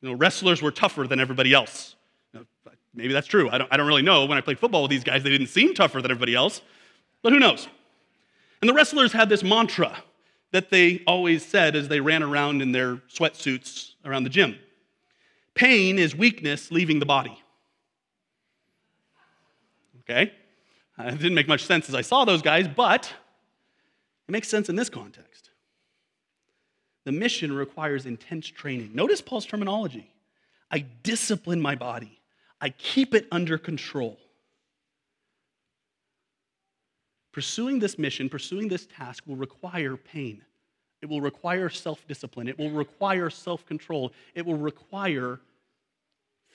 You 0.00 0.08
know, 0.08 0.14
wrestlers 0.14 0.62
were 0.62 0.70
tougher 0.70 1.06
than 1.06 1.20
everybody 1.20 1.52
else. 1.52 1.96
You 2.32 2.40
know, 2.40 2.72
Maybe 2.94 3.12
that's 3.12 3.26
true. 3.26 3.50
I 3.50 3.58
don't, 3.58 3.72
I 3.72 3.76
don't 3.76 3.86
really 3.86 4.02
know. 4.02 4.24
When 4.26 4.38
I 4.38 4.40
played 4.40 4.58
football 4.58 4.82
with 4.82 4.90
these 4.90 5.04
guys, 5.04 5.22
they 5.22 5.30
didn't 5.30 5.48
seem 5.48 5.74
tougher 5.74 6.00
than 6.00 6.10
everybody 6.10 6.34
else, 6.34 6.62
but 7.22 7.32
who 7.32 7.38
knows? 7.38 7.68
And 8.60 8.68
the 8.68 8.74
wrestlers 8.74 9.12
had 9.12 9.28
this 9.28 9.42
mantra 9.42 10.02
that 10.52 10.70
they 10.70 11.02
always 11.06 11.44
said 11.44 11.76
as 11.76 11.88
they 11.88 12.00
ran 12.00 12.22
around 12.22 12.62
in 12.62 12.72
their 12.72 12.96
sweatsuits 13.14 13.92
around 14.04 14.24
the 14.24 14.30
gym 14.30 14.58
pain 15.60 15.98
is 15.98 16.16
weakness 16.16 16.70
leaving 16.70 17.00
the 17.00 17.06
body. 17.06 17.38
Okay? 20.00 20.32
Uh, 20.98 21.02
it 21.08 21.18
didn't 21.18 21.34
make 21.34 21.48
much 21.48 21.64
sense 21.66 21.86
as 21.86 21.94
I 21.94 22.00
saw 22.00 22.24
those 22.24 22.40
guys, 22.40 22.66
but 22.66 23.12
it 24.26 24.32
makes 24.32 24.48
sense 24.48 24.70
in 24.70 24.76
this 24.76 24.88
context. 24.88 25.50
The 27.04 27.12
mission 27.12 27.52
requires 27.52 28.06
intense 28.06 28.46
training. 28.46 28.92
Notice 28.94 29.20
Paul's 29.20 29.44
terminology 29.44 30.10
I 30.70 30.86
discipline 31.02 31.60
my 31.60 31.74
body. 31.74 32.20
I 32.60 32.70
keep 32.70 33.14
it 33.14 33.26
under 33.30 33.58
control. 33.58 34.18
Pursuing 37.32 37.80
this 37.80 37.98
mission, 37.98 38.30
pursuing 38.30 38.68
this 38.68 38.86
task 38.86 39.24
will 39.26 39.36
require 39.36 39.96
pain. 39.96 40.42
It 41.02 41.08
will 41.08 41.20
require 41.20 41.68
self 41.68 42.06
discipline. 42.06 42.48
It 42.48 42.58
will 42.58 42.70
require 42.70 43.28
self 43.28 43.66
control. 43.66 44.12
It 44.34 44.46
will 44.46 44.56
require 44.56 45.40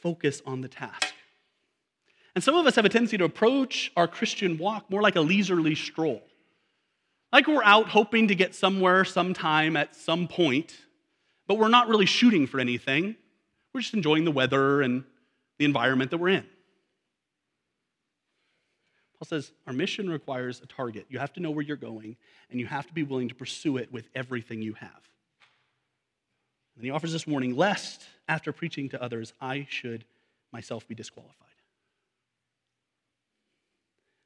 focus 0.05 0.39
on 0.45 0.61
the 0.61 0.67
task. 0.67 1.15
And 2.35 2.43
some 2.43 2.53
of 2.53 2.67
us 2.67 2.75
have 2.75 2.85
a 2.85 2.89
tendency 2.89 3.17
to 3.17 3.23
approach 3.23 3.91
our 3.97 4.07
Christian 4.07 4.59
walk 4.59 4.87
more 4.91 5.01
like 5.01 5.15
a 5.15 5.21
leisurely 5.21 5.73
stroll. 5.73 6.21
Like 7.33 7.47
we're 7.47 7.63
out 7.63 7.89
hoping 7.89 8.27
to 8.27 8.35
get 8.35 8.53
somewhere 8.53 9.03
sometime 9.03 9.75
at 9.75 9.95
some 9.95 10.27
point, 10.27 10.77
but 11.47 11.57
we're 11.57 11.69
not 11.69 11.87
really 11.87 12.05
shooting 12.05 12.45
for 12.45 12.59
anything. 12.59 13.15
We're 13.73 13.81
just 13.81 13.95
enjoying 13.95 14.25
the 14.25 14.31
weather 14.31 14.83
and 14.83 15.05
the 15.57 15.65
environment 15.65 16.11
that 16.11 16.19
we're 16.19 16.29
in. 16.29 16.45
Paul 19.17 19.25
says 19.27 19.51
our 19.65 19.73
mission 19.73 20.07
requires 20.07 20.61
a 20.61 20.67
target. 20.67 21.07
You 21.09 21.17
have 21.17 21.33
to 21.33 21.39
know 21.39 21.49
where 21.49 21.63
you're 21.63 21.77
going, 21.77 22.15
and 22.51 22.59
you 22.59 22.67
have 22.67 22.85
to 22.85 22.93
be 22.93 23.01
willing 23.01 23.29
to 23.29 23.35
pursue 23.35 23.77
it 23.77 23.91
with 23.91 24.07
everything 24.13 24.61
you 24.61 24.73
have. 24.73 25.09
And 26.75 26.85
he 26.85 26.91
offers 26.91 27.11
this 27.11 27.25
warning 27.25 27.55
lest, 27.55 28.05
after 28.27 28.51
preaching 28.51 28.89
to 28.89 29.01
others, 29.01 29.33
I 29.39 29.67
should 29.69 30.05
myself 30.51 30.87
be 30.87 30.95
disqualified. 30.95 31.45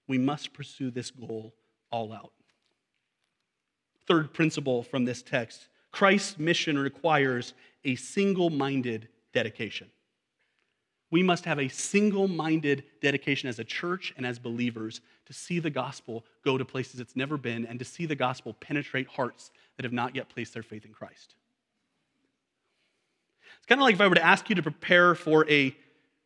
We 0.07 0.17
must 0.17 0.53
pursue 0.53 0.91
this 0.91 1.11
goal 1.11 1.53
all 1.91 2.11
out. 2.11 2.31
Third 4.07 4.33
principle 4.33 4.83
from 4.83 5.05
this 5.05 5.21
text 5.21 5.67
Christ's 5.91 6.37
mission 6.37 6.77
requires 6.77 7.53
a 7.83 7.95
single 7.95 8.49
minded 8.49 9.07
dedication. 9.33 9.89
We 11.11 11.23
must 11.23 11.45
have 11.45 11.59
a 11.59 11.67
single 11.67 12.27
minded 12.27 12.83
dedication 13.01 13.49
as 13.49 13.57
a 13.57 13.63
church 13.63 14.13
and 14.15 14.25
as 14.25 14.37
believers 14.37 15.01
to 15.25 15.33
see 15.33 15.59
the 15.59 15.71
gospel 15.71 16.23
go 16.45 16.57
to 16.57 16.65
places 16.65 16.99
it's 16.99 17.15
never 17.15 17.37
been 17.37 17.65
and 17.65 17.79
to 17.79 17.85
see 17.85 18.05
the 18.05 18.15
gospel 18.15 18.55
penetrate 18.59 19.07
hearts 19.07 19.51
that 19.77 19.83
have 19.83 19.93
not 19.93 20.15
yet 20.15 20.29
placed 20.29 20.53
their 20.53 20.63
faith 20.63 20.85
in 20.85 20.93
Christ. 20.93 21.35
Kind 23.69 23.79
of 23.79 23.83
like 23.83 23.93
if 23.93 24.01
I 24.01 24.07
were 24.07 24.15
to 24.15 24.25
ask 24.25 24.49
you 24.49 24.55
to 24.55 24.63
prepare 24.63 25.13
for 25.13 25.47
a 25.47 25.75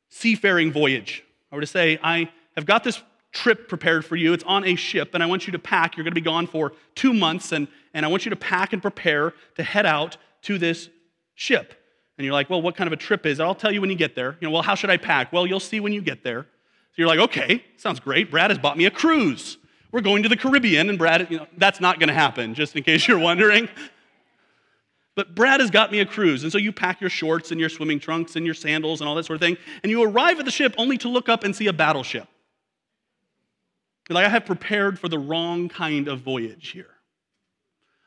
seafaring 0.08 0.72
voyage. 0.72 1.26
I 1.52 1.56
were 1.56 1.62
to 1.62 1.68
say, 1.68 2.00
I 2.02 2.32
have 2.56 2.66
got 2.66 2.86
this 2.86 3.04
trip 3.34 3.68
prepared 3.68 4.06
for 4.06 4.16
you. 4.16 4.32
It's 4.32 4.46
on 4.46 4.64
a 4.66 4.76
ship, 4.76 5.14
and 5.14 5.22
I 5.22 5.26
want 5.26 5.46
you 5.46 5.52
to 5.52 5.60
pack. 5.60 5.98
You're 5.98 6.06
going 6.06 6.14
to 6.14 6.22
be 6.22 6.22
gone 6.22 6.48
for 6.48 6.72
two 6.96 7.14
months, 7.14 7.52
and, 7.52 7.68
and 7.94 8.06
I 8.06 8.10
want 8.10 8.26
you 8.26 8.30
to 8.30 8.38
pack 8.38 8.72
and 8.72 8.82
prepare 8.82 9.34
to 9.56 9.64
head 9.64 9.86
out 9.86 10.16
to 10.44 10.58
this 10.58 10.88
ship. 11.36 11.74
And 12.18 12.24
you're 12.24 12.34
like, 12.34 12.50
well, 12.50 12.62
what 12.62 12.78
kind 12.78 12.88
of 12.88 12.94
a 12.94 12.98
trip 12.98 13.26
is 13.26 13.39
it? 13.39 13.44
I'll 13.44 13.56
tell 13.56 13.74
you 13.74 13.82
when 13.82 13.89
you 13.89 13.98
get 13.98 14.16
there. 14.16 14.38
You 14.39 14.48
know, 14.48 14.52
well, 14.52 14.62
how 14.62 14.76
should 14.76 14.89
I 14.89 14.96
pack? 14.96 15.34
Well, 15.34 15.46
you'll 15.46 15.60
see 15.60 15.82
when 15.82 15.91
you 15.91 16.02
get 16.02 16.24
there. 16.24 16.44
So 16.44 16.96
you're 16.96 17.08
like, 17.10 17.20
okay, 17.20 17.66
sounds 17.76 18.00
great. 18.00 18.32
Brad 18.32 18.52
has 18.52 18.58
bought 18.58 18.78
me 18.78 18.86
a 18.86 18.91
cruise. 18.91 19.58
We're 19.91 20.02
going 20.02 20.24
to 20.24 20.30
the 20.30 20.38
Caribbean, 20.38 20.88
and 20.89 20.98
Brad, 20.98 21.30
you 21.30 21.39
know, 21.39 21.48
that's 21.58 21.82
not 21.82 22.00
going 22.00 22.08
to 22.08 22.14
happen, 22.14 22.54
just 22.54 22.74
in 22.78 22.84
case 22.84 23.06
you're 23.06 23.20
wondering. 23.20 23.68
But 25.16 25.36
Brad 25.36 25.59
has 25.59 25.70
got 25.70 25.91
me 25.91 25.99
a 25.99 26.05
cruise. 26.05 26.43
And 26.43 26.51
so 26.51 26.57
you 26.57 26.72
pack 26.72 26.99
your 26.99 27.09
shorts 27.09 27.51
and 27.51 27.59
your 27.59 27.70
swimming 27.70 27.99
trunks 27.99 28.36
and 28.36 28.45
your 28.45 28.55
sandals 28.55 28.99
and 28.99 29.07
all 29.07 29.16
that 29.16 29.26
sort 29.26 29.36
of 29.36 29.41
thing. 29.41 29.57
And 29.84 29.91
you 29.91 30.03
arrive 30.03 30.39
at 30.39 30.45
the 30.45 30.51
ship 30.51 30.74
only 30.78 30.97
to 30.99 31.09
look 31.09 31.30
up 31.30 31.43
and 31.43 31.55
see 31.55 31.68
a 31.68 31.74
battleship. 31.74 32.28
Like, 34.09 34.26
I 34.26 34.30
have 34.30 34.45
prepared 34.45 34.99
for 34.99 35.07
the 35.07 35.20
wrong 35.20 35.70
kind 35.70 36.07
of 36.07 36.22
voyage 36.22 36.70
here. 36.70 36.89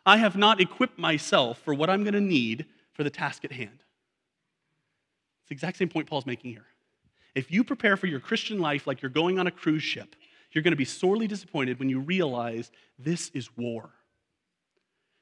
I 0.05 0.19
have 0.19 0.37
not 0.37 0.61
equipped 0.61 0.99
myself 0.99 1.59
for 1.59 1.75
what 1.75 1.89
I'm 1.89 2.03
going 2.05 2.15
to 2.15 2.21
need 2.21 2.67
for 2.93 3.03
the 3.03 3.11
task 3.11 3.45
at 3.45 3.53
hand. 3.53 3.83
It's 5.41 5.49
the 5.49 5.55
exact 5.55 5.79
same 5.79 5.89
point 5.89 6.09
Paul's 6.09 6.27
making 6.27 6.53
here. 6.53 6.67
If 7.35 7.51
you 7.51 7.65
prepare 7.65 7.97
for 7.97 8.07
your 8.07 8.21
Christian 8.21 8.59
life 8.59 8.87
like 8.87 9.03
you're 9.03 9.11
going 9.11 9.39
on 9.39 9.47
a 9.47 9.51
cruise 9.51 9.83
ship, 9.83 10.17
you're 10.53 10.63
going 10.63 10.73
to 10.73 10.77
be 10.77 10.85
sorely 10.85 11.27
disappointed 11.27 11.79
when 11.79 11.89
you 11.89 12.01
realize 12.01 12.71
this 12.99 13.31
is 13.35 13.55
war. 13.57 13.91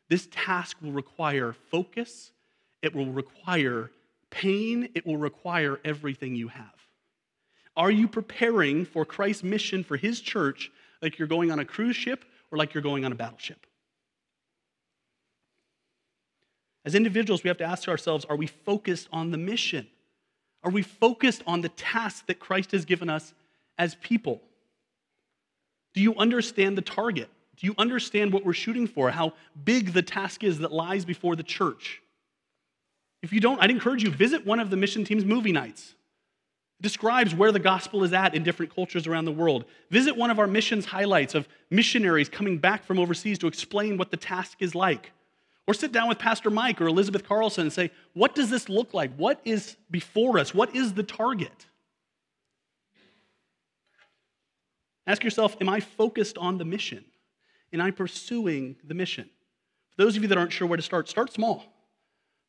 This 0.08 0.28
task 0.30 0.76
will 0.82 0.92
require 0.92 1.54
focus, 1.70 2.32
it 2.82 2.94
will 2.94 3.10
require 3.10 3.90
pain, 4.30 4.88
it 4.94 5.06
will 5.06 5.16
require 5.16 5.80
everything 5.84 6.34
you 6.34 6.48
have. 6.48 6.74
Are 7.76 7.90
you 7.90 8.06
preparing 8.06 8.84
for 8.84 9.04
Christ's 9.04 9.42
mission 9.42 9.82
for 9.82 9.96
his 9.96 10.20
church 10.20 10.70
like 11.02 11.18
you're 11.18 11.28
going 11.28 11.50
on 11.50 11.58
a 11.58 11.64
cruise 11.64 11.96
ship 11.96 12.24
or 12.50 12.58
like 12.58 12.74
you're 12.74 12.82
going 12.82 13.04
on 13.04 13.12
a 13.12 13.16
battleship? 13.16 13.66
As 16.84 16.94
individuals, 16.94 17.42
we 17.42 17.48
have 17.48 17.58
to 17.58 17.64
ask 17.64 17.88
ourselves 17.88 18.24
are 18.26 18.36
we 18.36 18.46
focused 18.46 19.08
on 19.12 19.30
the 19.30 19.38
mission? 19.38 19.86
Are 20.62 20.70
we 20.70 20.82
focused 20.82 21.42
on 21.46 21.60
the 21.60 21.68
task 21.70 22.26
that 22.26 22.38
Christ 22.38 22.72
has 22.72 22.84
given 22.84 23.10
us 23.10 23.34
as 23.78 23.94
people? 23.96 24.40
Do 25.94 26.00
you 26.00 26.14
understand 26.16 26.76
the 26.76 26.82
target? 26.82 27.28
Do 27.56 27.66
you 27.66 27.74
understand 27.78 28.32
what 28.32 28.44
we're 28.44 28.52
shooting 28.52 28.86
for? 28.86 29.10
How 29.10 29.34
big 29.64 29.92
the 29.92 30.02
task 30.02 30.42
is 30.42 30.58
that 30.58 30.72
lies 30.72 31.04
before 31.04 31.36
the 31.36 31.42
church? 31.42 32.02
If 33.22 33.32
you 33.32 33.40
don't, 33.40 33.60
I'd 33.62 33.70
encourage 33.70 34.02
you 34.02 34.10
visit 34.10 34.44
one 34.44 34.60
of 34.60 34.70
the 34.70 34.76
mission 34.76 35.04
team's 35.04 35.24
movie 35.24 35.52
nights. 35.52 35.94
It 36.80 36.82
describes 36.82 37.34
where 37.34 37.52
the 37.52 37.58
gospel 37.58 38.04
is 38.04 38.12
at 38.12 38.34
in 38.34 38.42
different 38.42 38.74
cultures 38.74 39.06
around 39.06 39.24
the 39.24 39.32
world. 39.32 39.64
Visit 39.90 40.16
one 40.16 40.30
of 40.30 40.38
our 40.38 40.46
missions 40.46 40.84
highlights 40.84 41.34
of 41.34 41.48
missionaries 41.70 42.28
coming 42.28 42.58
back 42.58 42.84
from 42.84 42.98
overseas 42.98 43.38
to 43.38 43.46
explain 43.46 43.96
what 43.96 44.10
the 44.10 44.16
task 44.16 44.58
is 44.60 44.74
like. 44.74 45.12
Or 45.66 45.72
sit 45.72 45.92
down 45.92 46.08
with 46.08 46.18
Pastor 46.18 46.50
Mike 46.50 46.80
or 46.80 46.86
Elizabeth 46.86 47.26
Carlson 47.26 47.62
and 47.62 47.72
say, 47.72 47.90
What 48.12 48.34
does 48.34 48.50
this 48.50 48.68
look 48.68 48.92
like? 48.92 49.14
What 49.16 49.40
is 49.44 49.76
before 49.90 50.38
us? 50.38 50.52
What 50.52 50.74
is 50.76 50.92
the 50.92 51.02
target? 51.02 51.66
Ask 55.06 55.24
yourself, 55.24 55.56
Am 55.60 55.68
I 55.68 55.80
focused 55.80 56.36
on 56.36 56.58
the 56.58 56.64
mission? 56.64 57.04
Am 57.74 57.80
I'm 57.80 57.92
pursuing 57.92 58.76
the 58.84 58.94
mission? 58.94 59.28
For 59.90 60.04
those 60.04 60.16
of 60.16 60.22
you 60.22 60.28
that 60.28 60.38
aren't 60.38 60.52
sure 60.52 60.66
where 60.66 60.76
to 60.76 60.82
start, 60.82 61.08
start 61.08 61.32
small. 61.32 61.64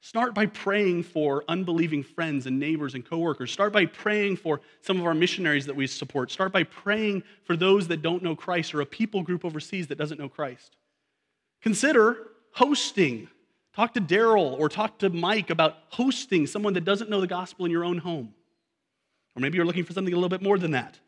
Start 0.01 0.35
by 0.35 0.45
praying 0.45 1.01
for 1.01 1.43
unbelieving 1.47 2.03
friends 2.03 2.45
and 2.45 2.59
neighbors 2.59 2.93
and 2.93 3.03
coworkers. 3.03 3.51
Start 3.51 3.73
by 3.73 3.87
praying 3.87 4.37
for 4.37 4.61
some 4.81 4.99
of 4.99 5.05
our 5.05 5.15
missionaries 5.15 5.65
that 5.65 5.75
we 5.75 5.87
support. 5.87 6.31
Start 6.31 6.51
by 6.53 6.63
praying 6.63 7.23
for 7.43 7.57
those 7.57 7.87
that 7.87 8.03
don't 8.03 8.21
know 8.21 8.35
Christ 8.35 8.75
or 8.75 8.81
a 8.81 8.85
people 8.85 9.23
group 9.23 9.43
overseas 9.43 9.87
that 9.87 9.97
doesn't 9.97 10.19
know 10.19 10.29
Christ. 10.29 10.77
Consider 11.63 12.17
hosting. 12.51 13.27
Talk 13.75 13.95
to 13.95 14.01
Daryl 14.01 14.59
or 14.59 14.69
talk 14.69 14.99
to 14.99 15.09
Mike 15.09 15.49
about 15.49 15.77
hosting 15.89 16.45
someone 16.45 16.73
that 16.73 16.85
doesn't 16.85 17.09
know 17.09 17.19
the 17.19 17.27
gospel 17.27 17.65
in 17.65 17.71
your 17.71 17.83
own 17.83 17.97
home. 17.97 18.35
Or 19.35 19.41
maybe 19.41 19.57
you're 19.57 19.65
looking 19.65 19.85
for 19.85 19.93
something 19.93 20.13
a 20.13 20.17
little 20.17 20.29
bit 20.29 20.43
more 20.43 20.59
than 20.59 20.71
that. 20.71 20.99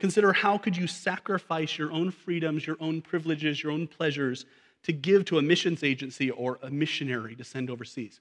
Consider 0.00 0.32
how 0.32 0.58
could 0.58 0.76
you 0.76 0.86
sacrifice 0.86 1.78
your 1.78 1.92
own 1.92 2.10
freedoms, 2.10 2.66
your 2.66 2.78
own 2.80 3.02
privileges, 3.02 3.62
your 3.62 3.70
own 3.70 3.86
pleasures 3.86 4.46
to 4.82 4.92
give 4.92 5.26
to 5.26 5.38
a 5.38 5.42
missions 5.42 5.84
agency 5.84 6.30
or 6.30 6.58
a 6.62 6.70
missionary 6.70 7.36
to 7.36 7.44
send 7.44 7.70
overseas. 7.70 8.18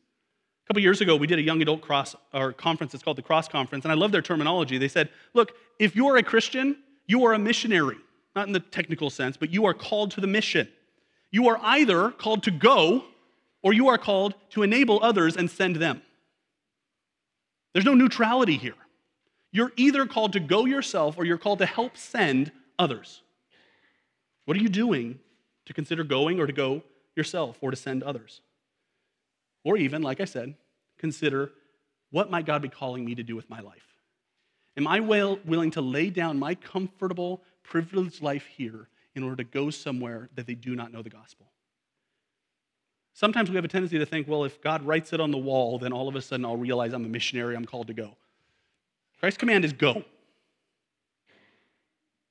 A 0.66 0.68
couple 0.68 0.82
years 0.84 1.00
ago, 1.00 1.16
we 1.16 1.26
did 1.26 1.40
a 1.40 1.42
young 1.42 1.62
adult 1.62 1.82
cross 1.82 2.16
or 2.34 2.52
conference. 2.52 2.94
It's 2.94 3.02
called 3.02 3.18
the 3.18 3.24
Cross 3.24 3.48
Conference, 3.48 3.86
and 3.86 3.92
I 3.94 3.96
love 3.96 4.12
their 4.12 4.22
terminology. 4.22 4.78
They 4.78 4.90
said, 4.90 5.10
"Look, 5.34 5.54
if 5.80 5.96
you 5.96 6.08
are 6.08 6.18
a 6.18 6.24
Christian, 6.24 6.78
you 7.08 7.24
are 7.26 7.34
a 7.34 7.40
missionary, 7.40 7.98
not 8.36 8.46
in 8.48 8.54
the 8.54 8.60
technical 8.60 9.10
sense, 9.10 9.38
but 9.38 9.50
you 9.50 9.66
are 9.66 9.74
called 9.74 10.12
to 10.12 10.22
the 10.22 10.28
mission. 10.28 10.68
You 11.32 11.48
are 11.48 11.60
either 11.64 12.12
called 12.12 12.44
to 12.44 12.52
go, 12.52 13.06
or 13.64 13.74
you 13.74 13.88
are 13.88 13.98
called 13.98 14.36
to 14.52 14.64
enable 14.64 15.02
others 15.02 15.38
and 15.38 15.50
send 15.50 15.78
them. 15.78 16.02
There's 17.74 17.86
no 17.86 17.94
neutrality 17.94 18.58
here. 18.58 18.76
You're 19.52 19.72
either 19.76 20.06
called 20.06 20.34
to 20.34 20.40
go 20.40 20.66
yourself, 20.66 21.18
or 21.18 21.26
you're 21.26 21.38
called 21.38 21.60
to 21.60 21.66
help 21.66 21.98
send 21.98 22.52
others. 22.78 23.22
What 24.46 24.58
are 24.58 24.60
you 24.62 24.70
doing 24.70 25.20
to 25.70 25.74
consider 25.74 26.04
going 26.04 26.40
or 26.40 26.48
to 26.48 26.54
go 26.54 26.82
yourself 27.16 27.60
or 27.62 27.70
to 27.70 27.78
send 27.78 28.02
others. 28.02 28.42
Or 29.64 29.78
even, 29.78 30.02
like 30.02 30.20
I 30.20 30.26
said, 30.26 30.56
consider 30.98 31.52
what 32.10 32.32
might 32.32 32.48
God 32.48 32.64
be 32.64 32.70
calling 32.70 33.06
me 33.06 33.14
to 33.14 33.22
do 33.22 33.36
with 33.36 33.48
my 33.52 33.60
life? 33.60 33.86
Am 34.78 34.88
I 34.88 35.00
well, 35.00 35.38
willing 35.46 35.70
to 35.72 35.82
lay 35.82 36.10
down 36.10 36.40
my 36.40 36.56
comfortable, 36.56 37.44
privileged 37.62 38.24
life 38.24 38.48
here 38.48 38.90
in 39.14 39.22
order 39.22 39.36
to 39.36 39.44
go 39.44 39.70
somewhere 39.70 40.30
that 40.34 40.48
they 40.48 40.56
do 40.56 40.76
not 40.76 40.92
know 40.92 41.04
the 41.04 41.10
gospel? 41.12 41.52
Sometimes 43.14 43.52
we 43.52 43.56
have 43.58 43.66
a 43.66 43.68
tendency 43.68 44.00
to 44.00 44.06
think, 44.08 44.28
well, 44.28 44.46
if 44.46 44.60
God 44.62 44.84
writes 44.84 45.14
it 45.14 45.20
on 45.20 45.30
the 45.30 45.38
wall, 45.38 45.78
then 45.78 45.94
all 45.94 46.08
of 46.08 46.16
a 46.16 46.22
sudden 46.22 46.46
I'll 46.46 46.58
realize 46.58 46.94
I'm 46.94 47.06
a 47.06 47.10
missionary, 47.10 47.56
I'm 47.56 47.66
called 47.66 47.88
to 47.88 47.94
go. 47.94 48.16
Christ's 49.20 49.38
command 49.38 49.66
is 49.66 49.74
go. 49.74 50.04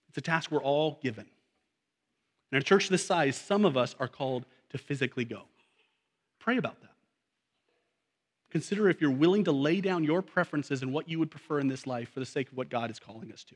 It's 0.08 0.18
a 0.18 0.22
task 0.22 0.50
we're 0.50 0.62
all 0.62 0.98
given. 1.02 1.26
In 2.50 2.58
a 2.58 2.62
church 2.62 2.88
this 2.88 3.04
size, 3.04 3.36
some 3.36 3.64
of 3.64 3.76
us 3.76 3.94
are 4.00 4.08
called 4.08 4.46
to 4.70 4.78
physically 4.78 5.24
go. 5.24 5.42
Pray 6.38 6.56
about 6.56 6.80
that. 6.80 6.92
Consider 8.50 8.88
if 8.88 9.02
you're 9.02 9.10
willing 9.10 9.44
to 9.44 9.52
lay 9.52 9.82
down 9.82 10.04
your 10.04 10.22
preferences 10.22 10.80
and 10.80 10.92
what 10.92 11.08
you 11.08 11.18
would 11.18 11.30
prefer 11.30 11.58
in 11.58 11.68
this 11.68 11.86
life 11.86 12.10
for 12.10 12.20
the 12.20 12.26
sake 12.26 12.50
of 12.50 12.56
what 12.56 12.70
God 12.70 12.90
is 12.90 12.98
calling 12.98 13.30
us 13.32 13.44
to. 13.44 13.54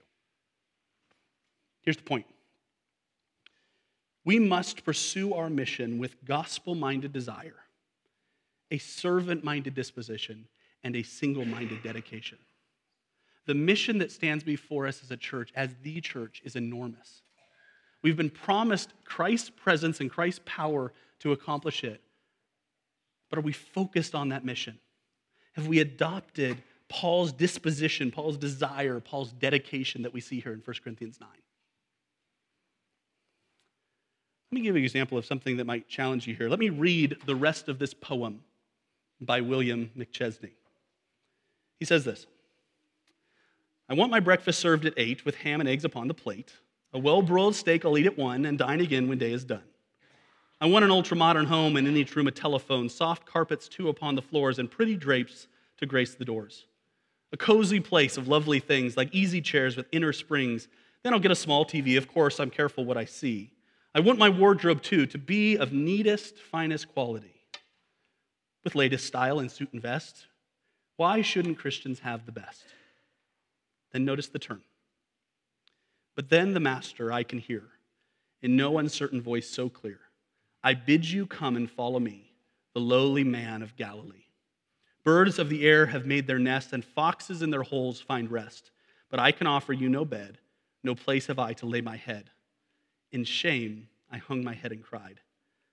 Here's 1.80 1.96
the 1.96 2.02
point 2.02 2.26
we 4.24 4.38
must 4.38 4.84
pursue 4.84 5.34
our 5.34 5.50
mission 5.50 5.98
with 5.98 6.22
gospel 6.24 6.74
minded 6.74 7.12
desire, 7.12 7.56
a 8.70 8.78
servant 8.78 9.42
minded 9.42 9.74
disposition, 9.74 10.46
and 10.84 10.94
a 10.94 11.02
single 11.02 11.44
minded 11.44 11.82
dedication. 11.82 12.38
The 13.46 13.54
mission 13.54 13.98
that 13.98 14.12
stands 14.12 14.44
before 14.44 14.86
us 14.86 15.02
as 15.02 15.10
a 15.10 15.16
church, 15.16 15.52
as 15.56 15.74
the 15.82 16.00
church, 16.00 16.42
is 16.44 16.56
enormous. 16.56 17.22
We've 18.02 18.16
been 18.16 18.30
promised 18.30 18.92
Christ's 19.04 19.50
presence 19.50 20.00
and 20.00 20.10
Christ's 20.10 20.40
power 20.44 20.92
to 21.20 21.32
accomplish 21.32 21.84
it. 21.84 22.00
But 23.30 23.38
are 23.38 23.42
we 23.42 23.52
focused 23.52 24.14
on 24.14 24.28
that 24.28 24.44
mission? 24.44 24.78
Have 25.54 25.66
we 25.66 25.80
adopted 25.80 26.62
Paul's 26.88 27.32
disposition, 27.32 28.10
Paul's 28.10 28.36
desire, 28.36 29.00
Paul's 29.00 29.32
dedication 29.32 30.02
that 30.02 30.12
we 30.12 30.20
see 30.20 30.40
here 30.40 30.52
in 30.52 30.60
1 30.64 30.76
Corinthians 30.82 31.18
9? 31.20 31.28
Let 34.50 34.54
me 34.54 34.60
give 34.60 34.74
you 34.74 34.80
an 34.80 34.84
example 34.84 35.16
of 35.16 35.24
something 35.24 35.56
that 35.56 35.64
might 35.64 35.88
challenge 35.88 36.26
you 36.26 36.34
here. 36.34 36.50
Let 36.50 36.58
me 36.58 36.68
read 36.68 37.16
the 37.24 37.34
rest 37.34 37.68
of 37.68 37.78
this 37.78 37.94
poem 37.94 38.40
by 39.18 39.40
William 39.40 39.90
McChesney. 39.96 40.50
He 41.78 41.86
says 41.86 42.04
this 42.04 42.26
I 43.92 43.94
want 43.94 44.10
my 44.10 44.20
breakfast 44.20 44.58
served 44.58 44.86
at 44.86 44.94
8 44.96 45.26
with 45.26 45.34
ham 45.34 45.60
and 45.60 45.68
eggs 45.68 45.84
upon 45.84 46.08
the 46.08 46.14
plate. 46.14 46.54
A 46.94 46.98
well 46.98 47.20
broiled 47.20 47.54
steak 47.54 47.84
I'll 47.84 47.98
eat 47.98 48.06
at 48.06 48.16
one 48.16 48.46
and 48.46 48.56
dine 48.56 48.80
again 48.80 49.06
when 49.06 49.18
day 49.18 49.34
is 49.34 49.44
done. 49.44 49.64
I 50.62 50.66
want 50.66 50.86
an 50.86 50.90
ultra 50.90 51.14
modern 51.14 51.44
home 51.44 51.76
and 51.76 51.86
in 51.86 51.98
each 51.98 52.16
room 52.16 52.26
a 52.26 52.30
telephone, 52.30 52.88
soft 52.88 53.26
carpets 53.26 53.68
too 53.68 53.90
upon 53.90 54.14
the 54.14 54.22
floors, 54.22 54.58
and 54.58 54.70
pretty 54.70 54.96
drapes 54.96 55.46
to 55.76 55.84
grace 55.84 56.14
the 56.14 56.24
doors. 56.24 56.64
A 57.34 57.36
cozy 57.36 57.80
place 57.80 58.16
of 58.16 58.28
lovely 58.28 58.60
things 58.60 58.96
like 58.96 59.14
easy 59.14 59.42
chairs 59.42 59.76
with 59.76 59.84
inner 59.92 60.14
springs. 60.14 60.68
Then 61.02 61.12
I'll 61.12 61.20
get 61.20 61.30
a 61.30 61.34
small 61.34 61.66
TV. 61.66 61.98
Of 61.98 62.08
course, 62.08 62.40
I'm 62.40 62.48
careful 62.48 62.86
what 62.86 62.96
I 62.96 63.04
see. 63.04 63.52
I 63.94 64.00
want 64.00 64.18
my 64.18 64.30
wardrobe 64.30 64.80
too 64.80 65.04
to 65.04 65.18
be 65.18 65.56
of 65.56 65.74
neatest, 65.74 66.38
finest 66.38 66.88
quality. 66.88 67.42
with 68.64 68.74
latest 68.74 69.06
style 69.06 69.38
in 69.38 69.50
suit 69.50 69.70
and 69.74 69.82
vest. 69.82 70.28
Why 70.96 71.20
shouldn't 71.20 71.58
Christians 71.58 71.98
have 71.98 72.24
the 72.24 72.32
best? 72.32 72.64
Then 73.92 74.04
notice 74.04 74.28
the 74.28 74.38
turn. 74.38 74.62
But 76.14 76.28
then 76.28 76.54
the 76.54 76.60
master 76.60 77.12
I 77.12 77.22
can 77.22 77.38
hear, 77.38 77.64
in 78.40 78.56
no 78.56 78.78
uncertain 78.78 79.20
voice 79.20 79.48
so 79.48 79.68
clear 79.68 80.00
I 80.64 80.74
bid 80.74 81.08
you 81.08 81.26
come 81.26 81.56
and 81.56 81.70
follow 81.70 81.98
me, 81.98 82.32
the 82.74 82.80
lowly 82.80 83.24
man 83.24 83.62
of 83.62 83.76
Galilee. 83.76 84.26
Birds 85.04 85.38
of 85.38 85.48
the 85.48 85.66
air 85.66 85.86
have 85.86 86.06
made 86.06 86.26
their 86.26 86.38
nest, 86.38 86.72
and 86.72 86.84
foxes 86.84 87.42
in 87.42 87.50
their 87.50 87.64
holes 87.64 88.00
find 88.00 88.30
rest. 88.30 88.70
But 89.10 89.18
I 89.18 89.32
can 89.32 89.46
offer 89.46 89.72
you 89.72 89.88
no 89.88 90.04
bed, 90.04 90.38
no 90.84 90.94
place 90.94 91.26
have 91.26 91.38
I 91.38 91.52
to 91.54 91.66
lay 91.66 91.80
my 91.80 91.96
head. 91.96 92.30
In 93.10 93.24
shame 93.24 93.88
I 94.10 94.18
hung 94.18 94.44
my 94.44 94.54
head 94.54 94.72
and 94.72 94.82
cried, 94.82 95.20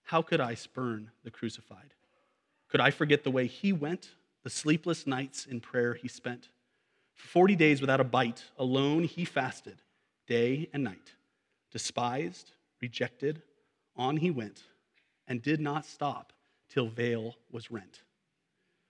How 0.03 0.21
could 0.21 0.41
I 0.41 0.55
spurn 0.55 1.11
the 1.23 1.31
crucified? 1.31 1.93
Could 2.69 2.81
I 2.81 2.91
forget 2.91 3.23
the 3.23 3.31
way 3.31 3.47
he 3.47 3.71
went, 3.71 4.09
the 4.43 4.49
sleepless 4.49 5.05
nights 5.05 5.45
in 5.45 5.59
prayer 5.59 5.93
he 5.93 6.07
spent? 6.07 6.49
For 7.19 7.27
40 7.27 7.57
days 7.57 7.81
without 7.81 7.99
a 7.99 8.05
bite, 8.05 8.45
alone 8.57 9.03
he 9.03 9.25
fasted, 9.25 9.81
day 10.25 10.69
and 10.71 10.85
night. 10.85 11.15
Despised, 11.69 12.53
rejected, 12.81 13.41
on 13.97 14.17
he 14.17 14.31
went, 14.31 14.63
and 15.27 15.41
did 15.41 15.59
not 15.59 15.85
stop 15.85 16.31
till 16.69 16.87
veil 16.87 17.35
was 17.51 17.69
rent. 17.69 18.03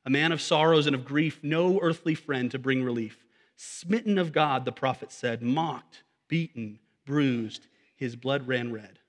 A 0.05 0.11
man 0.11 0.32
of 0.32 0.41
sorrows 0.41 0.86
and 0.86 0.95
of 0.95 1.05
grief, 1.05 1.39
no 1.41 1.80
earthly 1.82 2.13
friend 2.13 2.51
to 2.51 2.59
bring 2.59 2.84
relief. 2.84 3.25
Smitten 3.55 4.19
of 4.19 4.32
God, 4.32 4.63
the 4.63 4.71
prophet 4.71 5.11
said, 5.11 5.41
mocked, 5.41 6.03
beaten, 6.27 6.77
bruised, 7.05 7.65
his 7.95 8.15
blood 8.15 8.47
ran 8.47 8.71
red. 8.71 8.99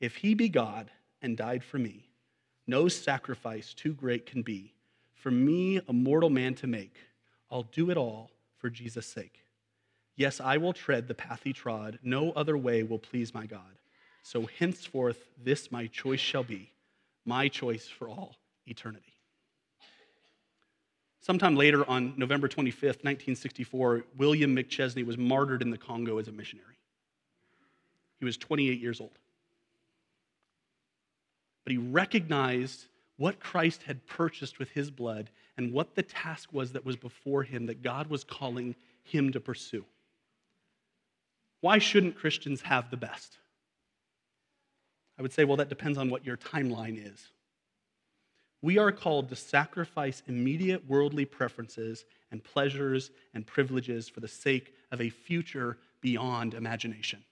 If 0.00 0.16
he 0.16 0.34
be 0.34 0.48
God 0.48 0.92
and 1.20 1.36
died 1.36 1.64
for 1.64 1.78
me, 1.78 2.08
no 2.64 2.86
sacrifice 2.86 3.74
too 3.74 3.92
great 3.92 4.24
can 4.24 4.42
be. 4.42 4.72
For 5.14 5.32
me, 5.32 5.80
a 5.88 5.92
mortal 5.92 6.30
man 6.30 6.54
to 6.54 6.68
make, 6.68 6.96
I'll 7.50 7.64
do 7.64 7.90
it 7.90 7.96
all 7.96 8.30
for 8.58 8.70
Jesus' 8.70 9.06
sake. 9.06 9.44
Yes, 10.16 10.40
I 10.40 10.56
will 10.56 10.72
tread 10.72 11.08
the 11.08 11.14
path 11.14 11.40
he 11.44 11.52
trod. 11.52 11.98
No 12.02 12.32
other 12.32 12.56
way 12.56 12.82
will 12.82 12.98
please 12.98 13.34
my 13.34 13.46
God. 13.46 13.60
So 14.22 14.48
henceforth, 14.58 15.28
this 15.42 15.70
my 15.70 15.86
choice 15.86 16.20
shall 16.20 16.42
be, 16.42 16.72
my 17.24 17.48
choice 17.48 17.86
for 17.86 18.08
all 18.08 18.36
eternity. 18.66 19.12
Sometime 21.20 21.56
later, 21.56 21.88
on 21.88 22.14
November 22.16 22.48
25th, 22.48 23.02
1964, 23.02 24.04
William 24.16 24.54
McChesney 24.54 25.04
was 25.04 25.18
martyred 25.18 25.60
in 25.60 25.70
the 25.70 25.78
Congo 25.78 26.18
as 26.18 26.28
a 26.28 26.32
missionary. 26.32 26.76
He 28.18 28.24
was 28.24 28.36
28 28.36 28.80
years 28.80 29.00
old. 29.00 29.18
But 31.64 31.72
he 31.72 31.78
recognized 31.78 32.86
what 33.16 33.40
Christ 33.40 33.82
had 33.82 34.06
purchased 34.06 34.58
with 34.58 34.70
his 34.70 34.90
blood 34.90 35.30
and 35.56 35.72
what 35.72 35.94
the 35.94 36.02
task 36.02 36.52
was 36.52 36.72
that 36.72 36.84
was 36.84 36.96
before 36.96 37.42
him 37.42 37.66
that 37.66 37.82
God 37.82 38.08
was 38.08 38.24
calling 38.24 38.74
him 39.02 39.32
to 39.32 39.40
pursue. 39.40 39.84
Why 41.60 41.78
shouldn't 41.78 42.16
Christians 42.16 42.62
have 42.62 42.90
the 42.90 42.96
best? 42.96 43.38
I 45.18 45.22
would 45.22 45.32
say, 45.32 45.44
well, 45.44 45.56
that 45.56 45.68
depends 45.68 45.98
on 45.98 46.10
what 46.10 46.26
your 46.26 46.36
timeline 46.36 46.98
is. 47.12 47.28
We 48.62 48.78
are 48.78 48.92
called 48.92 49.28
to 49.28 49.36
sacrifice 49.36 50.22
immediate 50.26 50.88
worldly 50.88 51.24
preferences 51.24 52.04
and 52.30 52.42
pleasures 52.42 53.10
and 53.32 53.46
privileges 53.46 54.08
for 54.08 54.20
the 54.20 54.28
sake 54.28 54.74
of 54.90 55.00
a 55.00 55.10
future 55.10 55.78
beyond 56.00 56.54
imagination. 56.54 57.22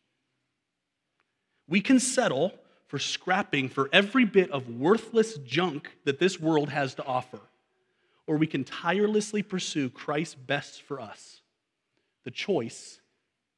We 1.68 1.81
can 1.81 1.99
settle 1.99 2.53
for 2.87 2.99
scrapping 2.99 3.68
for 3.68 3.89
every 3.93 4.25
bit 4.25 4.51
of 4.51 4.68
worthless 4.68 5.39
junk 5.39 5.91
that 6.05 6.18
this 6.18 6.39
world 6.39 6.68
has 6.68 6.95
to 6.95 7.05
offer, 7.05 7.41
or 8.27 8.37
we 8.37 8.47
can 8.47 8.64
tirelessly 8.64 9.43
pursue 9.43 9.91
Christ's 9.91 10.35
best 10.35 10.83
for 10.83 11.01
us. 11.01 11.41
The 12.25 12.31
choice 12.31 13.01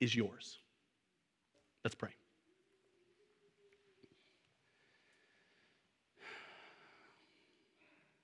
is 0.00 0.14
yours. 0.14 0.58
Let's 1.84 1.94
pray. 1.94 2.10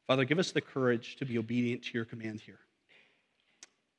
Father, 0.06 0.24
give 0.24 0.38
us 0.38 0.50
the 0.50 0.60
courage 0.60 1.16
to 1.16 1.24
be 1.24 1.38
obedient 1.38 1.84
to 1.84 1.90
your 1.94 2.04
command 2.04 2.40
here. 2.40 2.58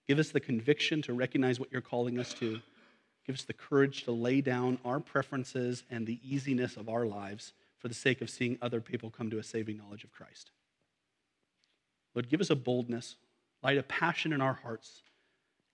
Give 0.08 0.20
us 0.20 0.30
the 0.30 0.42
conviction 0.42 1.02
to 1.04 1.14
recognize 1.14 1.60
what 1.60 1.72
you're 1.72 1.82
calling 1.82 2.20
us 2.20 2.34
to. 2.36 2.60
Give 3.26 3.36
us 3.36 3.44
the 3.44 3.54
courage 3.54 4.04
to 4.04 4.12
lay 4.12 4.42
down 4.42 4.78
our 4.84 5.00
preferences 5.00 5.84
and 5.90 6.06
the 6.06 6.20
easiness 6.22 6.76
of 6.76 6.90
our 6.90 7.06
lives 7.06 7.54
for 7.78 7.88
the 7.88 7.94
sake 7.94 8.22
of 8.22 8.30
seeing 8.30 8.58
other 8.62 8.82
people 8.82 9.10
come 9.10 9.30
to 9.30 9.40
a 9.40 9.44
saving 9.44 9.78
knowledge 9.78 10.04
of 10.04 10.12
Christ. 10.12 10.52
Lord, 12.16 12.30
give 12.30 12.42
us 12.42 12.50
a 12.50 12.56
boldness, 12.56 13.16
light 13.64 13.78
a 13.78 13.84
passion 13.84 14.34
in 14.34 14.42
our 14.42 14.54
hearts, 14.54 15.04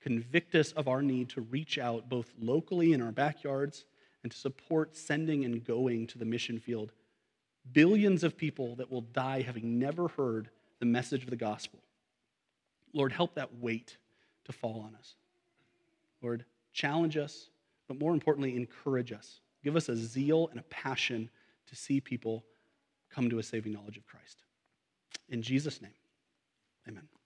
convict 0.01 0.55
us 0.55 0.71
of 0.71 0.87
our 0.87 1.01
need 1.01 1.29
to 1.29 1.41
reach 1.41 1.77
out 1.77 2.09
both 2.09 2.31
locally 2.39 2.93
in 2.93 3.01
our 3.01 3.11
backyards 3.11 3.85
and 4.23 4.31
to 4.31 4.37
support 4.37 4.95
sending 4.95 5.45
and 5.45 5.63
going 5.63 6.07
to 6.07 6.17
the 6.17 6.25
mission 6.25 6.59
field 6.59 6.91
billions 7.73 8.23
of 8.23 8.37
people 8.37 8.75
that 8.75 8.91
will 8.91 9.01
die 9.01 9.41
having 9.41 9.79
never 9.79 10.07
heard 10.09 10.49
the 10.79 10.85
message 10.85 11.23
of 11.23 11.29
the 11.29 11.35
gospel. 11.35 11.79
Lord, 12.93 13.11
help 13.11 13.35
that 13.35 13.55
weight 13.59 13.97
to 14.45 14.51
fall 14.51 14.81
on 14.81 14.95
us. 14.95 15.15
Lord, 16.21 16.45
challenge 16.73 17.17
us, 17.17 17.49
but 17.87 17.99
more 17.99 18.13
importantly, 18.13 18.55
encourage 18.55 19.11
us. 19.11 19.41
Give 19.63 19.75
us 19.75 19.89
a 19.89 19.95
zeal 19.95 20.47
and 20.49 20.59
a 20.59 20.63
passion 20.63 21.29
to 21.67 21.75
see 21.75 21.99
people 21.99 22.43
come 23.09 23.29
to 23.29 23.39
a 23.39 23.43
saving 23.43 23.73
knowledge 23.73 23.97
of 23.97 24.05
Christ. 24.05 24.43
In 25.29 25.41
Jesus' 25.41 25.81
name, 25.81 25.91
amen. 26.89 27.18